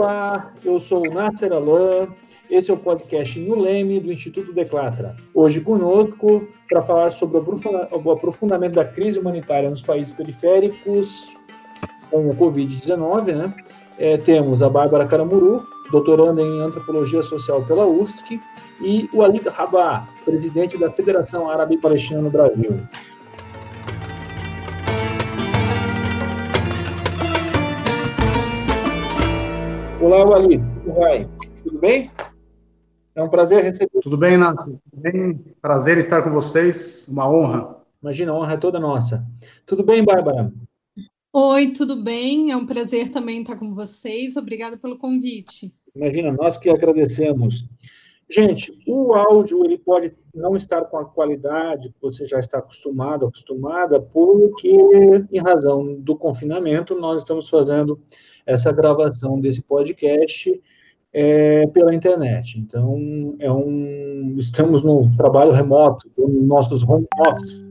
Olá, 0.00 0.50
eu 0.64 0.80
sou 0.80 1.06
o 1.06 1.12
Nasser 1.12 1.52
Alain. 1.52 2.08
Esse 2.50 2.70
é 2.70 2.74
o 2.74 2.76
podcast 2.78 3.38
No 3.38 3.54
Leme 3.54 4.00
do 4.00 4.10
Instituto 4.10 4.50
Declatra. 4.50 5.14
Hoje 5.34 5.60
conosco 5.60 6.48
para 6.70 6.80
falar 6.80 7.10
sobre 7.10 7.36
o 7.36 8.10
aprofundamento 8.10 8.76
da 8.76 8.84
crise 8.86 9.18
humanitária 9.18 9.68
nos 9.68 9.82
países 9.82 10.10
periféricos 10.10 11.36
com 12.10 12.30
o 12.30 12.34
Covid-19, 12.34 13.34
né? 13.34 13.54
É, 13.98 14.16
temos 14.16 14.62
a 14.62 14.70
Bárbara 14.70 15.04
Caramuru, 15.04 15.62
doutoranda 15.92 16.40
em 16.40 16.60
Antropologia 16.62 17.22
Social 17.22 17.62
pela 17.66 17.84
UFSC, 17.84 18.40
e 18.80 19.06
o 19.12 19.22
Ali 19.22 19.42
Rabah, 19.46 20.08
presidente 20.24 20.78
da 20.78 20.90
Federação 20.90 21.50
Árabe 21.50 21.76
Palestina 21.76 22.22
no 22.22 22.30
Brasil. 22.30 22.74
Olá, 30.10 30.24
Wali, 30.24 30.58
como 30.58 30.98
vai? 30.98 31.28
Tudo 31.62 31.78
bem? 31.78 32.10
É 33.14 33.22
um 33.22 33.28
prazer 33.28 33.62
receber. 33.62 34.00
Tudo 34.02 34.16
bem, 34.16 34.36
Nancy? 34.36 34.76
Tudo 34.90 35.02
bem? 35.02 35.38
Prazer 35.62 35.98
estar 35.98 36.20
com 36.20 36.30
vocês, 36.30 37.06
uma 37.08 37.30
honra. 37.30 37.76
Imagina, 38.02 38.32
a 38.32 38.34
honra 38.34 38.54
é 38.54 38.56
toda 38.56 38.80
nossa. 38.80 39.24
Tudo 39.64 39.84
bem, 39.84 40.04
Bárbara? 40.04 40.52
Oi, 41.32 41.68
tudo 41.68 41.94
bem? 41.94 42.50
É 42.50 42.56
um 42.56 42.66
prazer 42.66 43.12
também 43.12 43.42
estar 43.42 43.56
com 43.56 43.72
vocês. 43.72 44.36
Obrigada 44.36 44.76
pelo 44.76 44.98
convite. 44.98 45.72
Imagina, 45.94 46.32
nós 46.32 46.58
que 46.58 46.68
agradecemos. 46.68 47.64
Gente, 48.28 48.76
o 48.88 49.14
áudio 49.14 49.64
ele 49.64 49.78
pode 49.78 50.12
não 50.34 50.56
estar 50.56 50.86
com 50.86 50.98
a 50.98 51.04
qualidade 51.04 51.88
que 51.88 52.02
você 52.02 52.26
já 52.26 52.40
está 52.40 52.58
acostumado, 52.58 53.26
acostumada, 53.26 54.00
porque, 54.00 54.72
em 55.30 55.38
razão 55.40 55.94
do 56.00 56.16
confinamento, 56.16 56.96
nós 56.96 57.22
estamos 57.22 57.48
fazendo 57.48 58.00
essa 58.50 58.72
gravação 58.72 59.40
desse 59.40 59.62
podcast 59.62 60.60
é, 61.12 61.66
pela 61.68 61.94
internet. 61.94 62.58
Então, 62.58 63.36
é 63.38 63.50
um, 63.50 64.36
estamos 64.38 64.82
no 64.82 65.00
trabalho 65.16 65.52
remoto, 65.52 66.08
nos 66.18 66.46
nossos 66.46 66.82
home 66.82 67.06
office, 67.26 67.64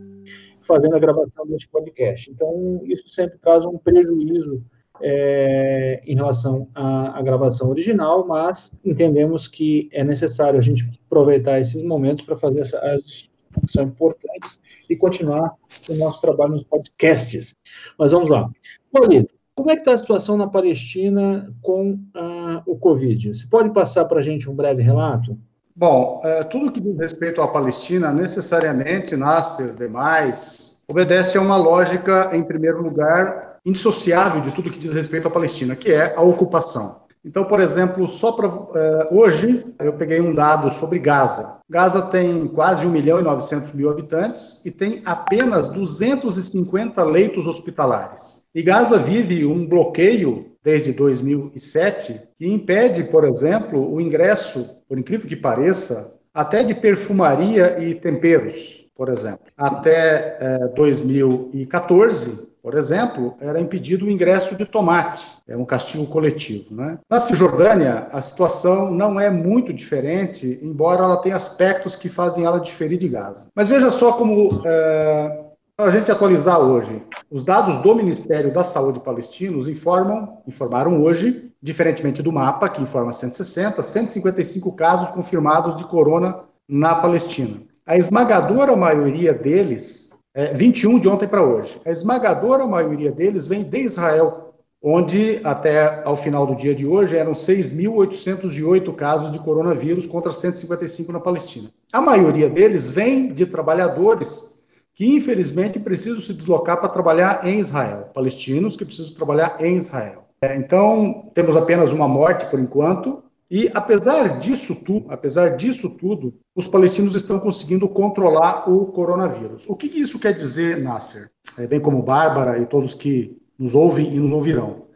fazendo 0.68 0.96
a 0.96 1.00
gravação 1.00 1.46
desse 1.48 1.68
podcast. 1.68 2.32
Então, 2.32 2.82
isso 2.86 3.10
sempre 3.10 3.38
causa 3.40 3.68
um 3.68 3.78
prejuízo 3.78 4.64
é, 5.02 6.02
em 6.06 6.16
relação 6.16 6.68
à, 6.76 7.18
à, 7.18 7.22
gravação 7.22 7.70
original, 7.70 8.28
mas 8.28 8.76
entendemos 8.84 9.48
que 9.48 9.90
é 9.92 10.04
necessário 10.04 10.60
a 10.60 10.62
gente 10.62 10.90
aproveitar 11.06 11.60
esses 11.60 11.82
momentos 11.82 12.26
para 12.26 12.36
fazer 12.36 12.60
essa, 12.62 12.78
as 12.80 13.30
que 13.66 13.72
são 13.72 13.84
importantes 13.84 14.62
e 14.90 14.96
continuar 14.96 15.56
o 15.90 15.96
nosso 15.96 16.22
trabalho 16.22 16.52
nos 16.52 16.64
podcasts. 16.64 17.56
Mas 17.98 18.12
vamos 18.12 18.30
lá. 18.30 18.50
Polito, 18.92 19.34
como 19.60 19.72
é 19.72 19.76
que 19.76 19.82
está 19.82 19.92
a 19.92 19.98
situação 19.98 20.38
na 20.38 20.48
Palestina 20.48 21.54
com 21.62 22.00
ah, 22.16 22.64
o 22.66 22.78
Covid? 22.78 23.34
Você 23.34 23.46
pode 23.46 23.72
passar 23.72 24.06
para 24.06 24.20
a 24.20 24.22
gente 24.22 24.50
um 24.50 24.56
breve 24.56 24.82
relato? 24.82 25.38
Bom, 25.76 26.22
é, 26.24 26.44
tudo 26.44 26.72
que 26.72 26.80
diz 26.80 26.98
respeito 26.98 27.42
à 27.42 27.48
Palestina 27.48 28.10
necessariamente 28.10 29.18
nasce 29.18 29.74
demais, 29.74 30.80
obedece 30.90 31.38
a 31.38 31.42
uma 31.42 31.58
lógica, 31.58 32.30
em 32.34 32.42
primeiro 32.42 32.82
lugar, 32.82 33.60
indissociável 33.66 34.40
de 34.40 34.56
tudo 34.56 34.72
que 34.72 34.80
diz 34.80 34.94
respeito 34.94 35.28
à 35.28 35.32
Palestina, 35.32 35.76
que 35.76 35.92
é 35.92 36.16
a 36.16 36.22
ocupação. 36.22 37.02
Então, 37.23 37.44
por 37.44 37.59
exemplo, 37.59 38.08
só 38.08 38.31
para 38.31 38.48
uh, 38.48 38.73
hoje 39.12 39.66
eu 39.80 39.94
peguei 39.94 40.22
um 40.22 40.34
dado 40.34 40.70
sobre 40.72 41.00
Gaza. 41.00 41.59
Gaza 41.70 42.02
tem 42.03 42.48
quase 42.48 42.86
1 42.86 42.89
milhão 42.89 43.20
e 43.20 43.23
900 43.23 43.73
mil 43.73 43.89
habitantes 43.89 44.66
e 44.66 44.72
tem 44.72 45.02
apenas 45.06 45.67
250 45.67 47.03
leitos 47.03 47.45
hospitalares. 47.45 48.44
E 48.56 48.64
Gaza 48.64 48.98
vive 48.98 49.45
um 49.45 49.67
bloqueio 49.67 50.50
desde 50.64 50.94
2007 50.94 52.21
que 52.38 52.48
impede, 52.48 53.04
por 53.05 53.23
exemplo, 53.26 53.94
o 53.94 53.99
ingresso, 53.99 54.82
por 54.88 54.98
incrível 54.98 55.27
que 55.27 55.36
pareça, 55.36 56.17
até 56.33 56.64
de 56.64 56.73
perfumaria 56.73 57.80
e 57.83 57.95
temperos, 57.95 58.86
por 58.95 59.10
exemplo. 59.10 59.42
Até 59.58 60.38
uh, 60.39 60.65
eh, 60.65 60.73
2014, 60.76 62.48
por 62.61 62.75
exemplo, 62.75 63.36
era 63.39 63.59
impedido 63.59 64.05
o 64.05 64.09
ingresso 64.09 64.55
de 64.55 64.65
tomate, 64.65 65.25
é 65.47 65.55
um 65.55 65.65
castigo 65.65 66.05
coletivo. 66.08 66.75
Né? 66.75 66.99
Na 67.09 67.20
Cisjordânia, 67.20 68.08
a 68.11 68.20
situação 68.20 68.92
não 68.92 69.20
é 69.20 69.30
muito 69.30 69.73
diferente, 69.73 70.59
embora 70.61 71.03
ela 71.03 71.17
tenha 71.17 71.36
aspectos 71.36 71.95
que 71.95 72.09
fazem 72.09 72.43
ela 72.43 72.59
diferir 72.59 72.97
de 72.97 73.08
Gaza. 73.08 73.47
Mas 73.55 73.67
veja 73.67 73.89
só 73.89 74.11
como, 74.11 74.61
é, 74.65 75.39
a 75.77 75.89
gente 75.89 76.11
atualizar 76.11 76.59
hoje, 76.59 77.02
os 77.31 77.45
dados 77.45 77.77
do 77.77 77.95
Ministério 77.95 78.52
da 78.52 78.65
Saúde 78.65 78.99
palestinos 78.99 79.70
informam, 79.70 80.41
informaram 80.45 81.02
hoje, 81.02 81.53
diferentemente 81.61 82.21
do 82.21 82.33
mapa, 82.33 82.67
que 82.67 82.81
informa 82.81 83.14
160, 83.14 83.81
155 83.81 84.76
casos 84.76 85.11
confirmados 85.11 85.77
de 85.77 85.86
corona 85.86 86.41
na 86.67 86.95
Palestina. 86.95 87.61
A 87.86 87.95
esmagadora 87.95 88.76
maioria 88.76 89.33
deles 89.33 90.19
é, 90.34 90.54
21 90.54 91.00
de 91.00 91.08
ontem 91.08 91.28
para 91.28 91.44
hoje. 91.44 91.80
A 91.86 91.92
esmagadora 91.92 92.66
maioria 92.67 93.12
deles 93.12 93.48
vem 93.48 93.64
de 93.64 93.80
Israel, 93.80 94.54
onde 94.82 95.40
até 95.44 96.04
ao 96.06 96.16
final 96.16 96.45
do 96.45 96.56
dia 96.56 96.73
de 96.73 96.86
hoje 96.86 97.17
eram 97.17 97.34
6.808 97.34 98.95
casos 98.95 99.32
de 99.32 99.39
coronavírus 99.39 100.08
contra 100.08 100.32
155 100.32 101.12
na 101.12 101.20
Palestina. 101.20 101.70
A 101.92 102.00
maioria 102.00 102.50
deles 102.50 102.89
vem 102.89 103.34
de 103.34 103.45
trabalhadores 103.45 104.58
que 104.94 105.16
infelizmente 105.16 105.80
precisam 105.80 106.20
se 106.20 106.34
deslocar 106.34 106.78
para 106.80 106.89
trabalhar 106.89 107.48
em 107.48 107.60
Israel, 107.60 108.10
palestinos 108.14 108.76
que 108.76 108.84
precisam 108.84 109.14
trabalhar 109.14 109.56
em 109.60 109.78
Israel. 109.78 110.26
É, 110.42 110.56
então, 110.56 111.32
temos 111.34 111.58
apenas 111.58 111.92
uma 111.92 112.08
morte 112.08 112.45
por 112.45 112.60
enquanto, 112.60 113.23
e 113.49 113.70
apesar 113.73 114.37
disso 114.37 114.83
tudo, 114.86 115.08
apesar 115.10 115.58
disso 115.58 115.89
tudo, 115.98 116.36
os 116.55 116.67
palestinos 116.67 117.15
estão 117.15 117.39
conseguindo 117.39 117.89
controlar 117.89 118.70
o 118.70 118.86
coronavírus. 118.87 119.65
O 119.67 119.76
que 119.76 119.87
isso 119.87 120.20
quer 120.20 120.33
dizer, 120.33 120.77
Nasser? 120.77 121.32
É, 121.58 121.65
bem 121.65 121.80
como 121.80 122.04
Bárbara 122.04 122.59
e 122.59 122.65
todos 122.67 122.93
que 122.93 123.42
nos 123.58 123.73
ouvem 123.73 124.14
e 124.14 124.20
nos 124.20 124.32
ouvirão. 124.32 124.88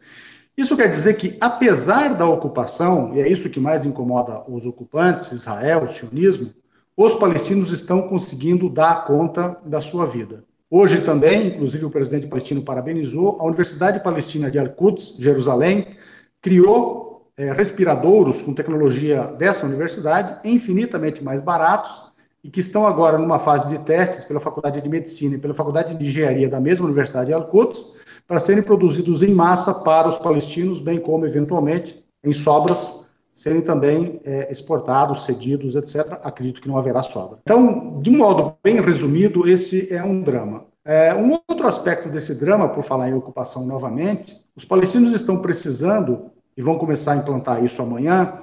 Isso 0.55 0.77
quer 0.77 0.87
dizer 0.87 1.15
que, 1.15 1.35
apesar 1.41 2.13
da 2.13 2.27
ocupação, 2.27 3.15
e 3.15 3.21
é 3.21 3.27
isso 3.27 3.49
que 3.49 3.59
mais 3.59 3.85
incomoda 3.85 4.43
os 4.47 4.67
ocupantes, 4.67 5.31
Israel, 5.31 5.83
o 5.83 5.87
sionismo, 5.87 6.53
os 6.95 7.15
palestinos 7.15 7.71
estão 7.71 8.03
conseguindo 8.03 8.69
dar 8.69 9.03
conta 9.05 9.57
da 9.65 9.81
sua 9.81 10.05
vida. 10.05 10.43
Hoje 10.69 11.01
também, 11.01 11.47
inclusive 11.47 11.85
o 11.85 11.89
presidente 11.89 12.27
palestino 12.27 12.61
parabenizou, 12.61 13.37
a 13.39 13.45
Universidade 13.45 14.03
Palestina 14.03 14.51
de 14.51 14.59
Al-Quds, 14.59 15.17
Jerusalém, 15.19 15.97
criou 16.39 17.12
é, 17.37 17.51
respiradouros 17.51 18.41
com 18.41 18.53
tecnologia 18.53 19.23
dessa 19.37 19.65
universidade, 19.65 20.39
infinitamente 20.47 21.23
mais 21.23 21.41
baratos, 21.41 22.11
e 22.43 22.49
que 22.49 22.59
estão 22.59 22.85
agora 22.85 23.17
numa 23.17 23.39
fase 23.39 23.69
de 23.69 23.83
testes 23.83 24.25
pela 24.25 24.39
Faculdade 24.39 24.81
de 24.81 24.89
Medicina 24.89 25.35
e 25.35 25.39
pela 25.39 25.53
Faculdade 25.53 25.95
de 25.95 26.05
Engenharia 26.05 26.49
da 26.49 26.59
mesma 26.59 26.85
Universidade 26.85 27.27
de 27.27 27.33
Al-Quds, 27.33 28.03
para 28.27 28.39
serem 28.39 28.63
produzidos 28.63 29.23
em 29.23 29.33
massa 29.33 29.73
para 29.73 30.07
os 30.07 30.17
palestinos, 30.17 30.81
bem 30.81 30.99
como, 30.99 31.25
eventualmente, 31.25 32.03
em 32.23 32.33
sobras, 32.33 33.07
serem 33.33 33.61
também 33.61 34.21
é, 34.23 34.51
exportados, 34.51 35.25
cedidos, 35.25 35.75
etc. 35.75 36.19
Acredito 36.23 36.61
que 36.61 36.67
não 36.67 36.77
haverá 36.77 37.01
sobra. 37.01 37.39
Então, 37.41 37.99
de 38.01 38.09
um 38.09 38.17
modo 38.17 38.55
bem 38.63 38.79
resumido, 38.79 39.47
esse 39.47 39.93
é 39.93 40.03
um 40.03 40.21
drama. 40.21 40.65
É, 40.85 41.15
um 41.15 41.39
outro 41.47 41.65
aspecto 41.65 42.09
desse 42.09 42.35
drama, 42.35 42.67
por 42.69 42.83
falar 42.83 43.09
em 43.09 43.13
ocupação 43.13 43.65
novamente, 43.65 44.45
os 44.55 44.65
palestinos 44.65 45.13
estão 45.13 45.41
precisando 45.41 46.29
e 46.55 46.61
vão 46.61 46.77
começar 46.77 47.13
a 47.13 47.17
implantar 47.17 47.63
isso 47.63 47.81
amanhã, 47.81 48.39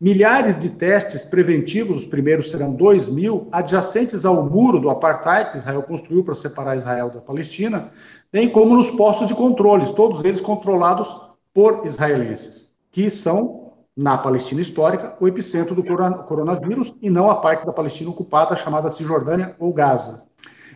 milhares 0.00 0.60
de 0.60 0.70
testes 0.70 1.24
preventivos, 1.24 1.98
os 1.98 2.04
primeiros 2.04 2.50
serão 2.50 2.74
2 2.74 3.08
mil, 3.10 3.48
adjacentes 3.52 4.24
ao 4.24 4.48
muro 4.50 4.80
do 4.80 4.90
apartheid 4.90 5.50
que 5.50 5.58
Israel 5.58 5.82
construiu 5.84 6.24
para 6.24 6.34
separar 6.34 6.74
Israel 6.74 7.08
da 7.08 7.20
Palestina, 7.20 7.90
bem 8.32 8.48
como 8.48 8.74
nos 8.74 8.90
postos 8.90 9.28
de 9.28 9.34
controles, 9.34 9.90
todos 9.90 10.24
eles 10.24 10.40
controlados 10.40 11.20
por 11.54 11.86
israelenses, 11.86 12.70
que 12.90 13.08
são, 13.08 13.72
na 13.96 14.16
Palestina 14.16 14.60
histórica, 14.60 15.14
o 15.20 15.28
epicentro 15.28 15.74
do 15.74 15.84
coronavírus 15.84 16.96
e 17.02 17.10
não 17.10 17.30
a 17.30 17.36
parte 17.36 17.64
da 17.66 17.72
Palestina 17.72 18.10
ocupada 18.10 18.56
chamada 18.56 18.88
Cisjordânia 18.88 19.54
ou 19.58 19.72
Gaza. 19.72 20.26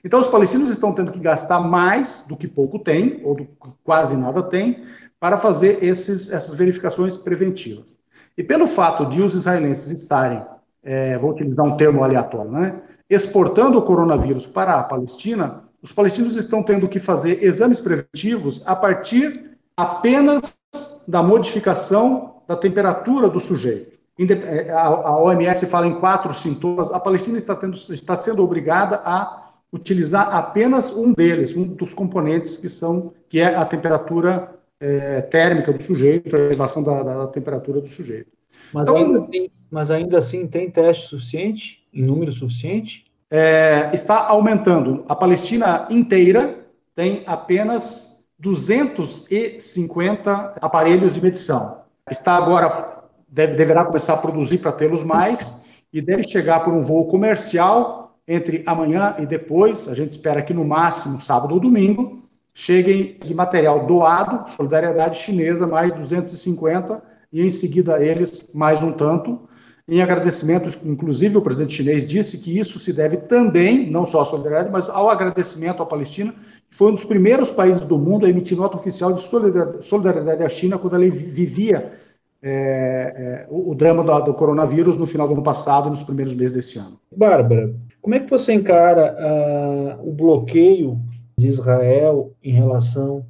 Então, 0.05 0.20
os 0.20 0.28
palestinos 0.28 0.69
estão 0.69 0.93
tendo 0.93 1.11
que 1.11 1.19
gastar 1.19 1.58
mais 1.58 2.26
do 2.28 2.37
que 2.37 2.46
pouco 2.46 2.78
têm, 2.78 3.20
ou 3.25 3.34
do 3.34 3.44
que 3.44 3.72
quase 3.82 4.16
nada 4.16 4.43
têm, 4.43 4.84
para 5.18 5.38
fazer 5.38 5.82
esses, 5.82 6.30
essas 6.30 6.54
verificações 6.54 7.16
preventivas. 7.16 7.98
E 8.36 8.44
pelo 8.44 8.66
fato 8.66 9.06
de 9.06 9.22
os 9.22 9.34
israelenses 9.34 9.90
estarem, 9.90 10.44
é, 10.82 11.16
vou 11.18 11.30
utilizar 11.30 11.64
um 11.64 11.76
termo 11.76 12.04
aleatório, 12.04 12.50
né, 12.50 12.80
exportando 13.08 13.78
o 13.78 13.82
coronavírus 13.82 14.46
para 14.46 14.74
a 14.74 14.82
Palestina, 14.82 15.64
os 15.82 15.92
palestinos 15.92 16.36
estão 16.36 16.62
tendo 16.62 16.88
que 16.88 16.98
fazer 16.98 17.42
exames 17.42 17.80
preventivos 17.80 18.62
a 18.66 18.74
partir 18.74 19.56
apenas 19.76 20.56
da 21.06 21.22
modificação 21.22 22.42
da 22.46 22.56
temperatura 22.56 23.28
do 23.28 23.40
sujeito. 23.40 23.96
É, 24.18 24.70
a 24.70 25.16
OMS 25.18 25.66
fala 25.66 25.86
em 25.86 25.94
quatro 25.94 26.32
sintomas, 26.32 26.90
a 26.90 26.98
Palestina 26.98 27.36
está, 27.36 27.54
tendo, 27.54 27.76
está 27.76 28.16
sendo 28.16 28.42
obrigada 28.42 29.00
a 29.04 29.50
utilizar 29.72 30.34
apenas 30.34 30.96
um 30.96 31.12
deles, 31.12 31.54
um 31.54 31.64
dos 31.64 31.92
componentes 31.92 32.56
que 32.56 32.68
são 32.68 33.12
que 33.28 33.40
é 33.40 33.54
a 33.54 33.64
temperatura 33.64 34.56
é, 34.81 35.20
térmica 35.23 35.73
do 35.73 35.82
sujeito, 35.82 36.34
a 36.34 36.38
elevação 36.38 36.82
da, 36.82 37.02
da 37.02 37.26
temperatura 37.28 37.81
do 37.81 37.88
sujeito. 37.88 38.31
Mas, 38.73 38.82
então, 38.82 38.96
ainda 38.96 39.20
assim, 39.20 39.50
mas 39.70 39.90
ainda 39.90 40.19
assim 40.19 40.46
tem 40.46 40.70
teste 40.70 41.08
suficiente, 41.08 41.84
em 41.93 42.02
número 42.02 42.32
suficiente? 42.32 43.05
É, 43.31 43.90
está 43.93 44.28
aumentando. 44.28 45.05
A 45.08 45.17
Palestina 45.17 45.87
inteira 45.90 46.58
tem 46.94 47.23
apenas 47.26 48.26
250 48.38 50.58
aparelhos 50.61 51.14
de 51.14 51.23
medição. 51.23 51.84
Está 52.11 52.37
agora, 52.37 53.02
deve, 53.28 53.56
deverá 53.56 53.84
começar 53.84 54.14
a 54.14 54.19
produzir 54.19 54.58
para 54.58 54.73
tê-los 54.73 55.02
mais 55.02 55.82
e 55.93 56.00
deve 56.00 56.23
chegar 56.23 56.61
por 56.61 56.73
um 56.73 56.81
voo 56.81 57.08
comercial 57.08 58.17
entre 58.28 58.62
amanhã 58.67 59.17
e 59.19 59.26
depois. 59.26 59.88
A 59.88 59.94
gente 59.94 60.11
espera 60.11 60.43
que 60.43 60.55
no 60.55 60.64
máximo 60.64 61.20
sábado 61.20 61.55
ou 61.55 61.61
domingo 61.61 62.23
cheguem 62.58 63.19
de 63.23 63.35
material 63.35 63.87
doado, 63.87 64.50
solidariedade 64.50 65.19
chinesa, 65.19 65.67
mais 65.67 65.93
250 65.93 67.03
e 67.31 67.44
em 67.44 67.50
seguida 67.50 68.03
eles 68.03 68.49
mais 68.55 68.82
um 68.82 68.93
tanto. 68.93 69.47
Em 69.87 70.00
agradecimento, 70.00 70.67
inclusive 70.88 71.37
o 71.37 71.43
presidente 71.43 71.75
chinês 71.75 72.06
disse 72.06 72.38
que 72.38 72.58
isso 72.58 72.81
se 72.81 72.94
deve 72.94 73.19
também, 73.19 73.91
não 73.91 74.06
só 74.06 74.23
à 74.23 74.25
solidariedade, 74.25 74.73
mas 74.73 74.88
ao 74.88 75.11
agradecimento 75.11 75.82
à 75.82 75.87
Palestina, 75.87 76.32
que 76.32 76.75
foi 76.75 76.88
um 76.88 76.94
dos 76.94 77.05
primeiros 77.05 77.50
países 77.50 77.85
do 77.85 77.99
mundo 77.99 78.25
a 78.25 78.31
emitir 78.31 78.56
nota 78.56 78.76
oficial 78.76 79.12
de 79.12 79.20
solidariedade 79.20 80.43
à 80.43 80.49
China 80.49 80.79
quando 80.79 80.97
ela 80.97 81.05
vivia 81.11 81.93
é, 82.43 82.49
é, 82.49 83.47
o, 83.50 83.75
drama 83.75 84.02
do, 84.02 84.19
do, 84.20 84.35
coronavírus 84.35 84.97
no 84.97 85.05
final 85.05 85.29
do 85.29 85.35
ano 85.35 85.43
passado 85.43 85.91
nos 85.91 86.02
primeiros 86.02 86.35
meses 86.35 86.52
desse 86.52 86.79
ano. 86.79 86.99
Bárbara, 87.14 87.75
como 88.00 88.14
é 88.14 88.20
que 88.20 88.31
você 88.31 88.55
encara 88.55 89.14
uh, 90.00 90.09
o 90.09 90.12
bloqueio 90.12 90.99
de 91.38 91.49
Israel 91.49 92.33
em 92.43 92.53
relação 92.53 93.27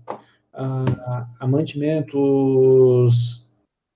a, 0.53 1.26
a 1.41 1.47
mantimentos 1.47 3.44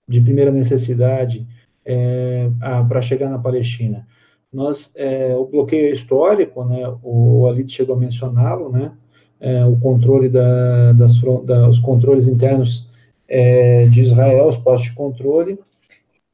de 0.09 0.21
primeira 0.21 0.51
necessidade 0.51 1.47
é, 1.85 2.51
para 2.89 3.01
chegar 3.01 3.31
na 3.31 3.39
Palestina. 3.39 4.07
Nós, 4.53 4.93
é, 4.97 5.35
o 5.37 5.47
bloqueio 5.47 5.93
histórico, 5.93 6.65
né, 6.65 6.87
o, 7.03 7.43
o 7.43 7.49
Alit 7.49 7.73
chegou 7.73 7.95
a 7.95 7.99
mencioná-lo, 7.99 8.71
né, 8.71 8.93
é, 9.39 9.65
o 9.65 9.79
controle 9.79 10.29
da, 10.29 10.93
das, 10.93 11.19
da, 11.45 11.69
os 11.69 11.79
controles 11.79 12.27
internos 12.27 12.91
é, 13.29 13.87
de 13.87 14.01
Israel, 14.01 14.49
os 14.49 14.57
postos 14.57 14.91
de 14.91 14.97
controle, 14.97 15.59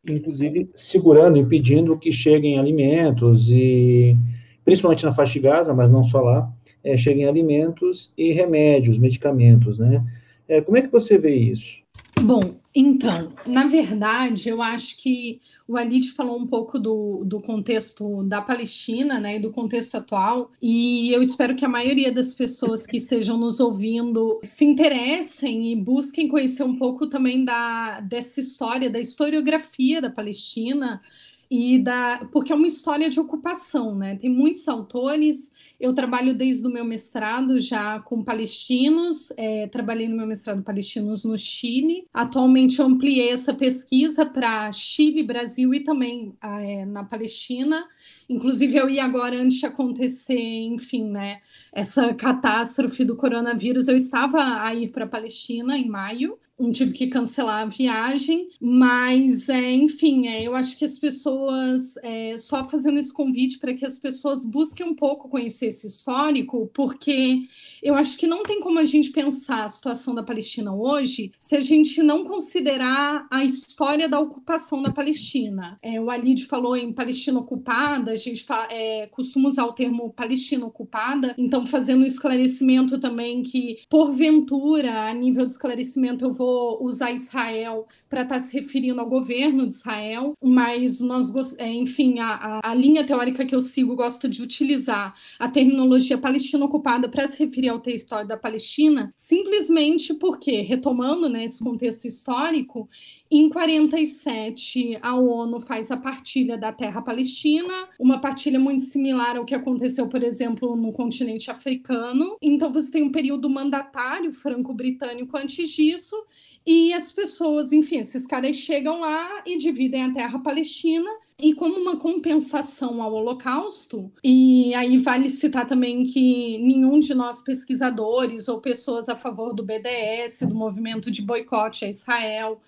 inclusive 0.09 0.71
segurando, 0.75 1.37
impedindo 1.37 1.99
que 1.99 2.11
cheguem 2.11 2.59
alimentos 2.59 3.51
e 3.51 4.17
principalmente 4.65 5.05
na 5.05 5.15
faixa 5.15 5.35
de 5.35 5.41
Gaza, 5.41 5.75
mas 5.75 5.91
não 5.91 6.03
só 6.03 6.21
lá, 6.21 6.51
é, 6.87 6.97
cheguem 6.97 7.27
alimentos 7.27 8.13
e 8.17 8.33
remédios, 8.33 8.97
medicamentos, 8.97 9.79
né? 9.79 10.05
É, 10.49 10.61
como 10.61 10.77
é 10.77 10.83
que 10.83 10.93
você 10.93 11.19
vê 11.19 11.35
isso? 11.35 11.85
Bom, 12.23 12.55
então, 12.75 13.33
na 13.47 13.67
verdade, 13.67 14.49
eu 14.49 14.63
acho 14.63 14.97
que 14.97 15.41
o 15.69 15.77
Alid 15.77 16.13
falou 16.13 16.39
um 16.39 16.47
pouco 16.47 16.79
do, 16.79 17.25
do 17.27 17.41
contexto 17.41 18.23
da 18.23 18.41
Palestina, 18.41 19.19
né, 19.19 19.37
e 19.37 19.39
do 19.39 19.51
contexto 19.51 19.97
atual, 19.97 20.51
e 20.63 21.13
eu 21.13 21.21
espero 21.21 21.55
que 21.55 21.65
a 21.65 21.69
maioria 21.69 22.11
das 22.11 22.33
pessoas 22.33 22.87
que 22.87 22.97
estejam 22.97 23.37
nos 23.37 23.61
ouvindo 23.61 24.41
se 24.43 24.65
interessem 24.65 25.73
e 25.73 25.77
busquem 25.77 26.29
conhecer 26.29 26.63
um 26.63 26.77
pouco 26.77 27.07
também 27.07 27.45
da, 27.45 28.01
dessa 28.01 28.41
história, 28.41 28.89
da 28.89 29.01
historiografia 29.01 30.01
da 30.01 30.09
Palestina, 30.09 31.03
e 31.51 31.79
da 31.79 32.27
porque 32.33 32.53
é 32.53 32.57
uma 32.57 32.67
história 32.67 33.09
de 33.09 33.21
ocupação, 33.21 33.95
né? 33.95 34.17
Tem 34.17 34.31
muitos 34.31 34.67
autores. 34.69 35.51
Eu 35.79 35.93
trabalho 35.93 36.35
desde 36.35 36.67
o 36.67 36.71
meu 36.71 36.85
mestrado 36.85 37.61
já 37.61 38.01
com 38.01 38.23
palestinos, 38.23 39.33
é, 39.37 39.67
trabalhei 39.69 40.09
no 40.09 40.17
meu 40.17 40.27
mestrado 40.27 40.63
palestinos 40.63 41.25
no 41.25 41.37
Chile. 41.37 42.07
Atualmente 42.13 42.83
ampliei 42.83 43.31
essa 43.31 43.55
pesquisa 43.55 44.27
para 44.27 44.73
Chile, 44.73 45.23
Brasil 45.23 45.73
e 45.75 45.85
também 45.85 46.35
é, 46.43 46.85
na 46.85 47.05
Palestina. 47.05 47.85
Inclusive 48.29 48.77
eu 48.77 48.91
ia 48.91 49.05
agora 49.05 49.41
antes 49.41 49.59
de 49.59 49.67
acontecer, 49.67 50.65
enfim, 50.65 51.05
né? 51.05 51.41
Essa 51.73 52.13
catástrofe 52.15 53.05
do 53.05 53.17
coronavírus, 53.17 53.87
eu 53.87 53.97
estava 53.97 54.63
a 54.63 54.75
ir 54.75 54.89
para 54.89 55.05
a 55.05 55.09
Palestina 55.09 55.79
em 55.79 55.89
maio 55.89 56.39
tive 56.73 56.93
que 56.93 57.07
cancelar 57.07 57.63
a 57.63 57.67
viagem, 57.67 58.49
mas 58.61 59.49
é, 59.49 59.73
enfim, 59.73 60.27
é, 60.27 60.43
eu 60.43 60.55
acho 60.55 60.77
que 60.79 60.85
as 60.85 60.99
pessoas, 60.99 61.97
é, 62.03 62.37
só 62.39 62.65
fazendo 62.65 62.99
esse 62.99 63.13
convite 63.13 63.59
para 63.59 63.75
que 63.75 63.85
as 63.85 63.99
pessoas 63.99 64.45
busquem 64.45 64.87
um 64.87 64.95
pouco 64.95 65.29
conhecer 65.29 65.67
esse 65.67 65.87
histórico, 65.87 66.71
porque 66.73 67.43
eu 67.83 67.95
acho 67.95 68.17
que 68.17 68.27
não 68.27 68.43
tem 68.43 68.61
como 68.61 68.79
a 68.79 68.85
gente 68.85 69.11
pensar 69.11 69.65
a 69.65 69.69
situação 69.69 70.15
da 70.15 70.23
Palestina 70.23 70.75
hoje 70.75 71.31
se 71.39 71.55
a 71.55 71.61
gente 71.61 72.03
não 72.03 72.25
considerar 72.25 73.27
a 73.31 73.45
história 73.45 74.09
da 74.09 74.19
ocupação 74.19 74.83
da 74.83 74.91
Palestina. 74.91 75.79
É, 75.83 76.01
o 76.01 76.11
Alid 76.11 76.47
falou 76.47 76.75
em 76.75 76.93
Palestina 76.93 77.39
ocupada, 77.39 78.13
a 78.13 78.17
gente 78.17 78.47
é, 78.71 79.07
costuma 79.09 79.49
usar 79.49 79.67
o 79.67 79.73
termo 79.73 80.11
Palestina 80.13 80.65
ocupada, 80.65 81.35
então 81.37 81.67
fazendo 81.67 82.03
um 82.03 82.07
esclarecimento 82.07 82.99
também 82.99 83.43
que, 83.43 83.81
porventura, 83.91 85.09
a 85.09 85.13
nível 85.13 85.45
de 85.45 85.53
esclarecimento, 85.53 86.25
eu 86.25 86.33
vou 86.33 86.46
vou 86.47 86.85
usar 86.85 87.11
Israel 87.11 87.87
para 88.09 88.23
estar 88.23 88.37
tá 88.37 88.41
se 88.41 88.59
referindo 88.59 89.01
ao 89.01 89.09
governo 89.09 89.67
de 89.67 89.75
Israel, 89.75 90.35
mas 90.41 91.01
nós, 91.01 91.57
é, 91.59 91.69
enfim, 91.73 92.21
a, 92.21 92.61
a, 92.63 92.75
linha 92.75 93.05
teórica 93.05 93.45
que 93.45 93.55
eu 93.55 93.61
sigo 93.61 93.97
gosta 93.97 94.29
de 94.29 94.41
utilizar 94.43 95.13
a 95.41 95.49
terminologia 95.49 96.17
Palestina 96.17 96.65
ocupada 96.65 97.09
para 97.09 97.27
se 97.27 97.45
referir 97.45 97.71
ao 97.71 97.81
território 97.81 98.29
da 98.29 98.37
Palestina, 98.37 99.13
simplesmente 99.17 100.15
porque, 100.15 100.61
retomando 100.61 101.29
né, 101.29 101.45
esse 101.45 101.63
contexto 101.63 102.07
histórico, 102.07 102.89
em 103.31 103.49
47, 103.49 104.99
a 105.03 105.15
ONU 105.15 105.59
faz 105.59 105.91
a 105.91 105.97
partilha 105.97 106.57
da 106.57 106.73
terra 106.73 107.03
palestina, 107.03 107.89
uma 107.99 108.21
partilha 108.21 108.59
muito 108.61 108.83
similar 108.83 109.37
ao 109.37 109.45
que 109.45 109.55
aconteceu, 109.55 110.09
por 110.09 110.23
exemplo, 110.23 110.77
no 110.77 110.93
continente 110.93 111.51
africano. 111.51 112.37
Então, 112.41 112.73
você 112.73 112.91
tem 112.91 113.03
um 113.03 113.11
período 113.11 113.51
mandatário 113.51 114.33
franco-britânico 114.33 115.37
antes 115.37 115.71
disso, 115.71 116.17
e 116.65 116.93
as 116.93 117.13
pessoas, 117.13 117.73
enfim, 117.73 117.99
esses 117.99 118.27
caras 118.27 118.57
chegam 118.57 119.01
lá 119.01 119.43
e 119.47 119.57
dividem 119.57 120.05
a 120.05 120.13
terra 120.13 120.39
palestina 120.39 121.11
e 121.39 121.53
como 121.53 121.79
uma 121.79 121.97
compensação 121.97 123.03
ao 123.03 123.13
Holocausto, 123.13 124.11
e 124.25 124.75
aí 124.75 124.97
vale 124.97 125.29
citar 125.29 125.67
também 125.67 126.03
que 126.03 126.57
nenhum 126.59 126.99
de 126.99 127.15
nós 127.15 127.43
pesquisadores 127.43 128.49
ou 128.49 128.59
pessoas 128.59 129.09
a 129.09 129.17
favor 129.17 129.55
do 129.55 129.63
BDS, 129.63 130.41
do 130.49 130.55
movimento 130.55 131.11
de 131.11 131.21
boicote 131.21 131.85
a 131.85 131.91
Israel, 131.91 132.59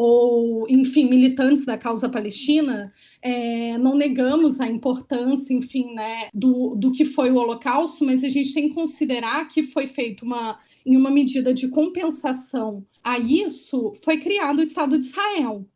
ou, 0.00 0.64
enfim, 0.68 1.08
militantes 1.08 1.64
da 1.64 1.76
causa 1.76 2.08
palestina, 2.08 2.92
é, 3.20 3.76
não 3.78 3.96
negamos 3.96 4.60
a 4.60 4.68
importância, 4.68 5.52
enfim, 5.52 5.92
né, 5.92 6.28
do, 6.32 6.76
do 6.76 6.92
que 6.92 7.04
foi 7.04 7.32
o 7.32 7.34
Holocausto, 7.34 8.04
mas 8.04 8.22
a 8.22 8.28
gente 8.28 8.54
tem 8.54 8.68
que 8.68 8.76
considerar 8.76 9.48
que 9.48 9.64
foi 9.64 9.88
feito 9.88 10.24
uma, 10.24 10.56
em 10.86 10.96
uma 10.96 11.10
medida 11.10 11.52
de 11.52 11.66
compensação 11.66 12.86
a 13.02 13.18
isso, 13.18 13.92
foi 14.04 14.18
criado 14.18 14.60
o 14.60 14.62
Estado 14.62 14.96
de 14.96 15.04
Israel. 15.04 15.66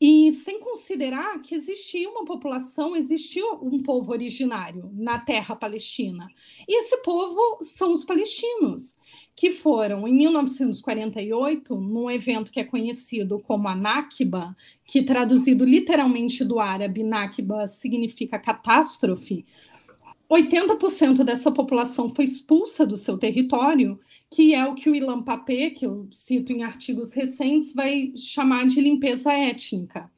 E 0.00 0.32
sem 0.32 0.58
considerar 0.58 1.40
que 1.40 1.54
existia 1.54 2.08
uma 2.10 2.24
população, 2.24 2.96
existia 2.96 3.44
um 3.54 3.80
povo 3.80 4.10
originário 4.10 4.90
na 4.92 5.20
terra 5.20 5.54
palestina. 5.54 6.28
E 6.68 6.78
esse 6.78 6.96
povo 7.02 7.58
são 7.62 7.92
os 7.92 8.04
palestinos, 8.04 8.96
que 9.38 9.52
foram, 9.52 10.08
em 10.08 10.12
1948, 10.12 11.76
num 11.76 12.10
evento 12.10 12.50
que 12.50 12.58
é 12.58 12.64
conhecido 12.64 13.38
como 13.38 13.68
a 13.68 13.76
Nakba, 13.76 14.56
que 14.84 15.00
traduzido 15.00 15.64
literalmente 15.64 16.44
do 16.44 16.58
árabe, 16.58 17.04
Nakba 17.04 17.68
significa 17.68 18.36
catástrofe, 18.36 19.46
80% 20.28 21.22
dessa 21.22 21.52
população 21.52 22.12
foi 22.12 22.24
expulsa 22.24 22.84
do 22.84 22.96
seu 22.96 23.16
território 23.16 24.00
que 24.28 24.52
é 24.52 24.66
o 24.66 24.74
que 24.74 24.90
o 24.90 24.94
Ilan 24.94 25.22
Papé, 25.22 25.70
que 25.70 25.86
eu 25.86 26.08
cito 26.10 26.52
em 26.52 26.64
artigos 26.64 27.14
recentes, 27.14 27.72
vai 27.72 28.12
chamar 28.16 28.66
de 28.66 28.80
limpeza 28.80 29.32
étnica. 29.32 30.10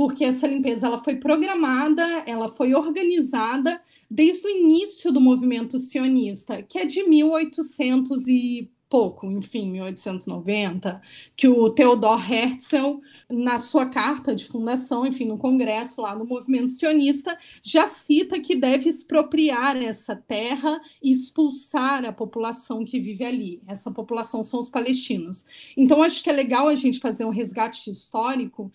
Porque 0.00 0.24
essa 0.24 0.46
limpeza 0.46 0.86
ela 0.86 1.04
foi 1.04 1.16
programada, 1.16 2.02
ela 2.24 2.48
foi 2.48 2.74
organizada 2.74 3.82
desde 4.10 4.46
o 4.46 4.48
início 4.48 5.12
do 5.12 5.20
movimento 5.20 5.78
sionista, 5.78 6.62
que 6.62 6.78
é 6.78 6.86
de 6.86 7.06
1800 7.06 8.26
e 8.26 8.70
pouco, 8.88 9.30
enfim, 9.30 9.70
1890, 9.70 11.02
que 11.36 11.46
o 11.46 11.68
Theodor 11.70 12.18
Herzl, 12.32 13.00
na 13.30 13.58
sua 13.58 13.90
carta 13.90 14.34
de 14.34 14.46
fundação, 14.46 15.06
enfim, 15.06 15.26
no 15.26 15.38
congresso 15.38 16.00
lá 16.00 16.16
no 16.16 16.24
movimento 16.24 16.70
sionista, 16.70 17.36
já 17.62 17.86
cita 17.86 18.40
que 18.40 18.56
deve 18.56 18.88
expropriar 18.88 19.76
essa 19.76 20.16
terra 20.16 20.80
e 21.02 21.10
expulsar 21.10 22.06
a 22.06 22.12
população 22.12 22.84
que 22.84 22.98
vive 22.98 23.24
ali. 23.24 23.62
Essa 23.68 23.92
população 23.92 24.42
são 24.42 24.58
os 24.58 24.70
palestinos. 24.70 25.44
Então, 25.76 26.02
acho 26.02 26.24
que 26.24 26.30
é 26.30 26.32
legal 26.32 26.68
a 26.68 26.74
gente 26.74 26.98
fazer 26.98 27.26
um 27.26 27.30
resgate 27.30 27.90
histórico 27.90 28.72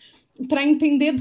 para 0.47 0.63
entender 0.63 1.15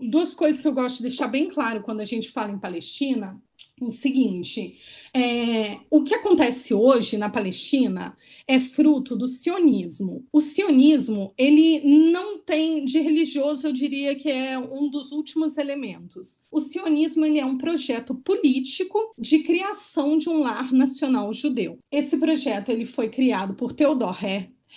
duas 0.00 0.34
coisas 0.34 0.60
que 0.60 0.68
eu 0.68 0.72
gosto 0.72 0.98
de 0.98 1.04
deixar 1.04 1.28
bem 1.28 1.48
claro 1.48 1.82
quando 1.82 2.00
a 2.00 2.04
gente 2.04 2.30
fala 2.30 2.50
em 2.50 2.58
Palestina 2.58 3.40
o 3.80 3.90
seguinte: 3.90 4.78
é, 5.14 5.78
o 5.90 6.02
que 6.02 6.14
acontece 6.14 6.72
hoje 6.72 7.16
na 7.16 7.28
Palestina 7.28 8.16
é 8.46 8.58
fruto 8.60 9.16
do 9.16 9.28
sionismo. 9.28 10.24
O 10.32 10.40
sionismo 10.40 11.32
ele 11.36 11.80
não 12.10 12.38
tem 12.38 12.84
de 12.84 13.00
religioso, 13.00 13.66
eu 13.66 13.72
diria 13.72 14.14
que 14.14 14.30
é 14.30 14.58
um 14.58 14.88
dos 14.88 15.12
últimos 15.12 15.56
elementos. 15.56 16.42
O 16.50 16.60
sionismo 16.60 17.24
ele 17.24 17.38
é 17.38 17.46
um 17.46 17.58
projeto 17.58 18.14
político 18.14 19.12
de 19.18 19.40
criação 19.40 20.16
de 20.16 20.28
um 20.28 20.38
lar 20.38 20.72
nacional 20.72 21.32
judeu. 21.32 21.78
Esse 21.90 22.16
projeto 22.16 22.70
ele 22.70 22.84
foi 22.84 23.08
criado 23.08 23.54
por 23.54 23.72
Theodor 23.72 24.16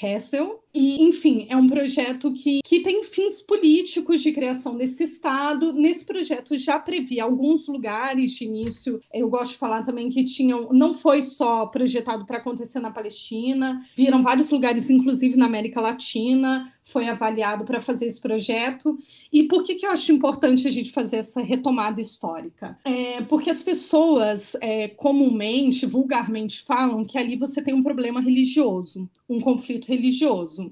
Hessel. 0.01 0.63
E, 0.75 1.01
enfim, 1.01 1.47
é 1.49 1.55
um 1.55 1.67
projeto 1.67 2.33
que, 2.33 2.59
que 2.61 2.81
tem 2.81 3.01
fins 3.01 3.41
políticos 3.41 4.21
de 4.21 4.33
criação 4.33 4.75
desse 4.75 5.05
Estado. 5.05 5.71
Nesse 5.71 6.05
projeto 6.05 6.57
já 6.57 6.77
previa 6.77 7.23
alguns 7.23 7.65
lugares 7.69 8.31
de 8.31 8.43
início. 8.43 8.99
Eu 9.13 9.29
gosto 9.29 9.53
de 9.53 9.57
falar 9.57 9.85
também 9.85 10.09
que 10.09 10.25
tinham, 10.25 10.67
não 10.73 10.93
foi 10.93 11.23
só 11.23 11.65
projetado 11.67 12.25
para 12.25 12.39
acontecer 12.39 12.81
na 12.81 12.91
Palestina, 12.91 13.87
viram 13.95 14.21
vários 14.21 14.51
lugares, 14.51 14.89
inclusive 14.89 15.37
na 15.37 15.45
América 15.45 15.79
Latina, 15.79 16.69
foi 16.85 17.09
avaliado 17.09 17.65
para 17.65 17.81
fazer 17.81 18.05
esse 18.05 18.21
projeto. 18.21 18.97
E 19.33 19.43
por 19.43 19.63
que, 19.63 19.75
que 19.75 19.85
eu 19.85 19.91
acho 19.91 20.11
importante 20.11 20.67
a 20.67 20.71
gente 20.71 20.91
fazer 20.91 21.17
essa 21.17 21.41
retomada 21.41 21.99
histórica? 21.99 22.77
É 22.85 23.21
porque 23.23 23.49
as 23.49 23.63
pessoas 23.63 24.55
é, 24.61 24.87
comumente, 24.87 25.85
vulgarmente, 25.85 26.61
falam 26.61 27.03
que 27.03 27.17
ali 27.17 27.35
você 27.35 27.61
tem 27.61 27.73
um 27.73 27.81
problema 27.81 28.21
religioso, 28.21 29.09
um 29.27 29.41
conflito 29.41 29.87
religioso. 29.87 30.64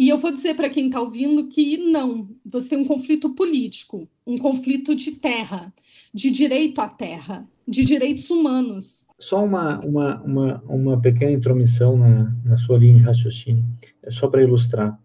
E 0.00 0.08
eu 0.08 0.16
vou 0.16 0.32
dizer 0.32 0.54
para 0.54 0.70
quem 0.70 0.86
está 0.86 0.98
ouvindo 0.98 1.46
que 1.48 1.76
não, 1.76 2.26
você 2.42 2.70
tem 2.70 2.78
um 2.78 2.86
conflito 2.86 3.34
político, 3.34 4.08
um 4.26 4.38
conflito 4.38 4.94
de 4.94 5.12
terra, 5.12 5.70
de 6.12 6.30
direito 6.30 6.80
à 6.80 6.88
terra, 6.88 7.46
de 7.68 7.84
direitos 7.84 8.30
humanos. 8.30 9.06
Só 9.18 9.44
uma, 9.44 9.78
uma, 9.80 10.22
uma, 10.22 10.62
uma 10.66 11.00
pequena 11.00 11.32
intromissão 11.32 11.98
na, 11.98 12.34
na 12.44 12.56
sua 12.56 12.78
linha 12.78 12.94
de 12.94 13.02
raciocínio, 13.02 13.62
é 14.02 14.10
só 14.10 14.26
para 14.26 14.42
ilustrar. 14.42 14.98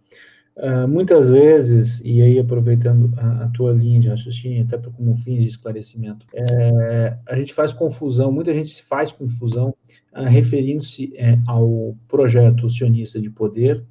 Uh, 0.55 0.87
muitas 0.87 1.27
vezes, 1.27 2.01
e 2.05 2.21
aí 2.21 2.39
aproveitando 2.39 3.13
a, 3.17 3.43
a, 3.43 3.47
tua 3.49 3.73
linha 3.73 3.99
de 3.99 4.07
raciocínio, 4.07 4.63
até 4.63 4.77
como 4.77 5.17
fins 5.17 5.43
de 5.43 5.49
esclarecimento, 5.49 6.25
é, 6.33 7.17
a 7.27 7.35
gente 7.35 7.53
faz 7.53 7.73
confusão, 7.73 8.31
muita 8.31 8.53
gente 8.53 8.69
se 8.69 8.81
faz 8.81 9.11
confusão 9.11 9.75
uh, 10.15 10.23
referindo-se 10.23 11.13
é, 11.17 11.37
ao 11.45 11.93
projeto 12.07 12.69
sionista 12.69 13.19
de 13.19 13.29
poder 13.29 13.83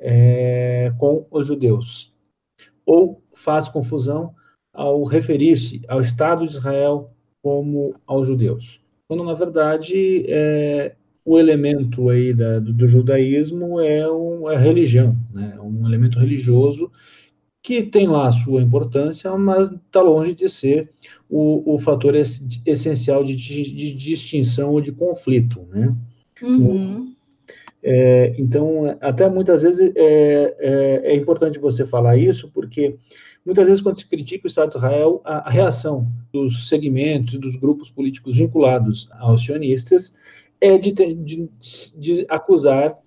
é, 0.00 0.92
com 0.98 1.26
os 1.30 1.46
judeus, 1.46 2.12
ou 2.84 3.22
faz 3.34 3.68
confusão 3.68 4.34
ao 4.72 5.04
referir-se 5.04 5.82
ao 5.88 6.00
Estado 6.00 6.46
de 6.46 6.56
Israel 6.56 7.10
como 7.42 7.94
aos 8.06 8.26
judeus, 8.26 8.80
quando 9.06 9.24
na 9.24 9.34
verdade 9.34 10.24
é, 10.28 10.94
o 11.24 11.38
elemento 11.38 12.08
aí 12.08 12.32
da, 12.32 12.58
do, 12.58 12.72
do, 12.72 12.88
judaísmo 12.88 13.80
é, 13.80 14.10
um, 14.10 14.50
é 14.50 14.56
a 14.56 14.58
religião, 14.58 15.16
né? 15.32 15.58
um 15.60 15.86
elemento 15.86 16.18
religioso 16.18 16.90
que 17.62 17.82
tem 17.82 18.06
lá 18.06 18.28
a 18.28 18.32
sua 18.32 18.62
importância, 18.62 19.36
mas 19.36 19.70
está 19.70 20.00
longe 20.00 20.34
de 20.34 20.48
ser 20.48 20.90
o, 21.28 21.74
o 21.74 21.78
fator 21.78 22.14
es, 22.14 22.42
essencial 22.64 23.22
de, 23.22 23.36
de, 23.36 23.74
de, 23.74 23.94
distinção 23.94 24.70
ou 24.72 24.80
de 24.80 24.92
conflito, 24.92 25.60
né? 25.70 25.94
Uhum. 26.42 27.14
É, 27.82 28.34
então, 28.38 28.96
até 29.00 29.28
muitas 29.28 29.62
vezes 29.62 29.92
é, 29.94 30.54
é, 30.58 31.00
é, 31.04 31.16
importante 31.16 31.58
você 31.58 31.86
falar 31.86 32.16
isso, 32.16 32.50
porque 32.52 32.96
muitas 33.44 33.66
vezes 33.66 33.82
quando 33.82 33.98
se 33.98 34.06
critica 34.06 34.46
o 34.46 34.48
Estado 34.48 34.70
de 34.70 34.76
Israel, 34.76 35.22
a, 35.24 35.48
a 35.48 35.50
reação 35.50 36.06
dos 36.32 36.68
segmentos, 36.68 37.38
dos 37.38 37.56
grupos 37.56 37.90
políticos 37.90 38.36
vinculados 38.36 39.08
aos 39.18 39.42
sionistas 39.44 40.14
é 40.60 40.76
de, 40.76 40.92
de, 40.92 41.48
de 41.96 42.26
acusar 42.28 42.98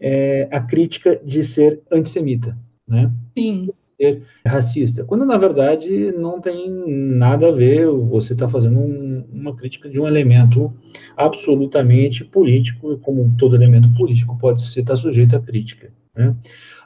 é, 0.00 0.48
a 0.50 0.60
crítica 0.60 1.20
de 1.24 1.42
ser 1.42 1.80
antissemita, 1.90 2.56
né? 2.86 3.10
Sim. 3.36 3.70
Ser 4.00 4.22
racista, 4.46 5.04
quando 5.04 5.26
na 5.26 5.36
verdade 5.36 6.10
não 6.12 6.40
tem 6.40 6.70
nada 6.70 7.48
a 7.48 7.52
ver, 7.52 7.86
você 7.86 8.32
está 8.32 8.48
fazendo 8.48 8.78
um, 8.78 9.24
uma 9.30 9.54
crítica 9.54 9.90
de 9.90 10.00
um 10.00 10.06
elemento 10.06 10.72
absolutamente 11.14 12.24
político, 12.24 12.96
como 12.98 13.34
todo 13.36 13.54
elemento 13.54 13.92
político 13.94 14.38
pode 14.38 14.64
ser 14.64 14.84
tá 14.84 14.96
sujeito 14.96 15.36
a 15.36 15.40
crítica, 15.40 15.92
né? 16.16 16.34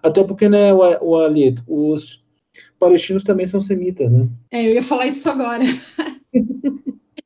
Até 0.02 0.24
porque, 0.24 0.48
né, 0.48 0.72
o, 0.74 0.80
o 1.00 1.94
os 1.94 2.24
palestinos 2.78 3.22
também 3.22 3.46
são 3.46 3.60
semitas, 3.60 4.12
né? 4.12 4.28
É, 4.50 4.66
eu 4.66 4.74
ia 4.74 4.82
falar 4.82 5.06
isso 5.06 5.28
agora. 5.28 5.64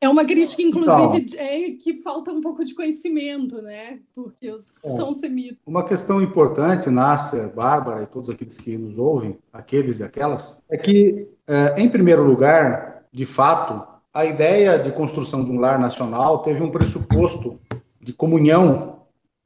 É 0.00 0.08
uma 0.08 0.24
crítica, 0.24 0.62
inclusive, 0.62 1.26
então, 1.26 1.40
é, 1.40 1.70
que 1.70 1.96
falta 1.96 2.30
um 2.30 2.40
pouco 2.40 2.64
de 2.64 2.72
conhecimento, 2.72 3.60
né? 3.60 3.98
Porque 4.14 4.48
os 4.50 4.82
é, 4.84 4.90
são 4.90 5.12
semitas. 5.12 5.58
Uma 5.66 5.84
questão 5.84 6.22
importante, 6.22 6.88
Nácia, 6.88 7.48
Bárbara 7.48 8.04
e 8.04 8.06
todos 8.06 8.30
aqueles 8.30 8.56
que 8.58 8.78
nos 8.78 8.96
ouvem, 8.96 9.36
aqueles 9.52 9.98
e 9.98 10.04
aquelas, 10.04 10.62
é 10.70 10.76
que, 10.76 11.26
é, 11.48 11.80
em 11.80 11.88
primeiro 11.88 12.22
lugar, 12.22 13.04
de 13.10 13.26
fato, 13.26 13.84
a 14.14 14.24
ideia 14.24 14.78
de 14.78 14.92
construção 14.92 15.44
de 15.44 15.50
um 15.50 15.58
lar 15.58 15.80
nacional 15.80 16.42
teve 16.42 16.62
um 16.62 16.70
pressuposto 16.70 17.58
de 18.00 18.12
comunhão, 18.12 18.98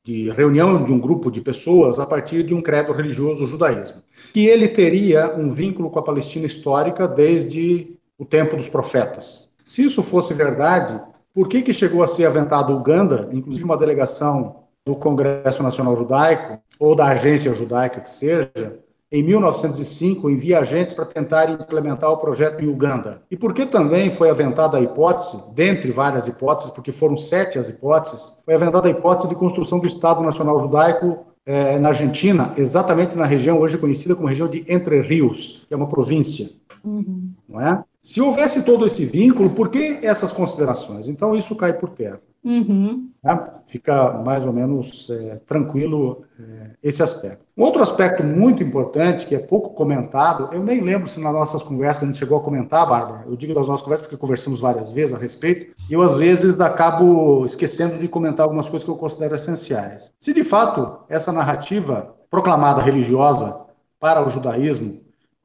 de 0.04 0.30
reunião 0.30 0.84
de 0.84 0.92
um 0.92 1.00
grupo 1.00 1.30
de 1.30 1.40
pessoas 1.40 1.98
a 1.98 2.04
partir 2.04 2.42
de 2.42 2.54
um 2.54 2.60
credo 2.60 2.92
religioso, 2.92 3.44
o 3.44 3.46
judaísmo. 3.46 4.02
Que 4.34 4.46
ele 4.46 4.68
teria 4.68 5.34
um 5.34 5.48
vínculo 5.48 5.90
com 5.90 5.98
a 5.98 6.02
Palestina 6.02 6.44
histórica 6.44 7.08
desde 7.08 7.96
o 8.18 8.26
tempo 8.26 8.56
dos 8.56 8.68
profetas. 8.68 9.51
Se 9.72 9.82
isso 9.82 10.02
fosse 10.02 10.34
verdade, 10.34 11.00
por 11.32 11.48
que, 11.48 11.62
que 11.62 11.72
chegou 11.72 12.02
a 12.02 12.06
ser 12.06 12.26
aventado 12.26 12.76
Uganda, 12.76 13.30
inclusive 13.32 13.64
uma 13.64 13.74
delegação 13.74 14.64
do 14.84 14.94
Congresso 14.94 15.62
Nacional 15.62 15.96
Judaico, 15.96 16.58
ou 16.78 16.94
da 16.94 17.06
Agência 17.06 17.54
Judaica 17.54 17.98
que 17.98 18.10
seja, 18.10 18.78
em 19.10 19.22
1905, 19.22 20.28
envia 20.28 20.58
agentes 20.58 20.92
para 20.92 21.06
tentar 21.06 21.48
implementar 21.48 22.10
o 22.10 22.18
projeto 22.18 22.62
em 22.62 22.68
Uganda. 22.68 23.22
E 23.30 23.36
por 23.36 23.54
que 23.54 23.64
também 23.64 24.10
foi 24.10 24.28
aventada 24.28 24.76
a 24.76 24.80
hipótese, 24.82 25.54
dentre 25.54 25.90
várias 25.90 26.26
hipóteses, 26.26 26.70
porque 26.72 26.92
foram 26.92 27.16
sete 27.16 27.58
as 27.58 27.70
hipóteses, 27.70 28.40
foi 28.44 28.52
aventada 28.52 28.88
a 28.88 28.90
hipótese 28.90 29.30
de 29.30 29.36
construção 29.36 29.78
do 29.78 29.86
Estado 29.86 30.20
Nacional 30.20 30.62
Judaico 30.62 31.24
eh, 31.46 31.78
na 31.78 31.88
Argentina, 31.88 32.52
exatamente 32.58 33.16
na 33.16 33.24
região 33.24 33.58
hoje 33.58 33.78
conhecida 33.78 34.14
como 34.14 34.28
região 34.28 34.48
de 34.48 34.66
Entre 34.68 35.00
Rios, 35.00 35.64
que 35.66 35.72
é 35.72 35.76
uma 35.78 35.88
província. 35.88 36.46
Uhum. 36.84 37.32
Não 37.48 37.58
é? 37.58 37.82
Se 38.02 38.20
houvesse 38.20 38.64
todo 38.64 38.84
esse 38.84 39.04
vínculo, 39.04 39.50
por 39.50 39.70
que 39.70 40.00
essas 40.02 40.32
considerações? 40.32 41.08
Então, 41.08 41.36
isso 41.36 41.54
cai 41.54 41.72
por 41.72 41.90
terra. 41.90 42.20
Uhum. 42.44 43.08
Né? 43.22 43.50
Fica 43.66 44.10
mais 44.24 44.44
ou 44.44 44.52
menos 44.52 45.08
é, 45.08 45.36
tranquilo 45.46 46.24
é, 46.40 46.70
esse 46.82 47.00
aspecto. 47.00 47.46
Um 47.56 47.62
outro 47.62 47.80
aspecto 47.80 48.24
muito 48.24 48.60
importante, 48.60 49.26
que 49.26 49.36
é 49.36 49.38
pouco 49.38 49.70
comentado, 49.70 50.52
eu 50.52 50.64
nem 50.64 50.80
lembro 50.80 51.06
se 51.06 51.20
nas 51.20 51.32
nossas 51.32 51.62
conversas 51.62 52.02
a 52.02 52.06
gente 52.06 52.18
chegou 52.18 52.38
a 52.38 52.42
comentar, 52.42 52.88
Bárbara, 52.88 53.24
eu 53.28 53.36
digo 53.36 53.54
das 53.54 53.68
nossas 53.68 53.82
conversas 53.82 54.06
porque 54.06 54.20
conversamos 54.20 54.60
várias 54.60 54.90
vezes 54.90 55.14
a 55.14 55.18
respeito, 55.18 55.72
e 55.88 55.92
eu 55.92 56.02
às 56.02 56.16
vezes 56.16 56.60
acabo 56.60 57.46
esquecendo 57.46 57.98
de 57.98 58.08
comentar 58.08 58.42
algumas 58.42 58.68
coisas 58.68 58.84
que 58.84 58.90
eu 58.90 58.96
considero 58.96 59.36
essenciais. 59.36 60.12
Se 60.18 60.34
de 60.34 60.42
fato 60.42 61.04
essa 61.08 61.30
narrativa 61.30 62.16
proclamada 62.28 62.82
religiosa 62.82 63.66
para 64.00 64.26
o 64.26 64.30
judaísmo 64.30 65.01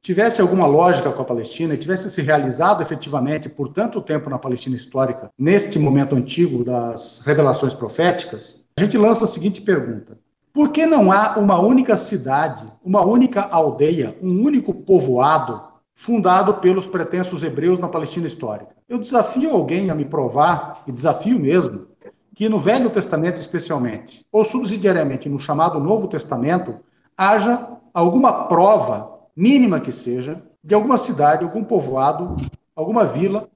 tivesse 0.08 0.40
alguma 0.40 0.66
lógica 0.66 1.12
com 1.12 1.22
a 1.22 1.26
Palestina 1.26 1.74
e 1.74 1.78
tivesse 1.78 2.10
se 2.10 2.22
realizado 2.22 2.82
efetivamente 2.82 3.50
por 3.50 3.68
tanto 3.74 4.02
tempo 4.02 4.30
na 4.30 4.40
Palestina 4.40 4.74
histórica, 4.74 5.30
neste 5.38 5.78
momento 5.78 6.16
antigo 6.16 6.64
das 6.64 7.24
revelações 7.26 7.74
proféticas, 7.74 8.66
a 8.78 8.82
gente 8.84 8.98
lança 8.98 9.26
a 9.26 9.28
seguinte 9.28 9.60
pergunta: 9.60 10.18
por 10.54 10.72
que 10.72 10.86
não 10.86 11.12
há 11.12 11.38
uma 11.38 11.60
única 11.60 11.98
cidade, 11.98 12.72
uma 12.82 13.06
única 13.06 13.42
aldeia, 13.42 14.18
um 14.22 14.44
único 14.44 14.74
povoado 14.74 15.62
fundado 15.94 16.54
pelos 16.54 16.88
pretensos 16.88 17.44
hebreus 17.44 17.78
na 17.78 17.90
Palestina 17.90 18.28
histórica? 18.28 18.78
Eu 18.88 19.00
desafio 19.00 19.50
alguém 19.50 19.90
a 19.90 19.96
me 19.96 20.06
provar, 20.06 20.84
e 20.88 20.92
desafio 20.94 21.38
mesmo, 21.38 21.86
que 22.34 22.48
no 22.48 22.60
Velho 22.60 22.90
Testamento 22.90 23.40
especialmente, 23.40 24.26
ou 24.32 24.46
subsidiariamente 24.46 25.28
no 25.28 25.38
chamado 25.38 25.82
Novo 25.82 26.08
Testamento, 26.08 26.78
haja 27.18 27.74
alguma 27.94 28.46
prova 28.46 29.17
mínima 29.38 29.80
que 29.80 29.92
seja, 29.92 30.42
de 30.64 30.74
alguma 30.74 30.98
cidade, 30.98 31.44
algum 31.44 31.64
povoado, 31.64 32.36
alguma 32.76 33.06
vila 33.06 33.48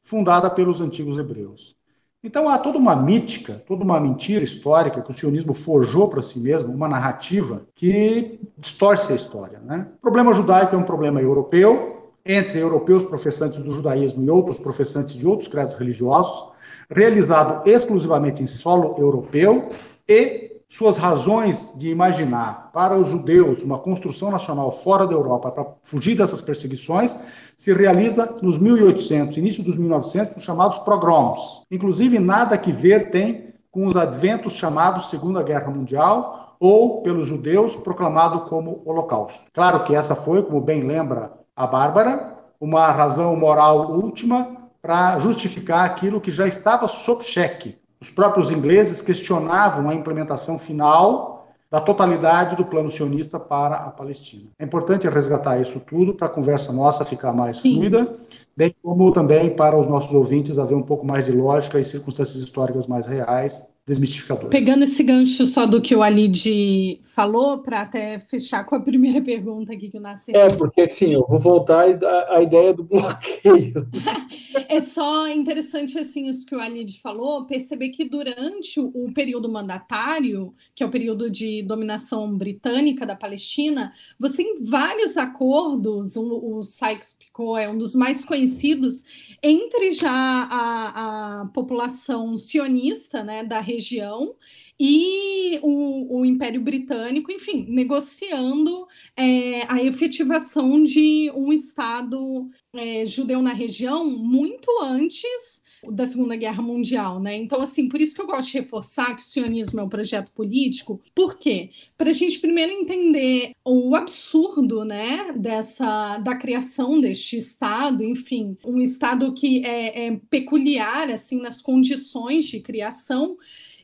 fundada 0.00 0.48
pelos 0.48 0.80
antigos 0.80 1.18
hebreus. 1.18 1.76
Então 2.24 2.48
há 2.48 2.58
toda 2.58 2.78
uma 2.78 2.96
mítica, 2.96 3.62
toda 3.68 3.84
uma 3.84 4.00
mentira 4.00 4.42
histórica 4.42 5.02
que 5.02 5.10
o 5.10 5.14
sionismo 5.14 5.52
forjou 5.52 6.08
para 6.08 6.22
si 6.22 6.40
mesmo, 6.40 6.72
uma 6.72 6.88
narrativa 6.88 7.66
que 7.74 8.40
distorce 8.56 9.12
a 9.12 9.14
história. 9.14 9.60
Né? 9.60 9.86
O 9.98 10.00
problema 10.00 10.32
judaico 10.32 10.74
é 10.74 10.78
um 10.78 10.82
problema 10.82 11.20
europeu, 11.20 12.12
entre 12.24 12.58
europeus 12.58 13.04
professantes 13.04 13.60
do 13.60 13.72
judaísmo 13.72 14.24
e 14.24 14.30
outros 14.30 14.58
professantes 14.58 15.14
de 15.14 15.26
outros 15.26 15.46
credos 15.46 15.76
religiosos, 15.76 16.50
realizado 16.90 17.68
exclusivamente 17.68 18.42
em 18.42 18.46
solo 18.46 18.94
europeu 18.98 19.70
e 20.08 20.45
suas 20.68 20.96
razões 20.96 21.74
de 21.76 21.90
imaginar 21.90 22.70
para 22.72 22.96
os 22.96 23.10
judeus 23.10 23.62
uma 23.62 23.78
construção 23.78 24.30
nacional 24.30 24.70
fora 24.70 25.06
da 25.06 25.12
Europa 25.12 25.50
para 25.50 25.66
fugir 25.82 26.16
dessas 26.16 26.42
perseguições 26.42 27.16
se 27.56 27.72
realiza 27.72 28.38
nos 28.42 28.58
1800, 28.58 29.36
início 29.36 29.62
dos 29.62 29.78
1900, 29.78 30.36
os 30.36 30.42
chamados 30.42 30.78
pogroms. 30.78 31.62
Inclusive, 31.70 32.18
nada 32.18 32.58
que 32.58 32.72
ver 32.72 33.10
tem 33.10 33.54
com 33.70 33.86
os 33.86 33.96
adventos 33.96 34.56
chamados 34.56 35.08
Segunda 35.08 35.42
Guerra 35.42 35.70
Mundial 35.70 36.56
ou 36.58 37.02
pelos 37.02 37.28
judeus 37.28 37.76
proclamado 37.76 38.40
como 38.40 38.82
Holocausto. 38.84 39.44
Claro 39.52 39.84
que 39.84 39.94
essa 39.94 40.16
foi, 40.16 40.42
como 40.42 40.60
bem 40.60 40.82
lembra 40.82 41.32
a 41.54 41.66
Bárbara, 41.66 42.34
uma 42.60 42.90
razão 42.90 43.36
moral 43.36 43.92
última 43.92 44.56
para 44.82 45.18
justificar 45.18 45.84
aquilo 45.84 46.20
que 46.20 46.30
já 46.30 46.46
estava 46.46 46.88
sob 46.88 47.22
cheque 47.22 47.78
os 48.00 48.10
próprios 48.10 48.50
ingleses 48.50 49.00
questionavam 49.00 49.88
a 49.88 49.94
implementação 49.94 50.58
final 50.58 51.46
da 51.70 51.80
totalidade 51.80 52.56
do 52.56 52.64
plano 52.64 52.88
sionista 52.88 53.40
para 53.40 53.76
a 53.76 53.90
Palestina. 53.90 54.50
É 54.58 54.64
importante 54.64 55.08
resgatar 55.08 55.60
isso 55.60 55.80
tudo 55.80 56.14
para 56.14 56.26
a 56.26 56.30
conversa 56.30 56.72
nossa 56.72 57.04
ficar 57.04 57.32
mais 57.32 57.56
Sim. 57.56 57.74
fluida, 57.74 58.16
bem 58.56 58.74
como 58.82 59.12
também 59.12 59.50
para 59.54 59.76
os 59.76 59.86
nossos 59.86 60.14
ouvintes 60.14 60.58
haver 60.58 60.76
um 60.76 60.82
pouco 60.82 61.04
mais 61.04 61.26
de 61.26 61.32
lógica 61.32 61.80
e 61.80 61.84
circunstâncias 61.84 62.42
históricas 62.42 62.86
mais 62.86 63.06
reais 63.06 63.68
desmistificadores. 63.86 64.50
Pegando 64.50 64.82
esse 64.82 65.00
gancho 65.04 65.46
só 65.46 65.64
do 65.64 65.80
que 65.80 65.94
o 65.94 66.02
Alid 66.02 66.98
falou, 67.02 67.58
para 67.58 67.82
até 67.82 68.18
fechar 68.18 68.64
com 68.64 68.74
a 68.74 68.80
primeira 68.80 69.22
pergunta 69.22 69.72
aqui 69.72 69.88
que 69.88 69.96
o 69.96 70.00
Nasser... 70.00 70.34
É, 70.34 70.48
porque 70.48 70.90
sim, 70.90 71.12
eu 71.12 71.24
vou 71.28 71.38
voltar 71.38 71.86
à 72.30 72.42
ideia 72.42 72.74
do 72.74 72.82
bloqueio. 72.82 73.88
é 74.68 74.80
só 74.80 75.28
interessante, 75.28 75.96
assim, 76.00 76.28
isso 76.28 76.44
que 76.44 76.56
o 76.56 76.60
Alid 76.60 77.00
falou, 77.00 77.46
perceber 77.46 77.90
que 77.90 78.04
durante 78.04 78.80
o 78.80 79.12
período 79.14 79.48
mandatário, 79.48 80.52
que 80.74 80.82
é 80.82 80.86
o 80.86 80.90
período 80.90 81.30
de 81.30 81.62
dominação 81.62 82.36
britânica 82.36 83.06
da 83.06 83.14
Palestina, 83.14 83.92
você 84.18 84.38
tem 84.38 84.64
vários 84.64 85.16
acordos, 85.16 86.16
o, 86.16 86.56
o 86.56 86.64
Sykes-Picot 86.64 87.60
é 87.60 87.70
um 87.70 87.78
dos 87.78 87.94
mais 87.94 88.24
conhecidos, 88.24 89.36
entre 89.40 89.92
já 89.92 90.10
a, 90.10 91.42
a 91.42 91.46
população 91.46 92.36
sionista, 92.36 93.22
né, 93.22 93.44
da 93.44 93.60
região 93.60 93.75
região 93.76 94.34
e 94.78 95.58
o, 95.62 96.20
o 96.20 96.24
Império 96.24 96.60
Britânico, 96.60 97.30
enfim, 97.30 97.66
negociando 97.68 98.86
é, 99.16 99.62
a 99.72 99.82
efetivação 99.82 100.82
de 100.82 101.30
um 101.34 101.52
Estado 101.52 102.50
é, 102.74 103.04
judeu 103.04 103.40
na 103.40 103.52
região 103.52 104.04
muito 104.04 104.70
antes 104.82 105.64
da 105.88 106.06
Segunda 106.06 106.36
Guerra 106.36 106.62
Mundial, 106.62 107.20
né? 107.20 107.36
Então, 107.36 107.60
assim, 107.60 107.88
por 107.88 108.00
isso 108.00 108.14
que 108.14 108.20
eu 108.20 108.26
gosto 108.26 108.50
de 108.50 108.58
reforçar 108.58 109.14
que 109.14 109.22
o 109.22 109.24
sionismo 109.24 109.80
é 109.80 109.82
um 109.84 109.88
projeto 109.88 110.32
político. 110.32 111.00
Por 111.14 111.38
quê? 111.38 111.70
Para 111.96 112.10
a 112.10 112.12
gente 112.12 112.38
primeiro 112.38 112.72
entender 112.72 113.52
o 113.64 113.94
absurdo, 113.94 114.84
né, 114.84 115.32
dessa 115.36 116.18
da 116.18 116.34
criação 116.34 117.00
deste 117.00 117.36
Estado, 117.36 118.02
enfim, 118.02 118.56
um 118.64 118.80
Estado 118.80 119.32
que 119.32 119.64
é, 119.64 120.06
é 120.06 120.20
peculiar, 120.30 121.10
assim, 121.10 121.40
nas 121.40 121.62
condições 121.62 122.46
de 122.46 122.60
criação 122.60 123.36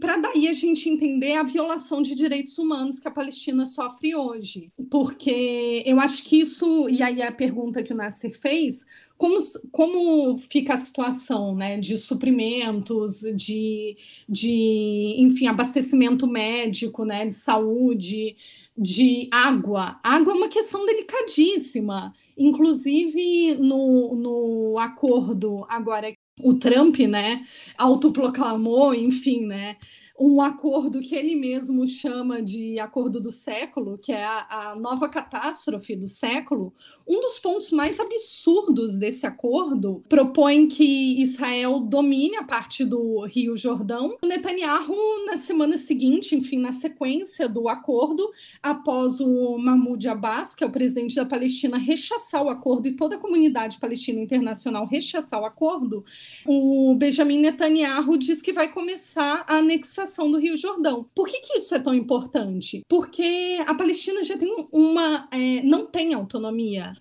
para 0.03 0.17
daí 0.17 0.49
a 0.49 0.53
gente 0.53 0.89
entender 0.89 1.35
a 1.35 1.45
violação 1.45 2.03
de 2.03 2.17
direitos 2.17 2.59
humanos 2.59 2.99
que 2.99 3.07
a 3.07 3.11
Palestina 3.11 3.65
sofre 3.65 4.17
hoje. 4.17 4.73
Porque 4.91 5.85
eu 5.87 6.01
acho 6.01 6.25
que 6.25 6.41
isso, 6.41 6.89
e 6.89 7.01
aí 7.01 7.23
a 7.23 7.31
pergunta 7.31 7.85
que 7.85 7.93
o 7.93 7.97
Nasser 7.97 8.37
fez, 8.37 8.85
como, 9.17 9.39
como 9.71 10.39
fica 10.39 10.75
a 10.75 10.77
situação 10.77 11.55
né, 11.55 11.79
de 11.79 11.97
suprimentos, 11.97 13.21
de, 13.37 13.97
de, 14.29 15.15
enfim, 15.19 15.47
abastecimento 15.47 16.27
médico, 16.27 17.05
né, 17.05 17.27
de 17.27 17.37
saúde, 17.37 18.35
de 18.77 19.29
água. 19.31 20.01
Água 20.03 20.33
é 20.33 20.37
uma 20.37 20.49
questão 20.49 20.85
delicadíssima. 20.85 22.13
Inclusive, 22.37 23.55
no, 23.55 24.17
no 24.17 24.79
acordo 24.81 25.65
agora 25.69 26.13
o 26.43 26.55
Trump, 26.55 26.99
né, 27.01 27.45
autoproclamou, 27.79 28.95
enfim, 28.95 29.47
né, 29.47 29.77
um 30.25 30.41
acordo 30.41 31.01
que 31.01 31.17
ele 31.17 31.35
mesmo 31.35 31.85
chama 31.85 32.41
de 32.41 32.79
acordo 32.79 33.21
do 33.21 33.33
século, 33.33 33.99
que 33.99 34.13
é 34.13 34.23
a, 34.23 34.71
a, 34.71 34.77
nova 34.77 35.09
catástrofe 35.09 35.97
do 35.97 36.07
século, 36.07 36.73
um 37.09 37.21
dos 37.21 37.41
pontos 37.41 37.73
mais 37.73 37.99
absurdos 37.99 38.97
desse 38.97 39.27
acordo 39.27 40.01
propõe 40.09 40.69
que 40.69 41.21
Israel 41.21 41.81
domine 41.81 42.37
a 42.37 42.45
parte 42.45 42.85
do 42.85 43.25
Rio 43.25 43.57
Jordão. 43.57 44.17
O 44.23 44.27
Netanyahu, 44.27 45.27
na 45.27 45.37
semana 45.37 45.77
seguinte, 45.77 46.37
enfim, 46.37 46.59
na 46.59 46.71
sequência 46.71 47.49
do 47.49 47.69
acordo, 47.69 48.31
após 48.63 49.19
o 49.19 49.59
Mahmoud 49.59 50.09
Abbas, 50.09 50.55
que 50.55 50.63
é 50.63 50.67
o 50.69 50.71
presidente 50.71 51.17
da 51.17 51.27
Palestina, 51.27 51.79
rechaçar 51.79 52.45
o 52.45 52.49
acordo 52.49 52.87
e 52.87 52.95
toda 52.95 53.17
a 53.17 53.19
comunidade 53.19 53.79
palestina 53.79 54.21
internacional 54.21 54.87
rechaçar 54.87 55.41
o 55.41 55.45
acordo, 55.45 56.05
o 56.47 56.95
Benjamin 56.95 57.41
Netanyahu 57.41 58.17
diz 58.17 58.41
que 58.41 58.53
vai 58.53 58.71
começar 58.71 59.45
a 59.49 59.57
anexação 59.57 60.12
do 60.31 60.39
Rio 60.39 60.57
Jordão. 60.57 61.09
Por 61.15 61.29
que, 61.29 61.41
que 61.41 61.59
isso 61.59 61.75
é 61.75 61.79
tão 61.79 61.95
importante? 61.95 62.83
Porque 62.89 63.59
a 63.67 63.75
Palestina 63.75 64.23
já 64.23 64.37
tem 64.37 64.69
uma. 64.71 65.29
É, 65.31 65.63
não 65.63 65.87
tem 65.87 66.15
autonomia 66.15 66.95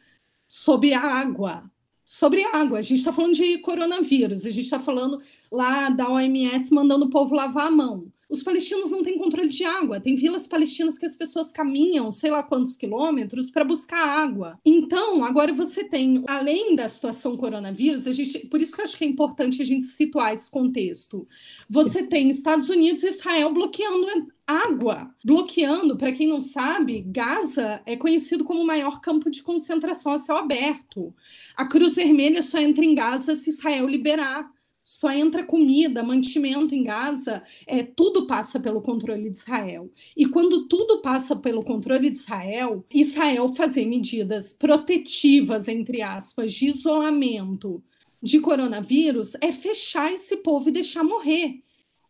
sobre 0.48 0.94
a 0.94 1.02
água. 1.02 1.70
Sobre 2.04 2.44
a 2.44 2.58
água, 2.58 2.80
a 2.80 2.82
gente 2.82 3.00
está 3.00 3.14
falando 3.14 3.36
de 3.36 3.60
coronavírus, 3.60 4.46
a 4.46 4.50
gente 4.50 4.66
está 4.66 4.80
falando 4.80 5.22
lá 5.50 5.90
da 5.90 6.10
OMS 6.10 6.74
mandando 6.74 7.06
o 7.06 7.10
povo 7.10 7.34
lavar 7.34 7.68
a 7.68 7.72
mão. 7.72 8.12
Os 8.32 8.42
palestinos 8.42 8.90
não 8.90 9.04
têm 9.04 9.18
controle 9.18 9.50
de 9.50 9.66
água. 9.66 10.00
Tem 10.00 10.16
vilas 10.16 10.48
palestinas 10.48 10.98
que 10.98 11.06
as 11.06 11.18
pessoas 11.18 11.52
caminham 11.52 12.10
sei 12.12 12.32
lá 12.32 12.42
quantos 12.42 12.78
quilômetros 12.78 13.52
para 13.52 13.66
buscar 13.66 14.00
água. 14.00 14.58
Então, 14.66 15.26
agora 15.26 15.52
você 15.52 15.84
tem, 15.84 16.24
além 16.26 16.74
da 16.74 16.88
situação 16.88 17.36
coronavírus, 17.36 18.08
a 18.08 18.12
gente, 18.14 18.40
por 18.48 18.62
isso 18.62 18.74
que 18.74 18.80
eu 18.80 18.86
acho 18.86 18.98
que 18.98 19.04
é 19.04 19.08
importante 19.08 19.62
a 19.62 19.66
gente 19.66 19.86
situar 19.86 20.34
esse 20.34 20.50
contexto. 20.50 21.28
Você 21.70 22.04
tem 22.04 22.30
Estados 22.30 22.70
Unidos 22.70 23.04
e 23.04 23.10
Israel 23.10 23.54
bloqueando 23.54 24.08
água, 24.48 25.14
bloqueando, 25.24 25.98
para 25.98 26.14
quem 26.14 26.28
não 26.28 26.40
sabe, 26.40 27.02
Gaza 27.02 27.82
é 27.86 27.98
conhecido 27.98 28.46
como 28.46 28.62
o 28.62 28.66
maior 28.66 29.02
campo 29.02 29.30
de 29.30 29.44
concentração 29.44 30.14
a 30.14 30.18
céu 30.18 30.38
aberto. 30.38 31.14
A 31.56 31.66
Cruz 31.66 31.96
Vermelha 31.96 32.42
só 32.42 32.60
entra 32.60 32.86
em 32.86 32.96
Gaza 32.96 33.36
se 33.36 33.50
Israel 33.50 33.88
liberar 33.88 34.50
só 34.84 35.12
entra 35.12 35.44
comida, 35.44 36.04
mantimento 36.04 36.74
em 36.74 36.84
Gaza, 36.84 37.44
é, 37.68 37.84
tudo 37.84 38.26
passa 38.26 38.60
pelo 38.60 38.82
controle 38.82 39.30
de 39.30 39.38
Israel. 39.38 39.92
E 40.16 40.26
quando 40.26 40.68
tudo 40.68 41.02
passa 41.02 41.36
pelo 41.36 41.64
controle 41.64 42.10
de 42.10 42.18
Israel, 42.18 42.86
Israel 42.94 43.54
fazer 43.56 43.86
medidas 43.86 44.54
protetivas, 44.54 45.68
entre 45.68 46.02
aspas, 46.02 46.54
de 46.54 46.68
isolamento 46.68 47.84
de 48.22 48.40
coronavírus 48.40 49.34
é 49.42 49.52
fechar 49.52 50.14
esse 50.14 50.38
povo 50.38 50.70
e 50.70 50.72
deixar 50.72 51.04
morrer. 51.04 51.64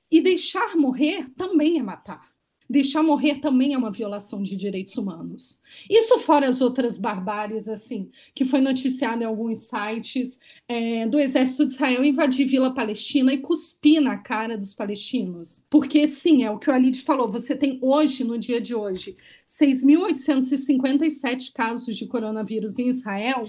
E 0.10 0.20
deixar 0.20 0.76
morrer 0.76 1.30
também 1.36 1.80
é 1.80 1.84
matar 1.84 2.32
deixar 2.72 3.04
morrer 3.04 3.36
também 3.36 3.74
é 3.74 3.78
uma 3.78 3.92
violação 3.92 4.42
de 4.42 4.56
direitos 4.56 4.96
humanos. 4.98 5.62
Isso 5.90 6.18
fora 6.20 6.48
as 6.48 6.62
outras 6.62 6.98
barbáries, 6.98 7.68
assim, 7.68 8.10
que 8.34 8.46
foi 8.46 8.62
noticiado 8.62 9.22
em 9.22 9.26
alguns 9.26 9.60
sites 9.60 10.40
é, 10.68 11.06
do 11.06 11.20
exército 11.20 11.66
de 11.66 11.74
Israel 11.74 12.04
invadir 12.04 12.48
Vila 12.48 12.74
Palestina 12.74 13.34
e 13.34 13.38
cuspir 13.38 14.02
na 14.02 14.18
cara 14.18 14.58
dos 14.58 14.74
palestinos. 14.74 15.66
Porque, 15.70 16.08
sim, 16.08 16.44
é 16.44 16.50
o 16.50 16.58
que 16.58 16.70
o 16.70 16.74
Alid 16.74 17.02
falou, 17.02 17.30
você 17.30 17.56
tem 17.56 17.78
hoje, 17.82 18.24
no 18.24 18.38
dia 18.38 18.62
de 18.62 18.74
hoje, 18.74 19.18
6.857 19.60 21.52
casos 21.54 21.98
de 21.98 22.08
coronavírus 22.08 22.80
em 22.80 22.88
Israel, 22.88 23.46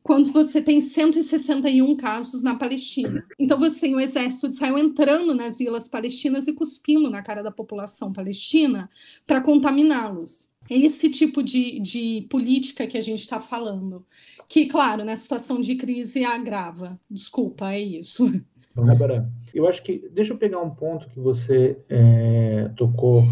quando 0.00 0.32
você 0.32 0.62
tem 0.62 0.80
161 0.80 1.96
casos 1.96 2.42
na 2.42 2.54
Palestina. 2.54 3.24
Então 3.36 3.58
você 3.58 3.80
tem 3.80 3.94
o 3.94 4.00
exército 4.00 4.48
de 4.48 4.54
Israel 4.54 4.78
entrando 4.78 5.34
nas 5.34 5.58
vilas 5.58 5.88
palestinas 5.88 6.46
e 6.46 6.52
cuspindo 6.52 7.10
na 7.10 7.20
cara 7.20 7.42
da 7.42 7.50
população 7.50 8.12
palestina 8.12 8.88
para 9.26 9.40
contaminá-los. 9.40 10.50
É 10.70 10.78
esse 10.78 11.10
tipo 11.10 11.42
de, 11.42 11.80
de 11.80 12.26
política 12.30 12.86
que 12.86 12.96
a 12.96 13.00
gente 13.00 13.20
está 13.20 13.40
falando. 13.40 14.06
Que, 14.48 14.66
claro, 14.66 15.04
na 15.04 15.16
situação 15.16 15.60
de 15.60 15.74
crise 15.74 16.24
agrava. 16.24 16.98
Desculpa, 17.10 17.72
é 17.72 17.80
isso. 17.80 18.40
Bárbara, 18.72 19.28
eu 19.52 19.66
acho 19.66 19.82
que. 19.82 20.08
Deixa 20.12 20.32
eu 20.32 20.38
pegar 20.38 20.60
um 20.60 20.70
ponto 20.70 21.08
que 21.08 21.18
você 21.18 21.76
é, 21.88 22.70
tocou 22.76 23.24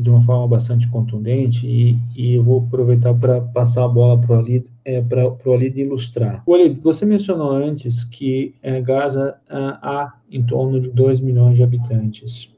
de 0.00 0.10
uma 0.10 0.20
forma 0.20 0.48
bastante 0.48 0.88
contundente 0.88 1.66
e, 1.66 1.96
e 2.16 2.34
eu 2.34 2.42
vou 2.42 2.64
aproveitar 2.66 3.14
para 3.14 3.40
passar 3.40 3.84
a 3.84 3.88
bola 3.88 4.20
para 4.20 4.36
o 4.36 4.38
Alid, 4.38 4.66
é, 4.84 5.00
para 5.00 5.26
o 5.44 5.52
Alid 5.52 5.80
ilustrar. 5.80 6.42
O 6.46 6.54
Alid, 6.54 6.80
você 6.80 7.04
mencionou 7.06 7.50
antes 7.50 8.04
que 8.04 8.54
é, 8.62 8.80
Gaza 8.80 9.36
ah, 9.48 9.78
há 9.82 10.14
em 10.30 10.42
torno 10.42 10.80
de 10.80 10.90
2 10.90 11.20
milhões 11.20 11.56
de 11.56 11.62
habitantes. 11.62 12.50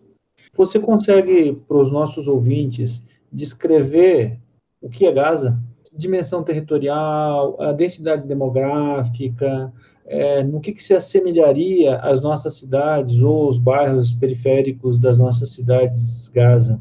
Você 0.57 0.79
consegue, 0.79 1.53
para 1.69 1.77
os 1.77 1.93
nossos 1.93 2.27
ouvintes, 2.27 3.07
descrever 3.31 4.39
o 4.81 4.89
que 4.89 5.07
é 5.07 5.13
Gaza? 5.13 5.59
Dimensão 5.95 6.43
territorial, 6.43 7.61
a 7.61 7.73
densidade 7.73 8.27
demográfica, 8.27 9.73
é, 10.07 10.43
no 10.43 10.61
que, 10.61 10.73
que, 10.73 10.83
se 10.83 10.95
assemelharia 10.95 11.97
às 11.97 12.21
nossas 12.21 12.55
cidades 12.55 13.21
ou 13.21 13.49
os 13.49 13.59
bairros 13.59 14.13
periféricos 14.13 14.99
das 14.99 15.19
nossas 15.19 15.51
cidades 15.51 16.29
Gaza? 16.29 16.81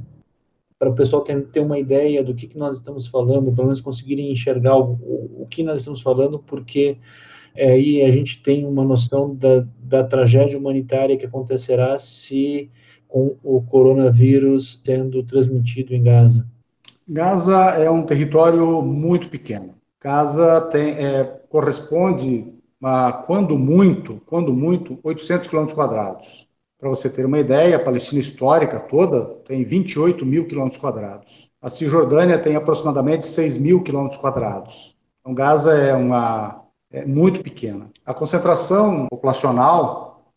Para 0.78 0.90
o 0.90 0.96
pessoal 0.96 1.24
ter, 1.24 1.42
ter, 1.48 1.60
uma 1.60 1.80
ideia 1.80 2.24
do 2.24 2.34
que, 2.34 2.48
que 2.48 2.58
nós 2.58 2.78
estamos 2.78 3.08
falando, 3.08 3.52
pelo 3.52 3.68
menos 3.68 3.82
conseguirem 3.82 4.32
enxergar 4.32 4.78
o, 4.78 4.94
o, 5.42 5.48
que 5.50 5.64
nós 5.64 5.80
estamos 5.80 6.02
falando, 6.02 6.40
porque 6.40 6.98
é, 7.56 7.72
aí 7.72 8.02
a 8.02 8.12
gente 8.12 8.42
tem 8.44 8.66
uma 8.66 8.84
noção 8.84 9.34
da, 9.34 9.66
da 9.80 10.04
tragédia 10.04 10.58
humanitária 10.58 11.18
que 11.18 11.26
acontecerá 11.26 11.98
se 11.98 12.70
com 13.08 13.38
o 13.44 13.62
coronavírus 13.62 14.82
sendo 14.86 15.24
transmitido 15.24 15.94
em 15.94 16.04
Gaza. 16.04 16.46
Gaza 17.08 17.56
é 17.78 17.90
um 17.90 18.06
território 18.06 18.82
muito 18.82 19.30
pequeno. 19.30 19.76
Gaza 20.02 20.62
tem, 20.72 20.90
é, 20.96 21.24
corresponde 21.50 22.54
a, 22.84 23.24
quando 23.26 23.58
muito, 23.58 24.22
quando 24.26 24.54
muito, 24.54 25.00
800 25.04 25.48
quilômetros 25.48 25.76
quadrados. 25.76 26.48
Para 26.86 26.92
você 26.92 27.10
ter 27.10 27.26
uma 27.26 27.40
ideia, 27.40 27.78
a 27.78 27.84
Palestina 27.84 28.22
histórica 28.22 28.80
toda 28.80 29.26
tem 29.44 29.64
28 29.64 30.24
mil 30.24 30.46
quilômetros 30.46 30.80
quadrados. 30.80 31.50
A 31.60 31.68
Cisjordânia 31.68 32.38
tem 32.38 32.56
aproximadamente 32.56 33.26
6 33.26 33.58
mil 33.58 33.82
quilômetros 33.82 34.22
quadrados. 34.22 34.96
Então, 35.20 35.34
Gaza 35.34 35.74
é 35.74 35.96
uma 35.96 36.64
é 36.92 37.04
muito 37.04 37.42
pequena. 37.42 37.90
A 38.06 38.14
concentração 38.14 39.08
populacional, 39.10 40.32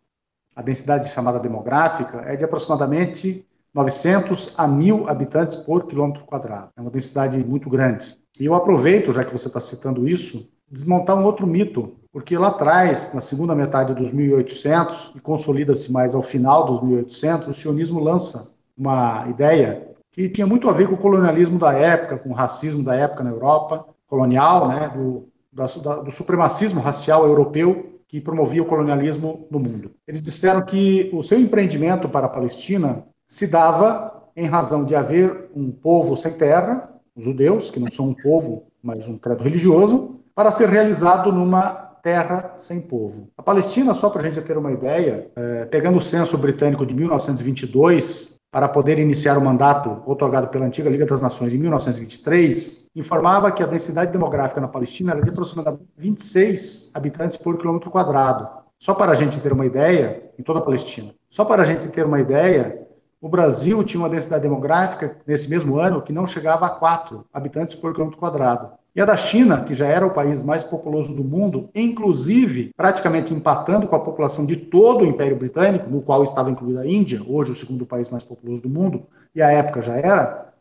a 0.56 0.62
densidade 0.62 1.10
chamada 1.10 1.38
demográfica, 1.38 2.22
é 2.22 2.34
de 2.34 2.46
aproximadamente 2.46 3.46
900 3.74 4.58
a 4.58 4.66
1.000 4.66 5.06
habitantes 5.06 5.54
por 5.54 5.86
quilômetro 5.86 6.24
quadrado. 6.24 6.70
É 6.74 6.80
uma 6.80 6.90
densidade 6.90 7.36
muito 7.44 7.68
grande. 7.68 8.16
E 8.40 8.46
eu 8.46 8.54
aproveito, 8.54 9.12
já 9.12 9.22
que 9.22 9.36
você 9.36 9.48
está 9.48 9.60
citando 9.60 10.08
isso, 10.08 10.50
desmontar 10.66 11.14
um 11.14 11.24
outro 11.24 11.46
mito, 11.46 11.97
porque 12.18 12.36
lá 12.36 12.48
atrás, 12.48 13.14
na 13.14 13.20
segunda 13.20 13.54
metade 13.54 13.94
dos 13.94 14.10
1800, 14.10 15.12
e 15.14 15.20
consolida-se 15.20 15.92
mais 15.92 16.16
ao 16.16 16.22
final 16.22 16.66
dos 16.66 16.82
1800, 16.82 17.46
o 17.46 17.54
sionismo 17.54 18.00
lança 18.00 18.56
uma 18.76 19.24
ideia 19.28 19.86
que 20.10 20.28
tinha 20.28 20.44
muito 20.44 20.68
a 20.68 20.72
ver 20.72 20.88
com 20.88 20.96
o 20.96 20.98
colonialismo 20.98 21.60
da 21.60 21.72
época, 21.72 22.18
com 22.18 22.30
o 22.30 22.34
racismo 22.34 22.82
da 22.82 22.96
época 22.96 23.22
na 23.22 23.30
Europa 23.30 23.86
colonial, 24.08 24.66
né, 24.66 24.88
do, 24.88 25.28
da, 25.52 25.66
do 26.00 26.10
supremacismo 26.10 26.80
racial 26.80 27.24
europeu 27.24 28.00
que 28.08 28.20
promovia 28.20 28.62
o 28.62 28.66
colonialismo 28.66 29.46
no 29.48 29.60
mundo. 29.60 29.92
Eles 30.04 30.24
disseram 30.24 30.62
que 30.62 31.08
o 31.12 31.22
seu 31.22 31.38
empreendimento 31.38 32.08
para 32.08 32.26
a 32.26 32.30
Palestina 32.30 33.04
se 33.28 33.46
dava 33.46 34.24
em 34.34 34.46
razão 34.46 34.84
de 34.84 34.96
haver 34.96 35.50
um 35.54 35.70
povo 35.70 36.16
sem 36.16 36.32
terra, 36.32 36.90
os 37.14 37.22
judeus, 37.22 37.70
que 37.70 37.78
não 37.78 37.88
são 37.88 38.08
um 38.08 38.14
povo, 38.14 38.64
mas 38.82 39.06
um 39.06 39.16
credo 39.16 39.44
religioso, 39.44 40.18
para 40.34 40.50
ser 40.50 40.68
realizado 40.68 41.30
numa 41.30 41.87
terra 42.02 42.54
sem 42.56 42.80
povo. 42.80 43.28
A 43.36 43.42
Palestina, 43.42 43.94
só 43.94 44.10
para 44.10 44.22
a 44.22 44.24
gente 44.24 44.40
ter 44.40 44.56
uma 44.56 44.72
ideia, 44.72 45.30
é, 45.36 45.64
pegando 45.66 45.98
o 45.98 46.00
censo 46.00 46.36
britânico 46.38 46.84
de 46.86 46.94
1922, 46.94 48.38
para 48.50 48.68
poder 48.68 48.98
iniciar 48.98 49.36
o 49.36 49.44
mandato 49.44 50.02
otorgado 50.06 50.48
pela 50.48 50.64
antiga 50.64 50.88
Liga 50.88 51.04
das 51.04 51.20
Nações 51.20 51.54
em 51.54 51.58
1923, 51.58 52.88
informava 52.96 53.52
que 53.52 53.62
a 53.62 53.66
densidade 53.66 54.10
demográfica 54.10 54.60
na 54.60 54.68
Palestina 54.68 55.12
era 55.12 55.22
de 55.22 55.28
aproximadamente 55.28 55.84
26 55.98 56.92
habitantes 56.94 57.36
por 57.36 57.58
quilômetro 57.58 57.90
quadrado. 57.90 58.48
Só 58.78 58.94
para 58.94 59.12
a 59.12 59.14
gente 59.14 59.38
ter 59.40 59.52
uma 59.52 59.66
ideia, 59.66 60.30
em 60.38 60.42
toda 60.42 60.60
a 60.60 60.62
Palestina, 60.62 61.12
só 61.28 61.44
para 61.44 61.62
a 61.62 61.66
gente 61.66 61.88
ter 61.88 62.06
uma 62.06 62.20
ideia, 62.20 62.86
o 63.20 63.28
Brasil 63.28 63.82
tinha 63.84 64.00
uma 64.00 64.08
densidade 64.08 64.42
demográfica 64.42 65.16
nesse 65.26 65.50
mesmo 65.50 65.76
ano 65.76 66.00
que 66.00 66.12
não 66.12 66.26
chegava 66.26 66.66
a 66.66 66.70
4 66.70 67.26
habitantes 67.32 67.74
por 67.74 67.92
quilômetro 67.92 68.18
quadrado. 68.18 68.70
E 68.94 69.00
a 69.00 69.04
da 69.04 69.16
China, 69.16 69.62
que 69.62 69.74
já 69.74 69.86
era 69.86 70.06
o 70.06 70.12
país 70.12 70.42
mais 70.42 70.64
populoso 70.64 71.14
do 71.14 71.22
mundo, 71.22 71.68
inclusive 71.74 72.72
praticamente 72.76 73.32
empatando 73.32 73.86
com 73.86 73.94
a 73.94 74.00
população 74.00 74.44
de 74.44 74.56
todo 74.56 75.02
o 75.02 75.06
Império 75.06 75.36
Britânico, 75.36 75.88
no 75.88 76.02
qual 76.02 76.24
estava 76.24 76.50
incluída 76.50 76.80
a 76.80 76.86
Índia, 76.86 77.22
hoje 77.26 77.52
o 77.52 77.54
segundo 77.54 77.86
país 77.86 78.08
mais 78.08 78.24
populoso 78.24 78.62
do 78.62 78.68
mundo, 78.68 79.06
e 79.34 79.42
à 79.42 79.52
época 79.52 79.80
já 79.80 79.94
era, 79.94 80.52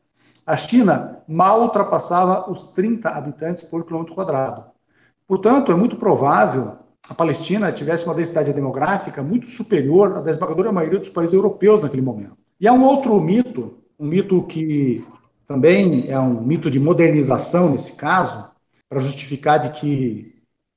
a 0.46 0.56
China 0.56 1.20
mal 1.28 1.62
ultrapassava 1.62 2.50
os 2.52 2.66
30 2.68 3.10
habitantes 3.10 3.63
por 3.63 3.84
quilômetro 3.86 4.13
quadrado. 4.13 4.66
Portanto, 5.28 5.72
é 5.72 5.76
muito 5.76 5.96
provável 5.96 6.78
a 7.10 7.13
Palestina 7.13 7.72
tivesse 7.72 8.06
uma 8.06 8.13
densidade 8.13 8.52
demográfica 8.52 9.24
muito 9.24 9.48
superior 9.48 10.18
à 10.18 10.22
da 10.22 10.30
esmagadora 10.30 10.72
maioria 10.72 11.00
dos 11.00 11.10
países 11.10 11.34
europeus 11.34 11.82
naquele 11.82 12.02
momento. 12.02 12.38
E 12.60 12.68
há 12.68 12.74
um 12.74 12.84
outro 12.84 13.20
mito, 13.22 13.78
um 13.98 14.08
mito 14.08 14.44
que 14.44 15.06
também 15.48 16.06
é 16.10 16.20
um 16.20 16.42
mito 16.42 16.70
de 16.70 16.80
modernização 16.80 17.70
nesse 17.70 17.94
caso, 17.94 18.52
para 18.90 19.00
justificar 19.00 19.60
de 19.60 19.70
que 19.70 20.36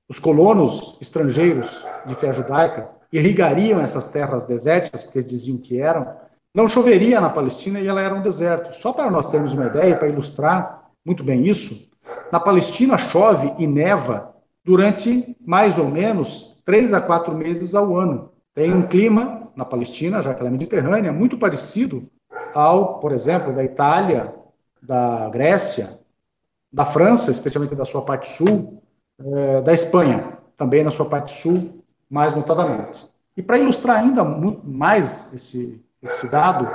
os 0.09 0.19
colonos 0.19 0.97
estrangeiros 1.01 1.85
de 2.07 2.15
fé 2.15 2.33
judaica 2.33 2.89
irrigariam 3.13 3.81
essas 3.81 4.07
terras 4.07 4.47
desérticas, 4.47 5.03
porque 5.03 5.19
eles 5.19 5.31
diziam 5.31 5.59
que 5.59 5.81
eram, 5.81 6.07
não 6.55 6.69
choveria 6.69 7.21
na 7.21 7.29
Palestina 7.31 7.81
e 7.81 7.87
ela 7.87 8.01
era 8.01 8.15
um 8.15 8.23
deserto. 8.23 8.75
Só 8.75 8.93
para 8.93 9.11
nós 9.11 9.27
termos 9.27 9.53
uma 9.53 9.67
ideia, 9.67 9.97
para 9.97 10.09
ilustrar 10.09 10.89
muito 11.05 11.25
bem 11.25 11.47
isso, 11.47 11.89
na 12.33 12.39
Palestina 12.39 12.97
chove 12.97 13.53
e 13.59 13.67
neva 13.67 14.35
durante 14.65 15.37
mais 15.45 15.79
ou 15.79 15.89
menos 15.89 16.57
três 16.65 16.93
a 16.93 17.01
quatro 17.01 17.35
meses 17.35 17.75
ao 17.75 17.97
ano. 17.97 18.31
Tem 18.55 18.73
um 18.73 18.87
clima 18.87 19.49
na 19.57 19.65
Palestina, 19.65 20.23
já 20.23 20.33
que 20.33 20.41
ela 20.41 20.49
é 20.49 20.53
mediterrânea, 20.53 21.13
muito 21.13 21.37
parecido 21.39 22.05
ao, 22.55 23.01
por 23.01 23.13
exemplo, 23.13 23.53
da 23.53 23.65
Itália 23.65 24.40
da 24.83 25.29
Grécia, 25.29 25.99
da 26.73 26.85
França, 26.85 27.31
especialmente 27.31 27.75
da 27.75 27.85
sua 27.85 28.03
parte 28.03 28.29
sul, 28.29 28.83
é, 29.19 29.61
da 29.61 29.73
Espanha, 29.73 30.39
também 30.57 30.85
na 30.85 30.91
sua 30.91 31.09
parte 31.09 31.31
sul, 31.31 31.83
mais 32.09 32.35
notadamente. 32.35 33.09
E 33.37 33.43
para 33.43 33.59
ilustrar 33.59 33.99
ainda 33.99 34.25
mais 34.25 35.33
esse, 35.33 35.83
esse 36.03 36.29
dado, 36.31 36.69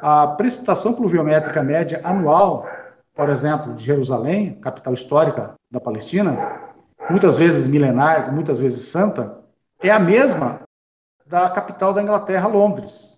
a 0.00 0.28
precipitação 0.28 0.94
pluviométrica 0.94 1.62
média 1.62 2.00
anual, 2.04 2.66
por 3.14 3.28
exemplo, 3.28 3.74
de 3.74 3.84
Jerusalém, 3.84 4.54
capital 4.60 4.92
histórica 4.92 5.54
da 5.70 5.80
Palestina, 5.80 6.72
muitas 7.10 7.38
vezes 7.38 7.66
milenar, 7.66 8.32
muitas 8.32 8.58
vezes 8.58 8.88
santa, 8.88 9.42
é 9.82 9.90
a 9.90 9.98
mesma 9.98 10.60
da 11.26 11.48
capital 11.48 11.92
da 11.92 12.02
Inglaterra, 12.02 12.46
Londres. 12.46 13.15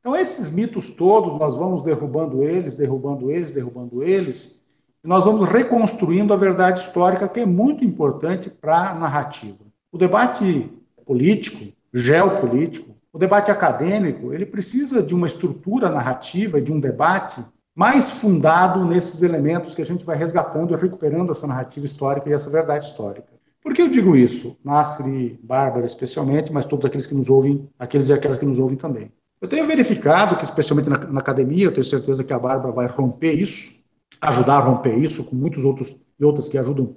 Então, 0.00 0.16
esses 0.16 0.50
mitos 0.50 0.88
todos, 0.88 1.38
nós 1.38 1.56
vamos 1.56 1.82
derrubando 1.82 2.42
eles, 2.42 2.74
derrubando 2.74 3.30
eles, 3.30 3.50
derrubando 3.50 4.02
eles, 4.02 4.62
e 5.04 5.08
nós 5.08 5.26
vamos 5.26 5.46
reconstruindo 5.46 6.32
a 6.32 6.36
verdade 6.36 6.80
histórica, 6.80 7.28
que 7.28 7.40
é 7.40 7.46
muito 7.46 7.84
importante 7.84 8.48
para 8.48 8.90
a 8.90 8.94
narrativa. 8.94 9.58
O 9.92 9.98
debate 9.98 10.70
político, 11.04 11.72
geopolítico, 11.92 12.94
o 13.12 13.18
debate 13.18 13.50
acadêmico, 13.50 14.32
ele 14.32 14.46
precisa 14.46 15.02
de 15.02 15.14
uma 15.14 15.26
estrutura 15.26 15.90
narrativa, 15.90 16.62
de 16.62 16.72
um 16.72 16.80
debate 16.80 17.44
mais 17.74 18.10
fundado 18.10 18.84
nesses 18.86 19.22
elementos 19.22 19.74
que 19.74 19.82
a 19.82 19.84
gente 19.84 20.04
vai 20.04 20.16
resgatando 20.16 20.72
e 20.72 20.76
recuperando 20.76 21.32
essa 21.32 21.46
narrativa 21.46 21.84
histórica 21.84 22.28
e 22.28 22.32
essa 22.32 22.48
verdade 22.48 22.86
histórica. 22.86 23.28
Por 23.62 23.74
que 23.74 23.82
eu 23.82 23.88
digo 23.88 24.16
isso? 24.16 24.56
Nasser 24.64 25.06
e 25.06 25.38
Bárbara 25.42 25.84
especialmente, 25.84 26.52
mas 26.52 26.64
todos 26.64 26.86
aqueles 26.86 27.06
que 27.06 27.14
nos 27.14 27.28
ouvem, 27.28 27.68
aqueles 27.78 28.08
e 28.08 28.12
aquelas 28.12 28.38
que 28.38 28.46
nos 28.46 28.58
ouvem 28.58 28.78
também. 28.78 29.12
Eu 29.40 29.48
tenho 29.48 29.66
verificado 29.66 30.36
que, 30.36 30.44
especialmente 30.44 30.90
na, 30.90 30.98
na, 30.98 31.20
academia, 31.20 31.64
eu 31.64 31.72
tenho 31.72 31.84
certeza 31.84 32.22
que 32.22 32.32
a 32.32 32.38
Bárbara 32.38 32.72
vai 32.72 32.86
romper 32.86 33.32
isso, 33.32 33.84
ajudar 34.20 34.56
a 34.56 34.60
romper 34.60 34.96
isso, 34.98 35.24
com 35.24 35.34
muitos 35.34 35.64
outros 35.64 35.96
e 36.18 36.24
outras 36.24 36.48
que 36.48 36.58
ajudam 36.58 36.94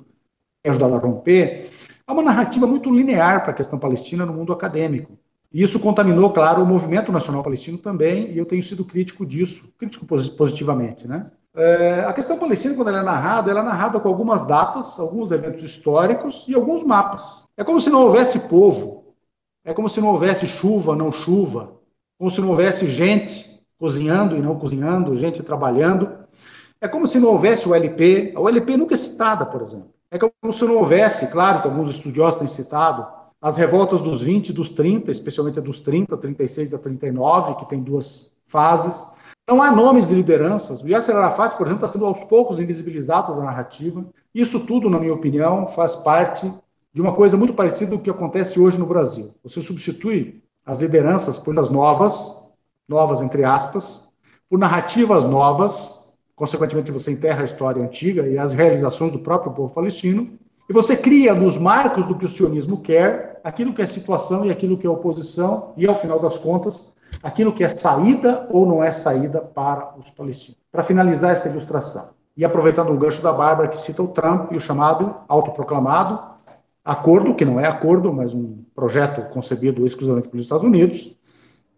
ajudar 0.66 0.94
a 0.94 0.98
romper. 0.98 1.70
Há 2.06 2.14
uma 2.14 2.24
narrativa 2.24 2.68
muito 2.68 2.94
linear 2.94 3.42
para 3.42 3.52
a 3.52 3.56
questão 3.56 3.80
palestina 3.80 4.26
no 4.26 4.34
mundo 4.34 4.52
acadêmico. 4.52 5.18
E 5.54 5.62
isso 5.62 5.80
contaminou, 5.80 6.32
claro, 6.32 6.64
o 6.64 6.66
movimento 6.66 7.12
nacional 7.12 7.44
palestino 7.44 7.78
também, 7.78 8.32
e 8.32 8.38
eu 8.38 8.46
tenho 8.46 8.62
sido 8.62 8.84
crítico 8.84 9.26
disso, 9.26 9.74
crítico 9.78 10.06
positivamente, 10.06 11.08
né? 11.08 11.32
É, 11.56 12.00
a 12.00 12.12
questão 12.12 12.40
palestina, 12.40 12.74
quando 12.74 12.88
ela 12.88 13.00
é 13.00 13.04
narrada, 13.04 13.52
ela 13.52 13.60
é 13.60 13.64
narrada 13.64 14.00
com 14.00 14.08
algumas 14.08 14.48
datas, 14.48 15.00
alguns 15.00 15.32
eventos 15.32 15.64
históricos 15.64 16.46
e 16.48 16.56
alguns 16.56 16.84
mapas. 16.84 17.48
É 17.56 17.64
como 17.64 17.80
se 17.80 17.92
não 17.92 18.02
houvesse 18.02 18.50
povo, 18.50 19.14
é 19.64 19.72
como 19.72 19.88
se 19.88 20.02
não 20.02 20.10
houvesse 20.10 20.48
chuva, 20.48 20.96
não 20.96 21.12
chuva, 21.12 21.80
como 22.18 22.32
se 22.32 22.42
não 22.42 22.50
houvesse 22.50 22.88
gente 22.90 23.66
cozinhando 23.78 24.38
e 24.38 24.42
não 24.42 24.58
cozinhando, 24.58 25.16
gente 25.16 25.44
trabalhando. 25.44 26.10
É 26.80 26.88
como 26.88 27.08
se 27.08 27.20
não 27.20 27.30
houvesse 27.30 27.68
o 27.68 27.76
LP. 27.76 28.34
A 28.36 28.40
ULP 28.40 28.78
nunca 28.78 28.94
é 28.94 28.98
citada, 28.98 29.46
por 29.46 29.62
exemplo. 29.62 29.94
É 30.10 30.18
como 30.18 30.54
se 30.54 30.64
não 30.66 30.76
houvesse, 30.76 31.32
claro 31.32 31.62
que 31.62 31.68
alguns 31.68 31.92
estudiosos 31.92 32.40
têm 32.40 32.48
citado, 32.48 33.08
as 33.42 33.58
revoltas 33.58 34.00
dos 34.00 34.22
20 34.22 34.50
e 34.50 34.54
dos 34.54 34.70
30, 34.70 35.12
especialmente 35.12 35.60
a 35.60 35.62
dos 35.62 35.82
30, 35.82 36.16
36 36.16 36.74
a 36.74 36.80
39, 36.80 37.56
que 37.56 37.68
tem 37.68 37.82
duas 37.82 38.34
fases. 38.46 39.04
Não 39.50 39.62
há 39.62 39.70
nomes 39.70 40.08
de 40.08 40.16
lideranças. 40.16 40.82
O 40.82 40.88
Yasser 40.88 41.16
Arafat, 41.16 41.58
por 41.58 41.66
exemplo, 41.66 41.84
está 41.84 41.88
sendo 41.88 42.06
aos 42.06 42.24
poucos 42.24 42.60
invisibilizado 42.60 43.36
da 43.36 43.44
narrativa. 43.44 44.06
Isso 44.34 44.62
tudo, 44.62 44.90
na 44.90 45.00
minha 45.00 45.14
opinião, 45.14 45.68
faz 45.68 45.96
parte 45.96 46.50
de 46.94 47.02
uma 47.02 47.14
coisa 47.14 47.36
muito 47.36 47.54
parecida 47.54 47.92
com 47.92 47.98
o 47.98 48.02
que 48.02 48.10
acontece 48.10 48.60
hoje 48.60 48.78
no 48.78 48.86
Brasil. 48.86 49.34
Você 49.44 49.62
substitui 49.62 50.42
as 50.66 50.82
lideranças 50.82 51.38
por 51.38 51.58
as 51.60 51.70
novas, 51.70 52.52
novas 52.88 53.22
entre 53.22 53.44
aspas, 53.44 54.10
por 54.50 54.60
narrativas 54.60 55.26
novas, 55.26 56.14
consequentemente 56.36 56.92
você 56.92 57.12
enterra 57.12 57.42
a 57.42 57.46
história 57.46 57.84
antiga 57.84 58.28
e 58.28 58.38
as 58.38 58.54
realizações 58.54 59.12
do 59.12 59.20
próprio 59.20 59.52
povo 59.52 59.74
palestino, 59.74 60.32
e 60.70 60.74
você 60.74 60.96
cria 60.96 61.36
nos 61.36 61.58
marcos 61.58 62.06
do 62.08 62.18
que 62.18 62.26
o 62.26 62.30
sionismo 62.30 62.82
quer, 62.82 63.42
aquilo 63.44 63.74
que 63.74 63.82
é 63.82 63.88
situação 63.88 64.46
e 64.46 64.52
aquilo 64.52 64.78
que 64.78 64.88
é 64.88 64.90
oposição, 64.90 65.74
e 65.76 65.88
ao 65.88 65.96
final 65.96 66.20
das 66.20 66.38
contas, 66.38 66.96
aquilo 67.22 67.52
que 67.52 67.64
é 67.64 67.70
saída 67.70 68.48
ou 68.50 68.66
não 68.66 68.84
é 68.84 68.92
saída 68.92 69.42
para 69.42 69.94
os 69.98 70.10
palestinos. 70.10 70.60
Para 70.72 70.84
finalizar 70.84 71.32
essa 71.32 71.50
ilustração, 71.50 72.12
e 72.36 72.44
aproveitando 72.44 72.92
o 72.92 72.98
gancho 72.98 73.22
da 73.22 73.32
Bárbara, 73.32 73.68
que 73.68 73.78
cita 73.78 74.02
o 74.02 74.08
Trump 74.08 74.52
e 74.52 74.56
o 74.56 74.60
chamado 74.60 75.16
autoproclamado 75.28 76.34
acordo, 76.84 77.36
que 77.36 77.46
não 77.46 77.60
é 77.60 77.68
acordo, 77.68 78.12
mas 78.12 78.34
um 78.34 78.63
projeto 78.76 79.30
concebido 79.30 79.86
exclusivamente 79.86 80.30
pelos 80.30 80.46
Estados 80.46 80.64
Unidos, 80.64 81.16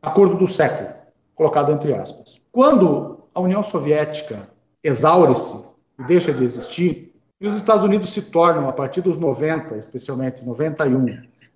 acordo 0.02 0.38
do 0.38 0.48
século, 0.48 0.90
colocado 1.34 1.72
entre 1.72 1.94
aspas. 1.94 2.42
Quando 2.52 3.20
a 3.34 3.42
União 3.42 3.62
Soviética 3.62 4.50
exaure-se 4.84 5.66
e 6.00 6.04
deixa 6.04 6.34
de 6.34 6.44
existir, 6.44 7.14
e 7.40 7.48
os 7.48 7.56
Estados 7.56 7.84
Unidos 7.84 8.14
se 8.14 8.24
tornam, 8.24 8.70
a 8.70 8.74
partir 8.74 9.02
dos 9.02 9.18
90, 9.18 9.76
especialmente 9.76 10.46
91, 10.46 11.06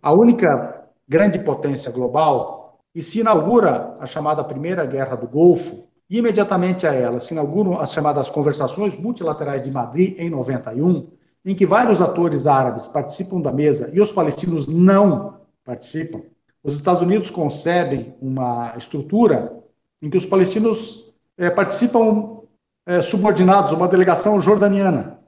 a 0.02 0.12
única 0.12 0.86
grande 1.08 1.40
potência 1.40 1.92
global, 1.92 2.78
e 2.94 3.02
se 3.02 3.20
inaugura 3.20 3.96
a 4.00 4.06
chamada 4.06 4.44
Primeira 4.44 4.86
Guerra 4.86 5.16
do 5.16 5.28
Golfo, 5.28 5.88
e 6.10 6.18
imediatamente 6.18 6.88
a 6.88 6.94
ela 6.94 7.20
se 7.20 7.34
inauguram 7.34 7.80
as 7.80 7.94
chamadas 7.94 8.30
Conversações 8.30 8.98
Multilaterais 8.98 9.62
de 9.62 9.72
Madrid, 9.72 10.18
em 10.20 10.30
91, 10.30 11.08
em 11.46 11.56
que 11.56 11.66
vários 11.66 12.02
atores 12.02 12.48
árabes 12.48 12.88
participam 12.88 13.42
da 13.42 13.52
mesa 13.52 13.90
e 13.94 14.02
os 14.02 14.12
palestinos 14.12 14.68
não 14.68 15.40
participam. 15.64 16.22
Os 16.64 16.76
Estados 16.76 17.02
Unidos 17.02 17.30
concebem 17.30 18.16
uma 18.22 18.74
estrutura 18.78 19.54
em 20.02 20.10
que 20.10 20.18
os 20.18 20.26
palestinos 20.26 21.14
é, 21.38 21.50
participam 21.50 22.42
é, 22.86 23.02
subordinados, 23.02 23.72
uma 23.72 23.88
delegação 23.88 24.42
jordaniana. 24.42 25.20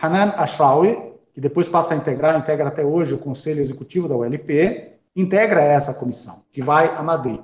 Hanan 0.00 0.32
Ashrawi, 0.36 1.12
que 1.32 1.40
depois 1.40 1.68
passa 1.68 1.94
a 1.94 1.96
integrar, 1.96 2.36
integra 2.38 2.68
até 2.68 2.84
hoje 2.84 3.14
o 3.14 3.18
Conselho 3.18 3.60
Executivo 3.60 4.08
da 4.08 4.16
ULP, 4.16 4.90
integra 5.14 5.62
essa 5.62 5.94
comissão, 5.94 6.42
que 6.50 6.62
vai 6.62 6.88
a 6.94 7.02
Madrid. 7.02 7.40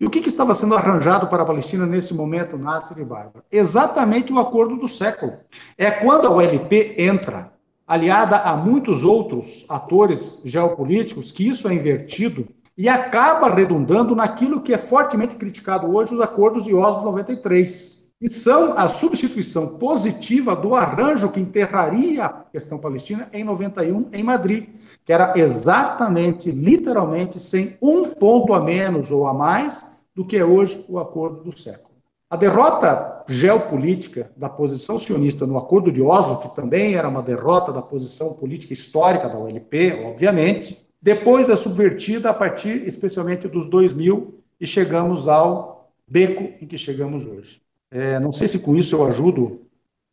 E 0.00 0.06
o 0.06 0.10
que, 0.10 0.20
que, 0.20 0.28
estava 0.28 0.54
sendo 0.54 0.76
arranjado 0.76 1.26
para 1.26 1.42
a 1.42 1.46
Palestina 1.46 1.84
nesse 1.84 2.14
momento, 2.14 2.56
Nasser 2.56 2.98
e 2.98 3.04
Bárbara? 3.04 3.44
Exatamente 3.50 4.32
o 4.32 4.38
acordo 4.38 4.76
do 4.76 4.86
século. 4.86 5.32
É 5.76 5.90
quando 5.90 6.26
a 6.26 6.30
ULP 6.30 6.94
entra, 6.96 7.52
aliada 7.84 8.36
a 8.36 8.56
muitos 8.56 9.02
outros 9.02 9.66
atores 9.68 10.40
geopolíticos, 10.44 11.32
que 11.32 11.48
isso 11.48 11.68
é 11.68 11.74
invertido 11.74 12.46
e 12.76 12.88
acaba 12.88 13.52
redundando 13.52 14.14
naquilo 14.14 14.60
que 14.60 14.72
é 14.72 14.78
fortemente 14.78 15.36
criticado 15.36 15.92
hoje, 15.92 16.14
os 16.14 16.20
acordos 16.20 16.64
de 16.64 16.74
Oslo 16.74 17.02
93. 17.06 17.97
E 18.20 18.28
são 18.28 18.72
a 18.72 18.88
substituição 18.88 19.78
positiva 19.78 20.56
do 20.56 20.74
arranjo 20.74 21.30
que 21.30 21.38
enterraria 21.38 22.24
a 22.24 22.28
questão 22.28 22.76
palestina 22.76 23.28
em 23.32 23.44
91 23.44 24.08
em 24.12 24.24
Madrid, 24.24 24.70
que 25.04 25.12
era 25.12 25.34
exatamente, 25.36 26.50
literalmente, 26.50 27.38
sem 27.38 27.76
um 27.80 28.06
ponto 28.10 28.52
a 28.52 28.60
menos 28.60 29.12
ou 29.12 29.28
a 29.28 29.32
mais 29.32 29.98
do 30.16 30.24
que 30.24 30.36
é 30.36 30.44
hoje 30.44 30.84
o 30.88 30.98
acordo 30.98 31.44
do 31.44 31.56
século. 31.56 31.94
A 32.28 32.36
derrota 32.36 33.24
geopolítica 33.28 34.32
da 34.36 34.48
posição 34.48 34.98
sionista 34.98 35.46
no 35.46 35.56
Acordo 35.56 35.92
de 35.92 36.02
Oslo, 36.02 36.40
que 36.40 36.54
também 36.54 36.96
era 36.96 37.08
uma 37.08 37.22
derrota 37.22 37.72
da 37.72 37.80
posição 37.80 38.34
política 38.34 38.72
histórica 38.72 39.28
da 39.28 39.38
OLP, 39.38 40.04
obviamente, 40.04 40.88
depois 41.00 41.48
é 41.48 41.54
subvertida 41.54 42.30
a 42.30 42.34
partir 42.34 42.84
especialmente 42.84 43.46
dos 43.46 43.70
2000 43.70 44.42
e 44.60 44.66
chegamos 44.66 45.28
ao 45.28 45.88
beco 46.06 46.52
em 46.60 46.66
que 46.66 46.76
chegamos 46.76 47.24
hoje. 47.24 47.62
É, 47.90 48.20
não 48.20 48.32
sei 48.32 48.46
se 48.46 48.60
com 48.60 48.76
isso 48.76 48.96
eu 48.96 49.04
ajudo 49.06 49.54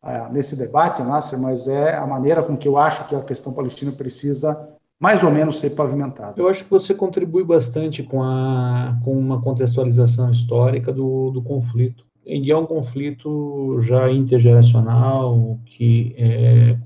é, 0.03 0.29
nesse 0.31 0.55
debate, 0.55 1.01
Nasser, 1.01 1.39
mas 1.39 1.67
é 1.67 1.95
a 1.95 2.05
maneira 2.05 2.43
com 2.43 2.55
que 2.55 2.67
eu 2.67 2.77
acho 2.77 3.07
que 3.07 3.15
a 3.15 3.23
questão 3.23 3.53
palestina 3.53 3.91
precisa 3.91 4.69
mais 4.99 5.23
ou 5.23 5.31
menos 5.31 5.59
ser 5.59 5.71
pavimentada. 5.71 6.35
Eu 6.38 6.47
acho 6.47 6.63
que 6.63 6.69
você 6.69 6.93
contribui 6.93 7.43
bastante 7.43 8.01
com, 8.01 8.23
a, 8.23 8.97
com 9.03 9.11
uma 9.17 9.41
contextualização 9.41 10.31
histórica 10.31 10.93
do, 10.93 11.31
do 11.31 11.41
conflito. 11.41 12.05
E 12.25 12.49
é 12.49 12.57
um 12.57 12.65
conflito 12.65 13.81
já 13.81 14.11
intergeracional 14.11 15.59
que, 15.65 16.15
é, 16.17 16.77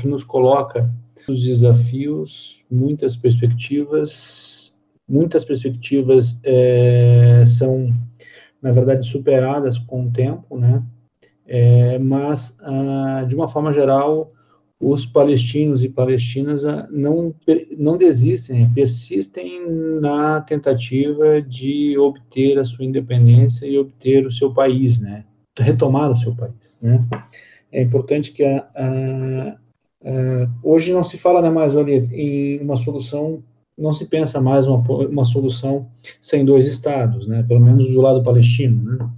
que 0.00 0.08
nos 0.08 0.24
coloca 0.24 0.90
os 1.28 1.42
desafios, 1.42 2.62
muitas 2.70 3.16
perspectivas, 3.16 4.74
muitas 5.08 5.44
perspectivas 5.44 6.38
é, 6.44 7.44
são 7.46 7.92
na 8.60 8.72
verdade, 8.72 9.06
superadas 9.06 9.78
com 9.78 10.06
o 10.06 10.10
tempo, 10.10 10.58
né? 10.58 10.82
É, 11.46 11.98
mas, 11.98 12.56
ah, 12.60 13.24
de 13.28 13.34
uma 13.34 13.48
forma 13.48 13.72
geral, 13.72 14.32
os 14.80 15.06
palestinos 15.06 15.82
e 15.82 15.88
palestinas 15.88 16.64
ah, 16.64 16.86
não, 16.90 17.34
não 17.78 17.96
desistem, 17.96 18.68
persistem 18.74 19.62
na 20.00 20.40
tentativa 20.40 21.40
de 21.40 21.96
obter 21.98 22.58
a 22.58 22.64
sua 22.64 22.84
independência 22.84 23.66
e 23.66 23.78
obter 23.78 24.26
o 24.26 24.32
seu 24.32 24.52
país, 24.52 25.00
né? 25.00 25.24
Retomar 25.58 26.10
o 26.10 26.16
seu 26.16 26.34
país, 26.34 26.78
né? 26.82 27.06
É 27.72 27.82
importante 27.82 28.32
que 28.32 28.44
a, 28.44 28.68
a, 28.74 29.48
a, 30.04 30.48
hoje 30.62 30.92
não 30.92 31.04
se 31.04 31.16
fala 31.16 31.40
né, 31.40 31.50
mais 31.50 31.76
ali 31.76 31.96
em 32.12 32.60
uma 32.60 32.76
solução 32.76 33.42
não 33.76 33.92
se 33.92 34.06
pensa 34.06 34.40
mais 34.40 34.66
uma, 34.66 34.78
uma 35.06 35.24
solução 35.24 35.88
sem 36.20 36.44
dois 36.44 36.66
estados, 36.66 37.26
né? 37.26 37.42
pelo 37.42 37.60
menos 37.60 37.88
do 37.88 38.00
lado 38.00 38.22
palestino. 38.22 38.82
Né? 38.82 39.10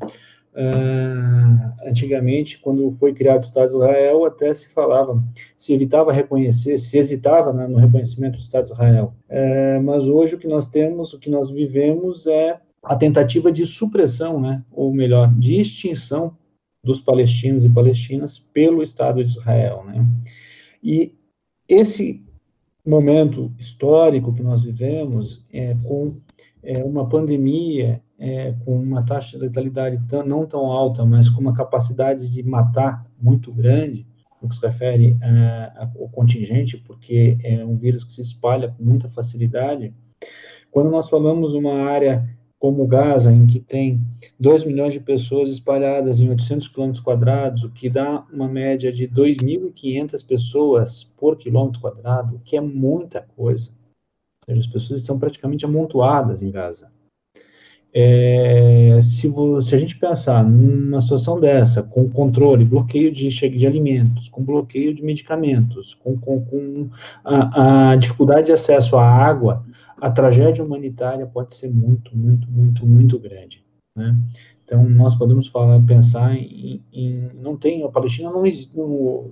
Uh, 0.55 1.89
antigamente, 1.89 2.59
quando 2.59 2.91
foi 2.99 3.13
criado 3.13 3.43
o 3.43 3.47
Estado 3.47 3.69
de 3.69 3.75
Israel, 3.77 4.25
até 4.25 4.53
se 4.53 4.69
falava, 4.71 5.23
se 5.57 5.73
evitava 5.73 6.13
reconhecer, 6.13 6.79
se 6.79 6.99
hesitava 6.99 7.53
né, 7.53 7.69
no 7.69 7.79
reconhecimento 7.79 8.37
do 8.37 8.43
Estado 8.43 8.65
de 8.65 8.73
Israel. 8.73 9.15
Uh, 9.31 9.83
mas 9.85 10.05
hoje 10.05 10.35
o 10.35 10.39
que 10.39 10.49
nós 10.49 10.69
temos, 10.69 11.13
o 11.13 11.19
que 11.21 11.31
nós 11.31 11.51
vivemos 11.51 12.27
é 12.27 12.59
a 12.83 12.97
tentativa 12.97 13.53
de 13.53 13.65
supressão, 13.65 14.41
né, 14.41 14.65
ou 14.73 14.93
melhor, 14.93 15.33
de 15.35 15.61
extinção 15.61 16.37
dos 16.83 17.01
palestinos 17.01 17.65
e 17.65 17.69
palestinas 17.69 18.39
pelo 18.53 18.83
Estado 18.83 19.23
de 19.23 19.31
Israel. 19.31 19.85
Né? 19.87 20.05
E 20.83 21.15
esse 21.69 22.25
momento 22.89 23.53
histórico 23.59 24.33
que 24.33 24.43
nós 24.43 24.63
vivemos, 24.63 25.45
é, 25.53 25.77
com 25.85 26.17
é, 26.63 26.83
uma 26.83 27.09
pandemia, 27.09 28.01
é, 28.19 28.55
com 28.65 28.81
uma 28.81 29.05
taxa 29.05 29.37
de 29.37 29.45
letalidade 29.45 30.01
tão, 30.09 30.27
não 30.27 30.47
tão 30.47 30.67
alta, 30.67 31.05
mas 31.05 31.29
com 31.29 31.41
uma 31.41 31.55
capacidade 31.55 32.33
de 32.33 32.43
matar 32.43 33.07
muito 33.21 33.53
grande, 33.53 34.07
no 34.41 34.49
que 34.49 34.55
se 34.55 34.65
refere 34.65 35.17
ao 35.77 36.09
contingente, 36.11 36.77
porque 36.77 37.37
é 37.43 37.65
um 37.65 37.77
vírus 37.77 38.05
que 38.05 38.13
se 38.13 38.23
espalha 38.23 38.69
com 38.69 38.85
muita 38.85 39.09
facilidade. 39.09 39.93
Quando 40.71 40.91
nós 40.91 41.09
falamos 41.09 41.55
uma 41.55 41.75
área 41.91 42.25
como 42.59 42.87
Gaza, 42.87 43.33
em 43.33 43.47
que 43.47 43.61
tem 43.61 44.01
2 44.39 44.65
milhões 44.65 44.93
de 44.93 45.01
pessoas 45.01 45.49
espalhadas 45.51 46.19
em 46.19 46.29
800 46.29 46.69
quilômetros 46.69 47.05
quadrados, 47.05 47.63
o 47.63 47.71
que 47.71 47.89
dá 47.89 48.25
uma 48.33 48.49
média 48.49 48.93
de 48.93 49.07
2.500 49.07 50.27
pessoas 50.27 51.05
por 51.17 51.37
quilômetro 51.37 51.81
quadrado, 51.81 52.37
o 52.37 52.41
que 52.41 52.57
é 52.57 52.61
muita 52.61 53.25
coisa. 53.37 53.71
Seja, 54.45 54.61
as 54.61 54.67
pessoas 54.67 55.01
estão 55.01 55.19
praticamente 55.19 55.65
amontoadas 55.65 56.43
em 56.43 56.51
Gaza. 56.51 56.91
É, 57.95 59.01
se, 59.03 59.33
se, 59.63 59.75
a 59.75 59.79
gente 59.79 59.97
pensar 59.97 60.45
numa 60.45 61.01
situação 61.01 61.41
dessa, 61.41 61.83
com 61.83 62.09
controle, 62.09 62.65
bloqueio 62.65 63.11
de 63.11 63.31
chega 63.31 63.57
de 63.57 63.67
alimentos, 63.67 64.29
com 64.29 64.45
bloqueio 64.45 64.95
de 64.95 65.03
medicamentos, 65.03 65.95
com, 65.95 66.19
com, 66.19 66.45
com 66.45 66.91
a, 67.25 67.93
a 67.93 67.97
dificuldade 67.97 68.47
de 68.47 68.53
acesso 68.53 68.97
à 68.97 69.05
água, 69.05 69.65
a 70.01 70.11
tragédia 70.11 70.65
humanitária 70.65 71.27
pode 71.27 71.55
ser 71.55 71.71
muito, 71.71 72.17
muito, 72.17 72.51
muito, 72.51 72.87
muito 72.87 73.19
grande, 73.19 73.65
né? 73.97 74.17
Então, 74.65 74.87
nós 74.87 75.15
podemos 75.15 75.47
falar, 75.47 75.81
pensar 75.87 76.37
em, 76.37 76.83
em 76.93 77.31
não 77.35 77.57
tem, 77.57 77.83
a 77.85 77.89
Palestina 77.89 78.31
não 78.31 78.45
existe, 78.45 78.71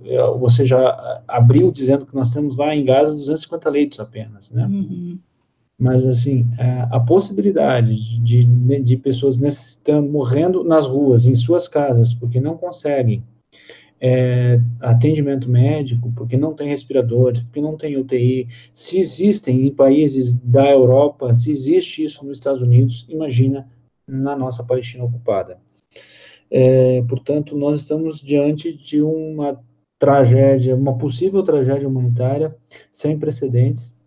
é, 0.05 0.17
você 0.39 0.65
já 0.65 1.21
abriu 1.27 1.71
dizendo 1.71 2.07
que 2.07 2.15
nós 2.15 2.31
temos 2.33 2.57
lá 2.57 2.75
em 2.75 2.83
Gaza 2.83 3.13
250 3.13 3.69
leitos 3.69 3.99
apenas, 3.99 4.49
né? 4.51 4.65
Uhum. 4.65 5.19
Mas, 5.79 6.07
assim, 6.07 6.47
a, 6.57 6.95
a 6.95 6.99
possibilidade 6.99 8.19
de, 8.19 8.43
de, 8.43 8.81
de 8.81 8.97
pessoas 8.97 9.37
necessitando, 9.37 10.09
morrendo 10.09 10.63
nas 10.63 10.87
ruas, 10.87 11.27
em 11.27 11.35
suas 11.35 11.67
casas, 11.67 12.15
porque 12.15 12.39
não 12.39 12.57
conseguem 12.57 13.23
é, 13.99 14.59
atendimento 14.79 15.49
médico, 15.49 16.11
porque 16.15 16.37
não 16.37 16.53
tem 16.53 16.69
respiradores, 16.69 17.41
porque 17.41 17.61
não 17.61 17.75
tem 17.75 17.97
UTI. 17.97 18.47
Se 18.73 18.99
existem 18.99 19.65
em 19.65 19.73
países 19.73 20.39
da 20.39 20.69
Europa, 20.69 21.33
se 21.33 21.51
existe 21.51 22.03
isso 22.03 22.25
nos 22.25 22.37
Estados 22.37 22.61
Unidos, 22.61 23.05
imagina 23.09 23.67
na 24.07 24.35
nossa 24.35 24.63
Palestina 24.63 25.03
ocupada. 25.03 25.59
É, 26.49 27.03
portanto, 27.09 27.57
nós 27.57 27.81
estamos 27.81 28.21
diante 28.21 28.71
de 28.71 29.01
uma 29.01 29.59
tragédia, 29.99 30.75
uma 30.75 30.97
possível 30.97 31.43
tragédia 31.43 31.87
humanitária 31.87 32.55
sem 32.91 33.17
precedentes 33.17 33.97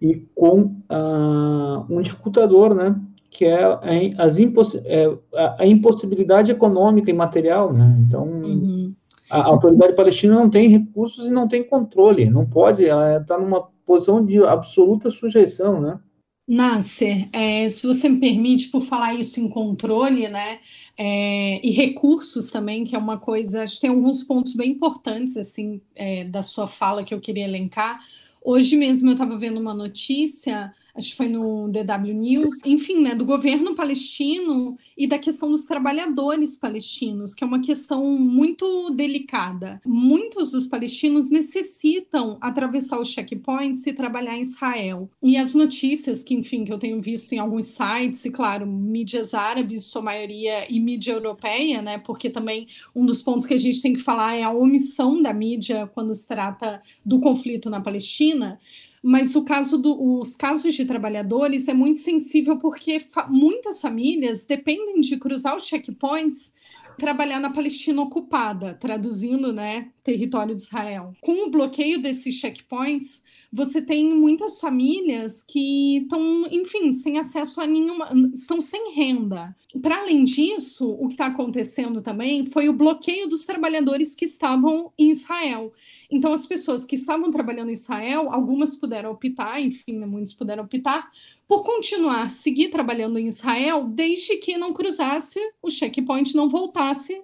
e 0.00 0.16
com 0.34 0.76
ah, 0.88 1.86
um 1.88 2.00
dificultador, 2.00 2.74
né, 2.74 2.98
que 3.34 3.44
é, 3.44 4.14
as 4.16 4.38
imposs 4.38 4.76
é, 4.76 5.12
a, 5.58 5.66
impossibilidade 5.66 6.52
econômica 6.52 7.10
e 7.10 7.12
material, 7.12 7.72
né? 7.72 7.98
Então, 8.06 8.22
uhum. 8.22 8.94
a, 9.28 9.40
a 9.40 9.46
autoridade 9.46 9.96
palestina 9.96 10.36
não 10.36 10.48
tem 10.48 10.68
recursos 10.68 11.26
e 11.26 11.30
não 11.30 11.48
tem 11.48 11.64
controle, 11.64 12.30
não 12.30 12.46
pode, 12.46 12.86
ela 12.86 13.18
está 13.18 13.36
numa 13.36 13.68
posição 13.84 14.24
de 14.24 14.38
absoluta 14.44 15.10
sujeição, 15.10 15.80
né? 15.80 15.98
Nasser, 16.46 17.28
é, 17.32 17.68
se 17.68 17.86
você 17.86 18.08
me 18.08 18.20
permite, 18.20 18.68
por 18.68 18.82
falar 18.82 19.14
isso 19.14 19.40
em 19.40 19.48
controle, 19.48 20.28
né, 20.28 20.60
é, 20.96 21.66
e 21.66 21.70
recursos 21.70 22.50
também, 22.50 22.84
que 22.84 22.94
é 22.94 22.98
uma 22.98 23.18
coisa, 23.18 23.62
acho 23.62 23.76
que 23.76 23.80
tem 23.80 23.90
alguns 23.90 24.22
pontos 24.22 24.52
bem 24.52 24.72
importantes, 24.72 25.36
assim, 25.36 25.80
é, 25.94 26.24
da 26.24 26.42
sua 26.42 26.68
fala 26.68 27.02
que 27.02 27.14
eu 27.14 27.20
queria 27.20 27.44
elencar. 27.44 27.98
Hoje 28.44 28.76
mesmo 28.76 29.08
eu 29.08 29.12
estava 29.12 29.38
vendo 29.38 29.58
uma 29.58 29.72
notícia 29.72 30.70
acho 30.94 31.10
que 31.10 31.16
foi 31.16 31.28
no 31.28 31.68
DW 31.68 32.14
News, 32.14 32.60
enfim, 32.64 33.00
né, 33.00 33.14
do 33.14 33.24
governo 33.24 33.74
palestino 33.74 34.78
e 34.96 35.06
da 35.06 35.18
questão 35.18 35.50
dos 35.50 35.64
trabalhadores 35.64 36.56
palestinos, 36.56 37.34
que 37.34 37.42
é 37.42 37.46
uma 37.46 37.60
questão 37.60 38.04
muito 38.18 38.90
delicada. 38.90 39.80
Muitos 39.84 40.50
dos 40.50 40.66
palestinos 40.66 41.30
necessitam 41.30 42.38
atravessar 42.40 43.00
os 43.00 43.08
checkpoints 43.08 43.86
e 43.86 43.92
trabalhar 43.92 44.36
em 44.36 44.42
Israel. 44.42 45.10
E 45.22 45.36
as 45.36 45.54
notícias 45.54 46.22
que, 46.22 46.34
enfim, 46.34 46.64
que 46.64 46.72
eu 46.72 46.78
tenho 46.78 47.00
visto 47.00 47.32
em 47.32 47.38
alguns 47.38 47.66
sites, 47.66 48.24
e 48.24 48.30
claro, 48.30 48.66
mídias 48.66 49.34
árabes, 49.34 49.84
sua 49.84 50.02
maioria, 50.02 50.70
e 50.72 50.78
mídia 50.78 51.12
europeia, 51.12 51.82
né, 51.82 51.98
porque 51.98 52.30
também 52.30 52.68
um 52.94 53.04
dos 53.04 53.20
pontos 53.20 53.46
que 53.46 53.54
a 53.54 53.58
gente 53.58 53.82
tem 53.82 53.92
que 53.92 54.00
falar 54.00 54.34
é 54.34 54.42
a 54.42 54.52
omissão 54.52 55.20
da 55.20 55.32
mídia 55.32 55.90
quando 55.92 56.14
se 56.14 56.28
trata 56.28 56.80
do 57.04 57.18
conflito 57.18 57.68
na 57.68 57.80
Palestina 57.80 58.60
mas 59.06 59.36
o 59.36 59.44
caso 59.44 59.76
do, 59.76 60.18
os 60.18 60.34
casos 60.34 60.72
de 60.72 60.86
trabalhadores 60.86 61.68
é 61.68 61.74
muito 61.74 61.98
sensível 61.98 62.58
porque 62.58 62.98
fa 62.98 63.26
muitas 63.28 63.82
famílias 63.82 64.46
dependem 64.46 64.98
de 65.02 65.18
cruzar 65.18 65.54
os 65.54 65.66
checkpoints 65.66 66.54
trabalhar 66.96 67.38
na 67.38 67.50
Palestina 67.50 68.00
ocupada, 68.00 68.72
traduzindo, 68.74 69.52
né, 69.52 69.90
território 70.04 70.54
de 70.54 70.60
Israel. 70.60 71.14
Com 71.22 71.46
o 71.46 71.50
bloqueio 71.50 72.00
desses 72.00 72.34
checkpoints, 72.34 73.24
você 73.50 73.80
tem 73.80 74.14
muitas 74.14 74.60
famílias 74.60 75.42
que 75.42 75.98
estão, 75.98 76.46
enfim, 76.50 76.92
sem 76.92 77.18
acesso 77.18 77.60
a 77.60 77.66
nenhuma, 77.66 78.12
estão 78.34 78.60
sem 78.60 78.94
renda. 78.94 79.56
Para 79.80 80.00
além 80.00 80.24
disso, 80.24 80.90
o 80.90 81.08
que 81.08 81.14
está 81.14 81.26
acontecendo 81.26 82.02
também 82.02 82.44
foi 82.44 82.68
o 82.68 82.74
bloqueio 82.74 83.28
dos 83.28 83.46
trabalhadores 83.46 84.14
que 84.14 84.26
estavam 84.26 84.92
em 84.98 85.10
Israel. 85.10 85.72
Então, 86.10 86.34
as 86.34 86.44
pessoas 86.44 86.84
que 86.84 86.96
estavam 86.96 87.30
trabalhando 87.30 87.70
em 87.70 87.72
Israel, 87.72 88.30
algumas 88.30 88.76
puderam 88.76 89.10
optar, 89.10 89.60
enfim, 89.60 89.98
muitos 90.00 90.34
puderam 90.34 90.64
optar, 90.64 91.10
por 91.48 91.64
continuar, 91.64 92.30
seguir 92.30 92.68
trabalhando 92.68 93.18
em 93.18 93.26
Israel, 93.26 93.84
desde 93.84 94.36
que 94.36 94.58
não 94.58 94.74
cruzasse 94.74 95.40
o 95.62 95.70
checkpoint, 95.70 96.36
não 96.36 96.48
voltasse 96.48 97.22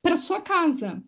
para 0.00 0.16
sua 0.16 0.40
casa. 0.40 1.02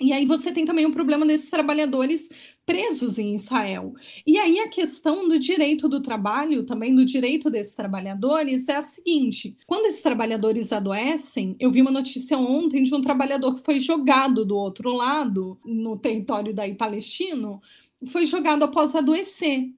E 0.00 0.12
aí 0.12 0.24
você 0.24 0.52
tem 0.52 0.64
também 0.64 0.86
o 0.86 0.92
problema 0.92 1.26
desses 1.26 1.50
trabalhadores 1.50 2.28
presos 2.64 3.18
em 3.18 3.34
Israel. 3.34 3.94
E 4.24 4.38
aí 4.38 4.60
a 4.60 4.68
questão 4.68 5.26
do 5.26 5.38
direito 5.38 5.88
do 5.88 6.00
trabalho, 6.00 6.64
também 6.64 6.94
do 6.94 7.04
direito 7.04 7.50
desses 7.50 7.74
trabalhadores, 7.74 8.68
é 8.68 8.76
a 8.76 8.82
seguinte: 8.82 9.56
quando 9.66 9.86
esses 9.86 10.00
trabalhadores 10.00 10.72
adoecem, 10.72 11.56
eu 11.58 11.70
vi 11.70 11.82
uma 11.82 11.90
notícia 11.90 12.38
ontem 12.38 12.84
de 12.84 12.94
um 12.94 13.00
trabalhador 13.00 13.56
que 13.56 13.64
foi 13.64 13.80
jogado 13.80 14.44
do 14.44 14.56
outro 14.56 14.92
lado, 14.92 15.58
no 15.64 15.98
território 15.98 16.54
daí 16.54 16.74
palestino, 16.74 17.60
foi 18.06 18.24
jogado 18.24 18.62
após 18.62 18.94
adoecer. 18.94 19.72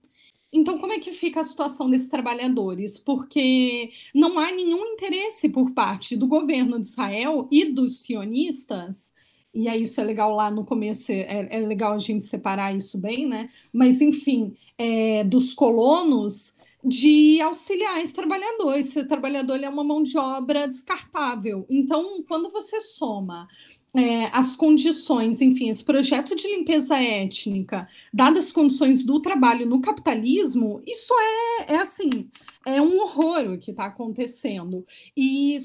Então, 0.52 0.78
como 0.78 0.92
é 0.92 0.98
que 0.98 1.12
fica 1.12 1.40
a 1.40 1.44
situação 1.44 1.88
desses 1.88 2.08
trabalhadores? 2.08 2.98
Porque 2.98 3.90
não 4.14 4.38
há 4.38 4.50
nenhum 4.50 4.84
interesse 4.84 5.48
por 5.48 5.70
parte 5.70 6.16
do 6.16 6.26
governo 6.26 6.78
de 6.78 6.88
Israel 6.88 7.48
e 7.50 7.66
dos 7.66 8.00
sionistas 8.00 9.14
e 9.52 9.68
aí 9.68 9.82
isso 9.82 10.00
é 10.00 10.04
legal 10.04 10.34
lá 10.34 10.50
no 10.50 10.64
começo, 10.64 11.10
é, 11.10 11.48
é 11.50 11.58
legal 11.60 11.94
a 11.94 11.98
gente 11.98 12.24
separar 12.24 12.76
isso 12.76 12.98
bem, 12.98 13.26
né? 13.26 13.50
Mas, 13.72 14.00
enfim, 14.00 14.54
é, 14.78 15.24
dos 15.24 15.54
colonos 15.54 16.54
de 16.82 17.40
auxiliar 17.40 18.00
esse 18.02 18.12
trabalhador. 18.12 18.76
Esse 18.78 19.04
trabalhador 19.04 19.62
é 19.62 19.68
uma 19.68 19.84
mão 19.84 20.02
de 20.02 20.16
obra 20.16 20.66
descartável. 20.66 21.66
Então, 21.68 22.22
quando 22.26 22.50
você 22.50 22.80
soma 22.80 23.48
é, 23.94 24.26
as 24.32 24.56
condições, 24.56 25.40
enfim, 25.40 25.68
esse 25.68 25.84
projeto 25.84 26.34
de 26.34 26.46
limpeza 26.46 26.96
étnica, 26.96 27.88
dadas 28.12 28.46
as 28.46 28.52
condições 28.52 29.04
do 29.04 29.20
trabalho 29.20 29.66
no 29.66 29.80
capitalismo, 29.80 30.80
isso 30.86 31.12
é, 31.12 31.74
é 31.74 31.76
assim, 31.76 32.28
é 32.64 32.80
um 32.80 33.00
horror 33.00 33.52
o 33.52 33.58
que 33.58 33.72
está 33.72 33.86
acontecendo. 33.86 34.86
E 35.16 35.58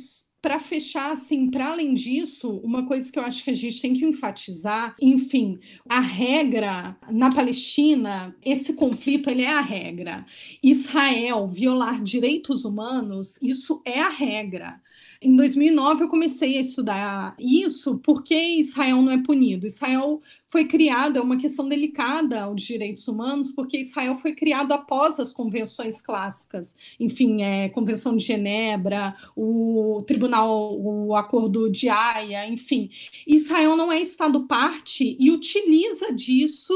para 0.45 0.59
fechar, 0.59 1.11
assim, 1.11 1.49
para 1.49 1.71
além 1.71 1.95
disso, 1.95 2.61
uma 2.63 2.85
coisa 2.85 3.11
que 3.11 3.17
eu 3.17 3.23
acho 3.23 3.43
que 3.43 3.49
a 3.49 3.55
gente 3.55 3.81
tem 3.81 3.95
que 3.95 4.05
enfatizar, 4.05 4.95
enfim, 5.01 5.57
a 5.89 5.99
regra 5.99 6.95
na 7.09 7.33
Palestina, 7.33 8.35
esse 8.45 8.73
conflito 8.73 9.27
ele 9.27 9.41
é 9.41 9.49
a 9.49 9.61
regra. 9.61 10.23
Israel 10.61 11.47
violar 11.47 12.03
direitos 12.03 12.63
humanos, 12.63 13.41
isso 13.41 13.81
é 13.83 13.99
a 13.99 14.09
regra. 14.09 14.79
Em 15.19 15.35
2009 15.35 16.03
eu 16.03 16.09
comecei 16.09 16.59
a 16.59 16.61
estudar 16.61 17.35
isso 17.39 17.97
porque 18.03 18.35
Israel 18.35 19.01
não 19.01 19.13
é 19.13 19.23
punido. 19.23 19.65
Israel 19.65 20.21
foi 20.55 20.63
criado, 20.63 21.19
é 21.19 21.21
uma 21.21 21.35
questão 21.35 21.67
delicada 21.67 22.49
os 22.49 22.61
direitos 22.61 23.09
humanos, 23.09 23.51
porque 23.51 23.77
Israel 23.77 24.15
foi 24.15 24.33
criado 24.33 24.71
após 24.71 25.19
as 25.19 25.33
convenções 25.33 26.01
clássicas, 26.01 26.77
enfim, 26.97 27.41
é, 27.41 27.67
Convenção 27.67 28.15
de 28.15 28.23
Genebra, 28.23 29.13
o 29.35 30.01
Tribunal, 30.07 30.79
o 30.79 31.13
Acordo 31.13 31.69
de 31.69 31.89
Haia, 31.89 32.47
enfim. 32.47 32.89
Israel 33.27 33.75
não 33.75 33.91
é 33.91 33.99
Estado 33.99 34.47
parte 34.47 35.17
e 35.19 35.29
utiliza 35.29 36.13
disso 36.13 36.73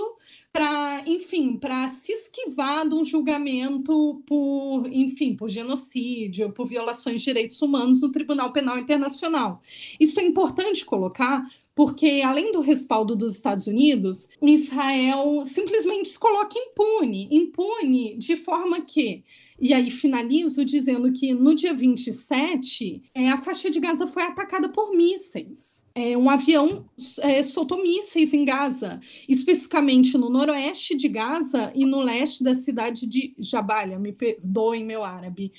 para, 0.51 1.03
enfim, 1.05 1.57
para 1.57 1.87
se 1.87 2.11
esquivar 2.11 2.87
de 2.87 2.95
um 2.95 3.05
julgamento 3.05 4.21
por, 4.25 4.87
enfim, 4.91 5.35
por 5.35 5.47
genocídio, 5.47 6.51
por 6.51 6.67
violações 6.67 7.19
de 7.21 7.25
direitos 7.25 7.61
humanos 7.61 8.01
no 8.01 8.11
Tribunal 8.11 8.51
Penal 8.51 8.77
Internacional. 8.77 9.61
Isso 9.99 10.19
é 10.19 10.23
importante 10.23 10.83
colocar, 10.83 11.45
porque 11.79 12.21
além 12.25 12.51
do 12.51 12.59
respaldo 12.59 13.15
dos 13.15 13.35
Estados 13.35 13.65
Unidos, 13.65 14.27
Israel 14.41 15.41
simplesmente 15.45 16.09
se 16.09 16.19
coloca 16.19 16.59
impune, 16.59 17.29
impune 17.31 18.17
de 18.17 18.35
forma 18.35 18.81
que 18.81 19.23
e 19.57 19.73
aí 19.73 19.89
finalizo 19.89 20.65
dizendo 20.65 21.09
que 21.13 21.33
no 21.33 21.55
dia 21.55 21.73
27, 21.73 23.03
é, 23.15 23.29
a 23.29 23.37
faixa 23.37 23.69
de 23.69 23.79
Gaza 23.79 24.07
foi 24.07 24.23
atacada 24.23 24.67
por 24.67 24.93
mísseis 24.93 25.85
é, 25.99 26.17
um 26.17 26.29
avião 26.29 26.85
é, 27.21 27.43
soltou 27.43 27.81
mísseis 27.81 28.33
em 28.33 28.45
Gaza, 28.45 29.01
especificamente 29.27 30.17
no 30.17 30.29
noroeste 30.29 30.95
de 30.95 31.09
Gaza 31.09 31.73
e 31.75 31.85
no 31.85 31.99
leste 31.99 32.41
da 32.41 32.55
cidade 32.55 33.05
de 33.05 33.33
Jabalia, 33.37 33.99
me 33.99 34.13
perdoem 34.13 34.85
meu 34.85 35.03
árabe. 35.03 35.51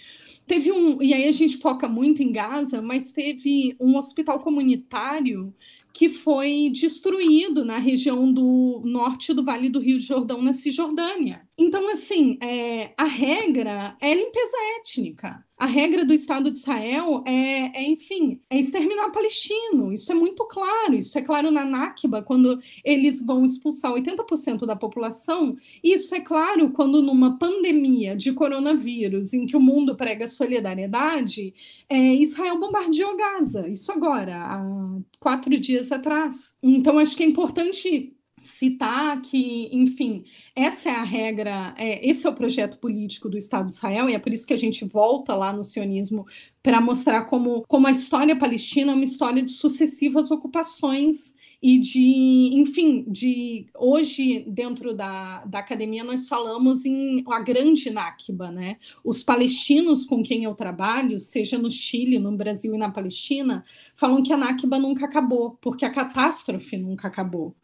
Teve 0.46 0.72
um, 0.72 1.02
e 1.02 1.12
aí 1.12 1.26
a 1.26 1.30
gente 1.30 1.58
foca 1.58 1.86
muito 1.86 2.22
em 2.22 2.32
Gaza, 2.32 2.80
mas 2.80 3.12
teve 3.12 3.76
um 3.78 3.98
hospital 3.98 4.40
comunitário 4.40 5.52
que 5.92 6.08
foi 6.08 6.70
destruído 6.72 7.64
na 7.64 7.78
região 7.78 8.32
do 8.32 8.82
norte 8.84 9.32
do 9.34 9.44
Vale 9.44 9.68
do 9.68 9.80
Rio 9.80 9.98
de 9.98 10.04
Jordão, 10.04 10.42
na 10.42 10.52
Cisjordânia. 10.52 11.46
Então, 11.58 11.88
assim, 11.90 12.38
é, 12.42 12.94
a 12.96 13.04
regra 13.04 13.96
é 14.00 14.14
limpeza 14.14 14.56
étnica. 14.78 15.44
A 15.60 15.66
regra 15.66 16.06
do 16.06 16.14
Estado 16.14 16.50
de 16.50 16.56
Israel 16.56 17.22
é, 17.26 17.82
é, 17.82 17.90
enfim, 17.90 18.40
é 18.48 18.58
exterminar 18.58 19.10
palestino. 19.10 19.92
Isso 19.92 20.10
é 20.10 20.14
muito 20.14 20.42
claro. 20.46 20.94
Isso 20.94 21.18
é 21.18 21.20
claro 21.20 21.50
na 21.50 21.66
Nakba, 21.66 22.22
quando 22.22 22.58
eles 22.82 23.22
vão 23.26 23.44
expulsar 23.44 23.92
80% 23.92 24.64
da 24.64 24.74
população. 24.74 25.54
Isso 25.84 26.14
é 26.14 26.20
claro 26.20 26.70
quando, 26.70 27.02
numa 27.02 27.38
pandemia 27.38 28.16
de 28.16 28.32
coronavírus, 28.32 29.34
em 29.34 29.44
que 29.44 29.54
o 29.54 29.60
mundo 29.60 29.94
prega 29.94 30.26
solidariedade, 30.26 31.52
é, 31.90 32.14
Israel 32.14 32.58
bombardeou 32.58 33.14
Gaza. 33.14 33.68
Isso 33.68 33.92
agora, 33.92 34.36
há 34.38 34.98
quatro 35.18 35.60
dias 35.60 35.92
atrás. 35.92 36.54
Então, 36.62 36.98
acho 36.98 37.14
que 37.14 37.22
é 37.22 37.26
importante 37.26 38.16
citar 38.40 39.20
que, 39.20 39.68
enfim, 39.72 40.24
essa 40.56 40.88
é 40.88 40.94
a 40.94 41.04
regra, 41.04 41.74
é, 41.76 42.08
esse 42.08 42.26
é 42.26 42.30
o 42.30 42.34
projeto 42.34 42.78
político 42.78 43.28
do 43.28 43.36
Estado 43.36 43.68
de 43.68 43.74
Israel, 43.74 44.08
e 44.08 44.14
é 44.14 44.18
por 44.18 44.32
isso 44.32 44.46
que 44.46 44.54
a 44.54 44.58
gente 44.58 44.84
volta 44.84 45.34
lá 45.34 45.52
no 45.52 45.62
sionismo 45.62 46.26
para 46.62 46.80
mostrar 46.80 47.24
como, 47.24 47.62
como 47.66 47.86
a 47.86 47.90
história 47.90 48.38
palestina 48.38 48.92
é 48.92 48.94
uma 48.94 49.04
história 49.04 49.42
de 49.42 49.50
sucessivas 49.50 50.30
ocupações 50.30 51.34
e 51.62 51.78
de, 51.78 52.50
enfim, 52.54 53.04
de 53.06 53.66
hoje 53.74 54.44
dentro 54.48 54.94
da, 54.94 55.44
da 55.44 55.58
academia 55.58 56.02
nós 56.02 56.26
falamos 56.26 56.84
em 56.86 57.22
a 57.28 57.40
grande 57.40 57.90
Nakba, 57.90 58.50
né? 58.50 58.78
Os 59.04 59.22
palestinos 59.22 60.06
com 60.06 60.22
quem 60.22 60.44
eu 60.44 60.54
trabalho, 60.54 61.20
seja 61.20 61.58
no 61.58 61.70
Chile, 61.70 62.18
no 62.18 62.34
Brasil 62.34 62.74
e 62.74 62.78
na 62.78 62.90
Palestina, 62.90 63.62
falam 63.94 64.22
que 64.22 64.32
a 64.32 64.38
Nakba 64.38 64.78
nunca 64.78 65.04
acabou, 65.04 65.58
porque 65.60 65.84
a 65.84 65.90
catástrofe 65.90 66.78
nunca 66.78 67.08
acabou. 67.08 67.54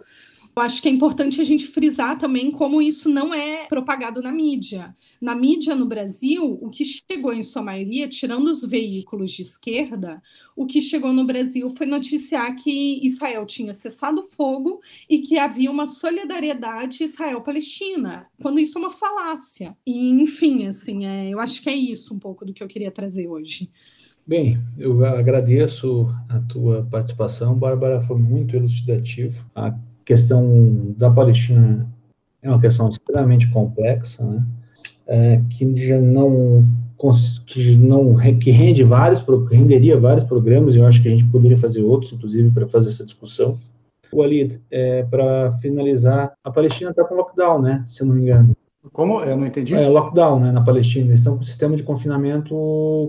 Eu 0.59 0.63
acho 0.63 0.81
que 0.81 0.89
é 0.89 0.91
importante 0.91 1.39
a 1.39 1.45
gente 1.45 1.67
frisar 1.67 2.19
também 2.19 2.51
como 2.51 2.81
isso 2.81 3.11
não 3.11 3.35
é 3.35 3.67
propagado 3.67 4.23
na 4.23 4.33
mídia. 4.33 4.95
Na 5.21 5.35
mídia 5.35 5.75
no 5.75 5.85
Brasil, 5.85 6.59
o 6.63 6.71
que 6.71 6.83
chegou 6.83 7.31
em 7.31 7.43
sua 7.43 7.61
maioria, 7.61 8.09
tirando 8.09 8.47
os 8.49 8.65
veículos 8.65 9.33
de 9.33 9.43
esquerda, 9.43 10.23
o 10.57 10.65
que 10.65 10.81
chegou 10.81 11.13
no 11.13 11.27
Brasil 11.27 11.69
foi 11.77 11.87
noticiar 11.87 12.55
que 12.55 13.05
Israel 13.05 13.45
tinha 13.45 13.75
cessado 13.75 14.31
fogo 14.31 14.81
e 15.11 15.19
que 15.19 15.39
havia 15.39 15.71
uma 15.71 15.85
solidariedade 15.85 17.05
Israel-Palestina, 17.05 18.27
quando 18.41 18.59
isso 18.59 18.79
é 18.79 18.81
uma 18.81 18.91
falácia. 18.91 19.77
E, 19.87 20.09
enfim, 20.09 20.67
assim, 20.67 21.05
é, 21.05 21.29
eu 21.29 21.39
acho 21.39 21.61
que 21.61 21.69
é 21.69 21.77
isso 21.77 22.15
um 22.15 22.19
pouco 22.19 22.47
do 22.47 22.55
que 22.55 22.63
eu 22.63 22.69
queria 22.69 22.91
trazer 22.91 23.29
hoje. 23.29 23.69
Bem, 24.27 24.59
eu 24.79 25.05
agradeço 25.05 26.09
a 26.31 26.41
tua 26.41 26.83
participação, 26.91 27.55
Bárbara, 27.55 28.01
foi 28.01 28.17
muito 28.17 28.57
elucidativo. 28.57 29.45
A 29.55 29.79
questão 30.07 30.95
da 30.97 31.11
Palestina 31.11 31.87
é 32.41 32.49
uma 32.49 32.61
questão 32.61 32.89
extremamente 32.89 33.51
complexa, 33.51 34.25
né? 34.25 34.43
É, 35.09 35.41
que 35.51 35.77
já 35.77 36.01
não 36.01 36.65
que 37.47 37.77
não 37.77 38.15
que 38.41 38.51
rende 38.51 38.83
vários 38.83 39.23
renderia 39.51 39.99
vários 39.99 40.25
programas. 40.25 40.75
Eu 40.75 40.87
acho 40.87 41.03
que 41.03 41.09
a 41.09 41.11
gente 41.11 41.25
poderia 41.25 41.57
fazer 41.57 41.83
outros, 41.83 42.13
inclusive, 42.13 42.51
para 42.51 42.67
fazer 42.67 42.89
essa 42.89 43.05
discussão. 43.05 43.55
O 44.11 44.23
Alid, 44.23 44.61
é, 44.71 45.03
para 45.03 45.53
finalizar, 45.59 46.33
a 46.43 46.51
Palestina 46.51 46.91
está 46.91 47.05
com 47.05 47.15
lockdown, 47.15 47.61
né? 47.61 47.85
Se 47.87 48.03
eu 48.03 48.07
não 48.07 48.15
me 48.15 48.23
engano. 48.23 48.57
Como? 48.93 49.21
Eu 49.21 49.37
não 49.37 49.47
entendi. 49.47 49.75
É, 49.75 49.87
lockdown, 49.89 50.41
né, 50.41 50.53
na 50.53 50.63
Palestina. 50.63 51.09
Eles 51.09 51.19
estão 51.19 51.35
com 51.35 51.43
o 51.43 51.45
sistema 51.45 51.77
de 51.77 51.83
confinamento 51.83 52.55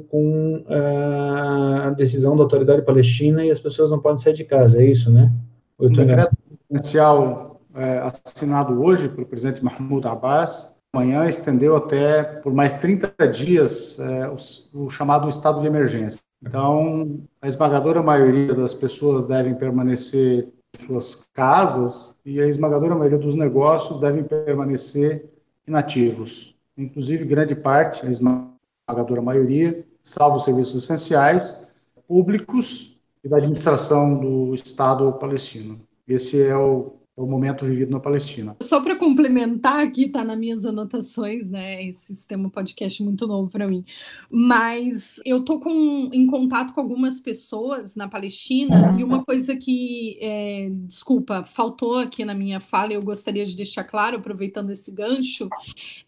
com 0.09 0.63
é, 0.67 1.87
a 1.87 1.89
decisão 1.91 2.35
da 2.35 2.43
autoridade 2.43 2.81
palestina 2.81 3.45
e 3.45 3.51
as 3.51 3.59
pessoas 3.59 3.89
não 3.89 3.99
podem 3.99 4.21
sair 4.21 4.33
de 4.33 4.43
casa, 4.43 4.81
é 4.81 4.85
isso, 4.85 5.11
né? 5.11 5.31
Decreto 5.79 6.35
presidencial 6.67 7.61
é, 7.73 8.11
assinado 8.25 8.81
hoje 8.81 9.09
pelo 9.09 9.25
presidente 9.25 9.63
Mahmoud 9.63 10.05
Abbas, 10.07 10.77
amanhã 10.93 11.27
estendeu 11.27 11.75
até 11.75 12.23
por 12.23 12.53
mais 12.53 12.73
30 12.73 13.27
dias 13.27 13.99
é, 13.99 14.29
o, 14.29 14.85
o 14.85 14.89
chamado 14.89 15.29
estado 15.29 15.61
de 15.61 15.67
emergência. 15.67 16.21
Então, 16.41 17.19
a 17.41 17.47
esmagadora 17.47 18.03
maioria 18.03 18.53
das 18.53 18.73
pessoas 18.73 19.23
devem 19.23 19.55
permanecer 19.55 20.47
em 20.75 20.85
suas 20.85 21.27
casas 21.33 22.15
e 22.25 22.39
a 22.41 22.47
esmagadora 22.47 22.95
maioria 22.95 23.17
dos 23.17 23.35
negócios 23.35 23.99
devem 23.99 24.23
permanecer 24.23 25.25
inativos. 25.67 26.55
Inclusive, 26.77 27.25
grande 27.25 27.55
parte, 27.55 28.05
a 28.05 28.09
esmagadora 28.09 29.21
maioria, 29.21 29.83
salvo 30.03 30.37
os 30.37 30.43
serviços 30.43 30.83
essenciais, 30.83 31.71
públicos 32.07 32.99
e 33.23 33.29
da 33.29 33.37
administração 33.37 34.19
do 34.19 34.53
Estado 34.53 35.11
palestino. 35.13 35.86
Esse 36.07 36.43
é 36.43 36.55
o 36.55 36.97
o 37.17 37.25
momento 37.25 37.65
vivido 37.65 37.89
na 37.89 37.99
Palestina. 37.99 38.55
Só 38.61 38.79
para 38.79 38.95
complementar, 38.95 39.79
aqui 39.79 40.05
está 40.05 40.23
nas 40.23 40.37
minhas 40.37 40.63
anotações, 40.67 41.49
né? 41.49 41.83
Esse 41.83 42.13
sistema 42.13 42.47
podcast 42.47 43.01
muito 43.03 43.25
novo 43.25 43.49
para 43.49 43.67
mim. 43.67 43.83
Mas 44.29 45.19
eu 45.25 45.43
tô 45.43 45.59
com, 45.59 46.11
em 46.13 46.27
contato 46.27 46.75
com 46.75 46.79
algumas 46.79 47.19
pessoas 47.19 47.95
na 47.95 48.07
Palestina 48.07 48.95
e 48.99 49.03
uma 49.03 49.25
coisa 49.25 49.55
que, 49.55 50.19
é, 50.21 50.69
desculpa, 50.85 51.43
faltou 51.43 51.97
aqui 51.97 52.23
na 52.23 52.35
minha 52.35 52.59
fala, 52.59 52.93
eu 52.93 53.01
gostaria 53.01 53.47
de 53.47 53.55
deixar 53.55 53.83
claro, 53.83 54.17
aproveitando 54.17 54.69
esse 54.69 54.91
gancho, 54.91 55.49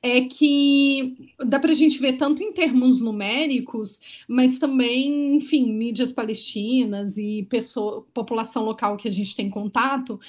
é 0.03 0.22
que 0.22 1.34
dá 1.43 1.60
para 1.60 1.72
a 1.72 1.76
gente 1.76 1.97
ver 1.97 2.18
tanto 2.18 2.43
em 2.43 2.53
termos 2.53 3.01
numéricos, 3.01 3.99
mas 4.28 4.60
também, 4.60 5.36
enfim, 5.36 5.74
mídias 5.74 6.12
palestinas 6.12 7.18
e 7.18 7.47
pessoa, 7.49 8.05
população 8.14 8.64
local 8.64 8.95
que 8.95 9.07
a 9.07 9.12
gente 9.12 9.36
tem 9.36 9.49
contato 9.49 10.20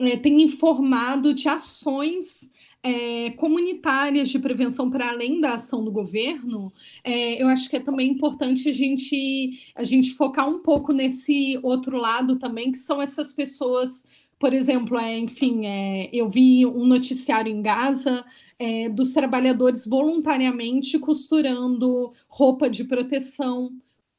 é, 0.00 0.16
tem 0.16 0.42
informado 0.42 1.34
de 1.34 1.48
ações 1.48 2.50
é, 2.82 3.30
comunitárias 3.32 4.30
de 4.30 4.38
prevenção 4.38 4.90
para 4.90 5.10
além 5.10 5.40
da 5.40 5.54
ação 5.54 5.84
do 5.84 5.92
governo, 5.92 6.72
é, 7.04 7.42
eu 7.42 7.48
acho 7.48 7.68
que 7.68 7.76
é 7.76 7.80
também 7.80 8.10
importante 8.10 8.68
a 8.68 8.72
gente, 8.72 9.72
a 9.74 9.84
gente 9.84 10.14
focar 10.14 10.48
um 10.48 10.60
pouco 10.60 10.92
nesse 10.92 11.58
outro 11.62 11.98
lado 11.98 12.38
também, 12.38 12.72
que 12.72 12.78
são 12.78 13.02
essas 13.02 13.32
pessoas. 13.32 14.06
Por 14.38 14.54
exemplo, 14.54 14.98
é, 14.98 15.18
enfim, 15.18 15.66
é, 15.66 16.08
eu 16.12 16.28
vi 16.28 16.64
um 16.64 16.86
noticiário 16.86 17.52
em 17.52 17.60
Gaza 17.60 18.24
é, 18.58 18.88
dos 18.88 19.12
trabalhadores 19.12 19.86
voluntariamente 19.86 20.98
costurando 20.98 22.12
roupa 22.26 22.70
de 22.70 22.84
proteção 22.84 23.70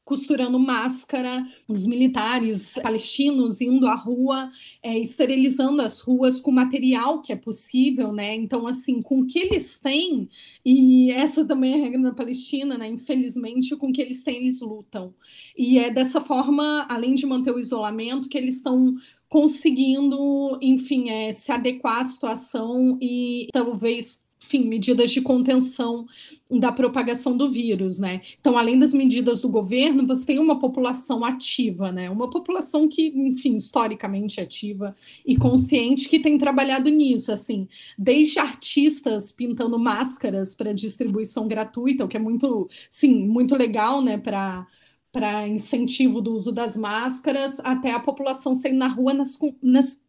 costurando 0.03 0.59
máscara, 0.59 1.45
os 1.67 1.85
militares 1.85 2.73
palestinos 2.81 3.61
indo 3.61 3.87
à 3.87 3.95
rua, 3.95 4.49
é, 4.81 4.97
esterilizando 4.97 5.81
as 5.81 6.01
ruas 6.01 6.39
com 6.39 6.51
material 6.51 7.21
que 7.21 7.31
é 7.31 7.35
possível, 7.35 8.11
né? 8.11 8.35
Então, 8.35 8.67
assim, 8.67 9.01
com 9.01 9.21
o 9.21 9.25
que 9.25 9.39
eles 9.39 9.79
têm, 9.79 10.27
e 10.65 11.11
essa 11.11 11.45
também 11.45 11.73
é 11.73 11.75
a 11.75 11.83
regra 11.83 12.01
da 12.01 12.13
Palestina, 12.13 12.77
né? 12.77 12.87
Infelizmente, 12.87 13.75
com 13.75 13.89
o 13.89 13.93
que 13.93 14.01
eles 14.01 14.23
têm, 14.23 14.37
eles 14.37 14.61
lutam. 14.61 15.13
E 15.57 15.77
é 15.77 15.91
dessa 15.91 16.19
forma, 16.19 16.85
além 16.89 17.15
de 17.15 17.25
manter 17.25 17.51
o 17.51 17.59
isolamento, 17.59 18.29
que 18.29 18.37
eles 18.37 18.57
estão 18.57 18.95
conseguindo, 19.29 20.57
enfim, 20.61 21.09
é, 21.09 21.31
se 21.31 21.51
adequar 21.51 22.01
à 22.01 22.03
situação 22.03 22.97
e 23.01 23.47
talvez 23.53 24.29
enfim, 24.51 24.67
medidas 24.67 25.11
de 25.11 25.21
contenção 25.21 26.05
da 26.49 26.71
propagação 26.71 27.37
do 27.37 27.49
vírus, 27.49 27.97
né? 27.97 28.21
Então, 28.39 28.57
além 28.57 28.77
das 28.77 28.93
medidas 28.93 29.39
do 29.39 29.47
governo, 29.47 30.05
você 30.05 30.25
tem 30.25 30.39
uma 30.39 30.59
população 30.59 31.23
ativa, 31.23 31.91
né? 31.91 32.09
Uma 32.09 32.29
população 32.29 32.89
que, 32.89 33.07
enfim, 33.15 33.55
historicamente 33.55 34.41
ativa 34.41 34.93
e 35.25 35.37
consciente 35.37 36.09
que 36.09 36.19
tem 36.19 36.37
trabalhado 36.37 36.89
nisso, 36.89 37.31
assim, 37.31 37.67
desde 37.97 38.39
artistas 38.39 39.31
pintando 39.31 39.79
máscaras 39.79 40.53
para 40.53 40.73
distribuição 40.73 41.47
gratuita, 41.47 42.03
o 42.03 42.07
que 42.07 42.17
é 42.17 42.19
muito, 42.19 42.69
sim, 42.89 43.25
muito 43.25 43.55
legal, 43.55 44.01
né, 44.01 44.17
para 44.17 44.67
para 45.13 45.45
incentivo 45.45 46.21
do 46.21 46.33
uso 46.33 46.53
das 46.53 46.77
máscaras, 46.77 47.59
até 47.65 47.91
a 47.91 47.99
população 47.99 48.55
saindo 48.55 48.77
na 48.77 48.87
rua 48.87 49.13
nas, 49.13 49.37
nas 49.61 50.01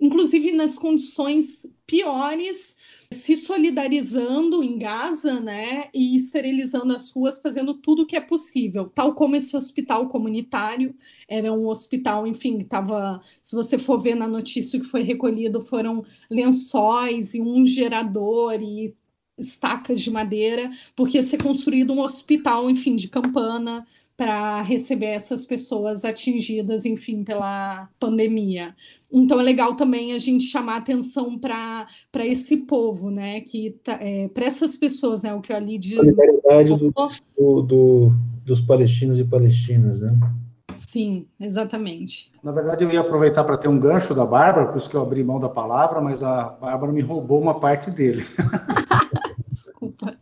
inclusive 0.00 0.50
nas 0.50 0.76
condições 0.76 1.64
piores 1.86 2.76
se 3.12 3.36
solidarizando 3.36 4.62
em 4.62 4.78
Gaza, 4.78 5.40
né, 5.40 5.88
e 5.94 6.14
esterilizando 6.14 6.94
as 6.94 7.10
ruas, 7.10 7.40
fazendo 7.40 7.72
tudo 7.74 8.02
o 8.02 8.06
que 8.06 8.16
é 8.16 8.20
possível, 8.20 8.86
tal 8.86 9.14
como 9.14 9.34
esse 9.34 9.56
hospital 9.56 10.08
comunitário 10.08 10.94
era 11.26 11.50
um 11.52 11.66
hospital, 11.68 12.26
enfim, 12.26 12.58
estava, 12.58 13.20
se 13.42 13.56
você 13.56 13.78
for 13.78 13.98
ver 13.98 14.14
na 14.14 14.28
notícia 14.28 14.78
que 14.78 14.86
foi 14.86 15.02
recolhido, 15.02 15.62
foram 15.62 16.04
lençóis 16.30 17.34
e 17.34 17.40
um 17.40 17.64
gerador 17.64 18.60
e 18.62 18.94
estacas 19.38 20.00
de 20.00 20.10
madeira, 20.10 20.70
porque 20.94 21.16
ia 21.16 21.22
ser 21.22 21.42
construído 21.42 21.92
um 21.94 22.00
hospital, 22.00 22.68
enfim, 22.70 22.94
de 22.94 23.08
campana 23.08 23.86
para 24.16 24.60
receber 24.62 25.06
essas 25.06 25.46
pessoas 25.46 26.04
atingidas, 26.04 26.84
enfim, 26.84 27.22
pela 27.22 27.88
pandemia. 28.00 28.74
Então 29.10 29.40
é 29.40 29.42
legal 29.42 29.74
também 29.74 30.12
a 30.12 30.18
gente 30.18 30.44
chamar 30.44 30.76
atenção 30.76 31.38
para 31.38 31.86
esse 32.16 32.58
povo, 32.66 33.10
né? 33.10 33.40
Que 33.40 33.78
tá, 33.82 33.98
é, 34.00 34.28
para 34.28 34.44
essas 34.44 34.76
pessoas, 34.76 35.22
né? 35.22 35.34
O 35.34 35.40
que 35.40 35.52
eu 35.52 35.56
ali 35.56 35.78
de 35.78 35.94
solidariedade 35.94 36.76
do, 36.76 36.92
do, 37.36 37.62
do, 37.62 38.12
dos 38.44 38.60
palestinos 38.60 39.18
e 39.18 39.24
palestinas, 39.24 40.00
né? 40.00 40.14
Sim, 40.76 41.26
exatamente. 41.40 42.30
Na 42.42 42.52
verdade, 42.52 42.84
eu 42.84 42.90
ia 42.90 43.00
aproveitar 43.00 43.42
para 43.42 43.56
ter 43.56 43.66
um 43.66 43.80
gancho 43.80 44.14
da 44.14 44.24
Bárbara, 44.24 44.68
por 44.68 44.78
isso 44.78 44.88
que 44.88 44.94
eu 44.94 45.02
abri 45.02 45.24
mão 45.24 45.40
da 45.40 45.48
palavra, 45.48 46.00
mas 46.00 46.22
a 46.22 46.44
Bárbara 46.50 46.92
me 46.92 47.00
roubou 47.00 47.40
uma 47.40 47.58
parte 47.58 47.90
dele. 47.90 48.22
Desculpa. 49.50 50.16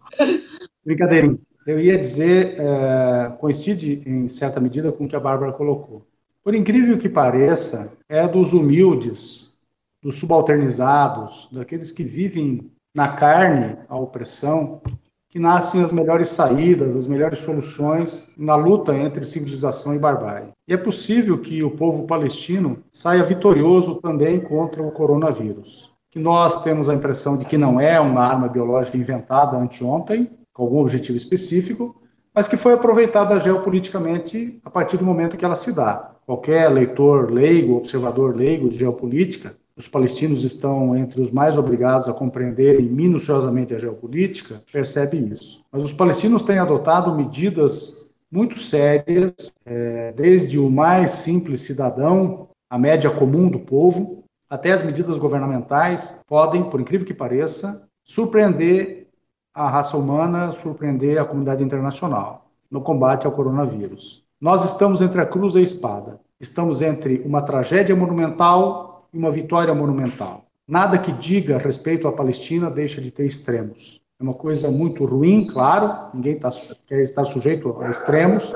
Brincadeirinha. 0.84 1.38
Eu 1.66 1.80
ia 1.80 1.98
dizer, 1.98 2.54
é, 2.58 3.36
coincide 3.38 4.00
em 4.06 4.28
certa 4.28 4.60
medida 4.60 4.92
com 4.92 5.04
o 5.04 5.08
que 5.08 5.16
a 5.16 5.20
Bárbara 5.20 5.52
colocou. 5.52 6.02
Por 6.46 6.54
incrível 6.54 6.96
que 6.96 7.08
pareça, 7.08 7.94
é 8.08 8.28
dos 8.28 8.52
humildes, 8.52 9.52
dos 10.00 10.14
subalternizados, 10.14 11.48
daqueles 11.50 11.90
que 11.90 12.04
vivem 12.04 12.70
na 12.94 13.08
carne 13.08 13.76
a 13.88 13.98
opressão, 13.98 14.80
que 15.28 15.40
nascem 15.40 15.82
as 15.82 15.90
melhores 15.90 16.28
saídas, 16.28 16.94
as 16.94 17.08
melhores 17.08 17.40
soluções 17.40 18.28
na 18.36 18.54
luta 18.54 18.94
entre 18.94 19.24
civilização 19.24 19.92
e 19.92 19.98
barbárie. 19.98 20.52
E 20.68 20.72
é 20.72 20.76
possível 20.76 21.36
que 21.40 21.64
o 21.64 21.72
povo 21.72 22.06
palestino 22.06 22.78
saia 22.92 23.24
vitorioso 23.24 23.96
também 23.96 24.38
contra 24.38 24.80
o 24.80 24.92
coronavírus, 24.92 25.92
que 26.12 26.20
nós 26.20 26.62
temos 26.62 26.88
a 26.88 26.94
impressão 26.94 27.36
de 27.36 27.44
que 27.44 27.58
não 27.58 27.80
é 27.80 27.98
uma 27.98 28.24
arma 28.24 28.48
biológica 28.48 28.96
inventada 28.96 29.56
anteontem, 29.56 30.30
com 30.54 30.62
algum 30.62 30.78
objetivo 30.78 31.16
específico, 31.16 32.00
mas 32.32 32.46
que 32.46 32.56
foi 32.56 32.74
aproveitada 32.74 33.40
geopoliticamente 33.40 34.60
a 34.64 34.70
partir 34.70 34.96
do 34.96 35.04
momento 35.04 35.36
que 35.36 35.44
ela 35.44 35.56
se 35.56 35.72
dá 35.72 36.14
qualquer 36.26 36.68
leitor 36.68 37.30
leigo, 37.30 37.76
observador 37.76 38.36
leigo 38.36 38.68
de 38.68 38.78
geopolítica, 38.78 39.56
os 39.76 39.86
palestinos 39.86 40.42
estão 40.42 40.96
entre 40.96 41.20
os 41.20 41.30
mais 41.30 41.56
obrigados 41.56 42.08
a 42.08 42.12
compreenderem 42.12 42.86
minuciosamente 42.86 43.74
a 43.74 43.78
geopolítica, 43.78 44.62
percebe 44.72 45.18
isso. 45.18 45.64
Mas 45.70 45.84
os 45.84 45.92
palestinos 45.92 46.42
têm 46.42 46.58
adotado 46.58 47.14
medidas 47.14 48.10
muito 48.32 48.58
sérias, 48.58 49.54
é, 49.64 50.12
desde 50.12 50.58
o 50.58 50.68
mais 50.70 51.10
simples 51.12 51.60
cidadão, 51.60 52.48
a 52.68 52.78
média 52.78 53.10
comum 53.10 53.48
do 53.48 53.60
povo, 53.60 54.24
até 54.48 54.72
as 54.72 54.82
medidas 54.84 55.18
governamentais 55.18 56.22
podem, 56.26 56.64
por 56.64 56.80
incrível 56.80 57.06
que 57.06 57.14
pareça, 57.14 57.86
surpreender 58.02 59.08
a 59.54 59.68
raça 59.68 59.96
humana, 59.96 60.50
surpreender 60.52 61.18
a 61.18 61.24
comunidade 61.24 61.62
internacional 61.62 62.50
no 62.70 62.80
combate 62.80 63.26
ao 63.26 63.32
coronavírus. 63.32 64.25
Nós 64.38 64.62
estamos 64.64 65.00
entre 65.00 65.18
a 65.18 65.24
cruz 65.24 65.54
e 65.54 65.60
a 65.60 65.62
espada. 65.62 66.20
Estamos 66.38 66.82
entre 66.82 67.22
uma 67.24 67.40
tragédia 67.40 67.96
monumental 67.96 69.08
e 69.10 69.16
uma 69.16 69.30
vitória 69.30 69.74
monumental. 69.74 70.44
Nada 70.68 70.98
que 70.98 71.10
diga 71.10 71.56
respeito 71.56 72.06
à 72.06 72.12
Palestina 72.12 72.70
deixa 72.70 73.00
de 73.00 73.10
ter 73.10 73.24
extremos. 73.24 73.98
É 74.20 74.22
uma 74.22 74.34
coisa 74.34 74.70
muito 74.70 75.06
ruim, 75.06 75.46
claro, 75.46 76.10
ninguém 76.12 76.38
tá, 76.38 76.50
quer 76.86 77.00
estar 77.00 77.24
sujeito 77.24 77.80
a 77.80 77.88
extremos. 77.90 78.54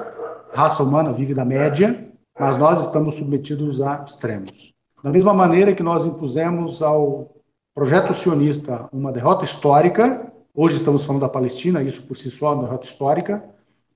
A 0.52 0.56
raça 0.62 0.82
humana 0.82 1.14
vive 1.14 1.32
da 1.32 1.46
média, 1.46 2.06
mas 2.38 2.58
nós 2.58 2.78
estamos 2.80 3.14
submetidos 3.14 3.80
a 3.80 4.04
extremos. 4.06 4.74
Da 5.02 5.10
mesma 5.10 5.32
maneira 5.32 5.74
que 5.74 5.82
nós 5.82 6.04
impusemos 6.04 6.82
ao 6.82 7.30
projeto 7.74 8.12
sionista 8.12 8.86
uma 8.92 9.12
derrota 9.12 9.46
histórica, 9.46 10.30
hoje 10.54 10.76
estamos 10.76 11.06
falando 11.06 11.22
da 11.22 11.28
Palestina, 11.28 11.82
isso 11.82 12.02
por 12.02 12.18
si 12.18 12.30
só 12.30 12.52
é 12.52 12.54
uma 12.56 12.64
derrota 12.64 12.84
histórica, 12.84 13.42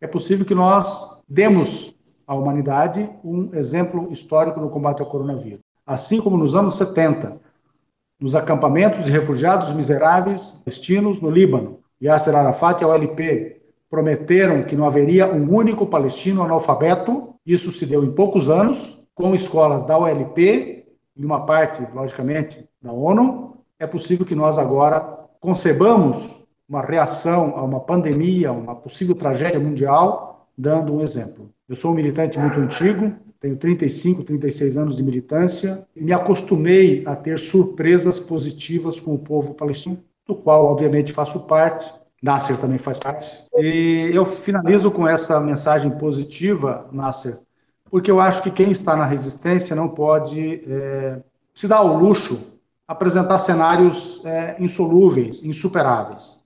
é 0.05 0.07
possível 0.07 0.45
que 0.45 0.55
nós 0.55 1.23
demos 1.27 1.95
à 2.27 2.35
humanidade 2.35 3.09
um 3.25 3.55
exemplo 3.55 4.13
histórico 4.13 4.61
no 4.61 4.69
combate 4.69 5.01
ao 5.01 5.09
coronavírus. 5.09 5.61
Assim 5.87 6.21
como 6.21 6.37
nos 6.37 6.55
anos 6.55 6.77
70, 6.77 7.41
nos 8.21 8.37
acampamentos 8.37 9.07
de 9.07 9.13
refugiados 9.13 9.73
miseráveis 9.73 10.63
palestinos 10.63 11.23
no 11.23 11.31
Líbano, 11.31 11.79
Yasser 12.03 12.37
Arafat 12.37 12.83
e 12.83 12.85
a 12.85 12.89
OLP 12.89 13.63
prometeram 13.89 14.63
que 14.65 14.77
não 14.77 14.85
haveria 14.85 15.27
um 15.27 15.51
único 15.51 15.87
palestino 15.87 16.43
analfabeto. 16.43 17.35
Isso 17.47 17.73
se 17.73 17.87
deu 17.87 18.05
em 18.05 18.13
poucos 18.13 18.51
anos, 18.51 18.99
com 19.15 19.35
escolas 19.35 19.85
da 19.85 19.97
OLP 19.97 20.85
e 21.17 21.25
uma 21.25 21.47
parte, 21.47 21.83
logicamente, 21.95 22.69
da 22.83 22.93
ONU. 22.93 23.57
É 23.79 23.87
possível 23.87 24.27
que 24.27 24.35
nós 24.35 24.59
agora 24.59 25.01
concebamos 25.41 26.44
uma 26.69 26.83
reação 26.83 27.57
a 27.57 27.63
uma 27.63 27.81
pandemia, 27.81 28.53
uma 28.53 28.75
possível 28.75 29.15
tragédia 29.15 29.61
mundial, 29.61 30.49
dando 30.57 30.95
um 30.95 31.01
exemplo. 31.01 31.51
Eu 31.69 31.75
sou 31.75 31.93
um 31.93 31.95
militante 31.95 32.39
muito 32.39 32.59
antigo, 32.59 33.13
tenho 33.41 33.57
35, 33.57 34.25
36 34.25 34.77
anos 34.77 34.97
de 34.97 35.03
militância, 35.03 35.87
e 35.95 36.03
me 36.03 36.13
acostumei 36.13 37.03
a 37.07 37.15
ter 37.15 37.39
surpresas 37.39 38.19
positivas 38.19 38.99
com 39.01 39.15
o 39.15 39.19
povo 39.19 39.55
palestino, 39.55 39.99
do 40.27 40.35
qual, 40.35 40.65
obviamente, 40.67 41.13
faço 41.13 41.41
parte. 41.41 41.93
Nasser 42.23 42.57
também 42.57 42.79
faz 42.79 42.99
parte. 42.99 43.47
E 43.55 44.11
eu 44.15 44.25
finalizo 44.25 44.91
com 44.91 45.07
essa 45.07 45.39
mensagem 45.41 45.91
positiva, 45.99 46.89
Nasser, 46.91 47.39
porque 47.91 48.11
eu 48.11 48.19
acho 48.19 48.43
que 48.43 48.51
quem 48.51 48.73
está 48.73 48.97
na 48.97 49.05
resistência 49.05 49.77
não 49.77 49.91
pode 49.91 50.63
é, 50.67 51.21
se 51.53 51.69
dar 51.69 51.77
ao 51.77 51.99
luxo 51.99 52.59
apresentar 52.89 53.39
cenários 53.39 54.23
é, 54.25 54.57
insolúveis, 54.59 55.45
insuperáveis. 55.45 56.44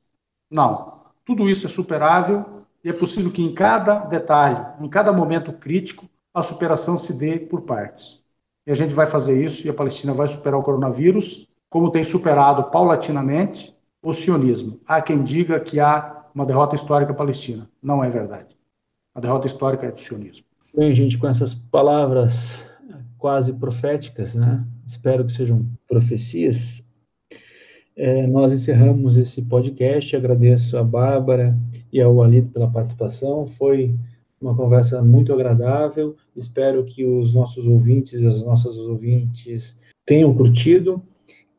Não. 0.51 0.99
Tudo 1.25 1.49
isso 1.49 1.67
é 1.67 1.69
superável 1.69 2.65
e 2.83 2.89
é 2.89 2.93
possível 2.93 3.31
que 3.31 3.43
em 3.43 3.55
cada 3.55 4.01
detalhe, 4.01 4.65
em 4.81 4.89
cada 4.89 5.13
momento 5.13 5.53
crítico, 5.53 6.09
a 6.33 6.43
superação 6.43 6.97
se 6.97 7.19
dê 7.19 7.39
por 7.39 7.63
partes. 7.63 8.25
E 8.67 8.71
a 8.71 8.75
gente 8.75 8.95
vai 8.95 9.07
fazer 9.07 9.43
isso 9.43 9.67
e 9.67 9.71
a 9.71 9.75
Palestina 9.75 10.13
vai 10.13 10.27
superar 10.27 10.61
o 10.61 10.63
coronavírus, 10.63 11.49
como 11.69 11.91
tem 11.91 12.05
superado 12.05 12.65
paulatinamente 12.71 13.75
o 14.03 14.13
sionismo. 14.13 14.81
Há 14.87 15.03
quem 15.03 15.23
diga 15.23 15.59
que 15.61 15.81
há 15.81 16.25
uma 16.35 16.47
derrota 16.47 16.77
histórica 16.77 17.13
palestina. 17.13 17.69
Não 17.83 18.03
é 18.03 18.09
verdade. 18.09 18.57
A 19.15 19.21
derrota 19.21 19.47
histórica 19.47 19.87
é 19.87 19.91
do 19.91 20.01
sionismo. 20.01 20.47
Bem, 20.75 20.95
gente, 20.95 21.19
com 21.19 21.27
essas 21.27 21.55
palavras 21.55 22.63
quase 23.19 23.53
proféticas, 23.53 24.35
né? 24.35 24.65
Espero 24.87 25.27
que 25.27 25.33
sejam 25.33 25.67
profecias. 25.89 26.87
É, 27.99 28.29
nós 28.29 28.53
encerramos 28.53 29.17
esse 29.17 29.43
podcast. 29.43 30.15
Agradeço 30.15 30.79
a 30.79 30.85
Bárbara 30.85 31.59
e 31.93 32.01
ao 32.01 32.23
Alito 32.23 32.49
pela 32.51 32.71
participação. 32.71 33.45
Foi 33.45 33.93
uma 34.41 34.55
conversa 34.55 35.03
muito 35.03 35.33
agradável. 35.33 36.15
Espero 36.37 36.85
que 36.85 37.05
os 37.05 37.35
nossos 37.35 37.67
ouvintes, 37.67 38.25
as 38.25 38.41
nossas 38.41 38.77
ouvintes 38.79 39.77
tenham 40.07 40.33
curtido, 40.33 41.03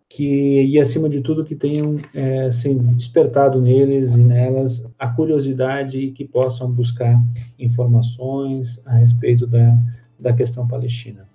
que 0.08 0.64
e 0.64 0.80
acima 0.80 1.10
de 1.10 1.20
tudo 1.20 1.44
que 1.44 1.56
tenham 1.56 1.98
é, 2.16 2.46
assim, 2.46 2.78
despertado 2.94 3.62
neles 3.62 4.16
e 4.16 4.22
nelas 4.22 4.90
a 4.98 5.10
curiosidade 5.10 5.98
e 5.98 6.12
que 6.12 6.24
possam 6.24 6.72
buscar 6.72 7.22
informações 7.60 8.82
a 8.86 8.94
respeito 8.94 9.46
da, 9.46 9.78
da 10.18 10.32
questão 10.32 10.66
palestina. 10.66 11.28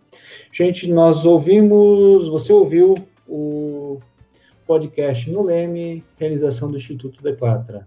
Gente, 0.51 0.91
nós 0.91 1.27
ouvimos, 1.27 2.27
você 2.27 2.55
ouviu 2.55 2.95
o 3.29 4.01
podcast 4.67 5.31
no 5.31 5.43
Leme, 5.43 6.05
realização 6.19 6.71
do 6.71 6.77
Instituto 6.77 7.23
Declatra. 7.23 7.87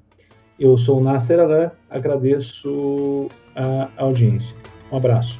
Eu 0.59 0.77
sou 0.77 0.99
o 0.99 1.03
Nasser 1.03 1.39
Alain, 1.39 1.69
agradeço 1.89 3.27
a 3.55 3.89
audiência. 3.97 4.55
Um 4.91 4.97
abraço. 4.97 5.39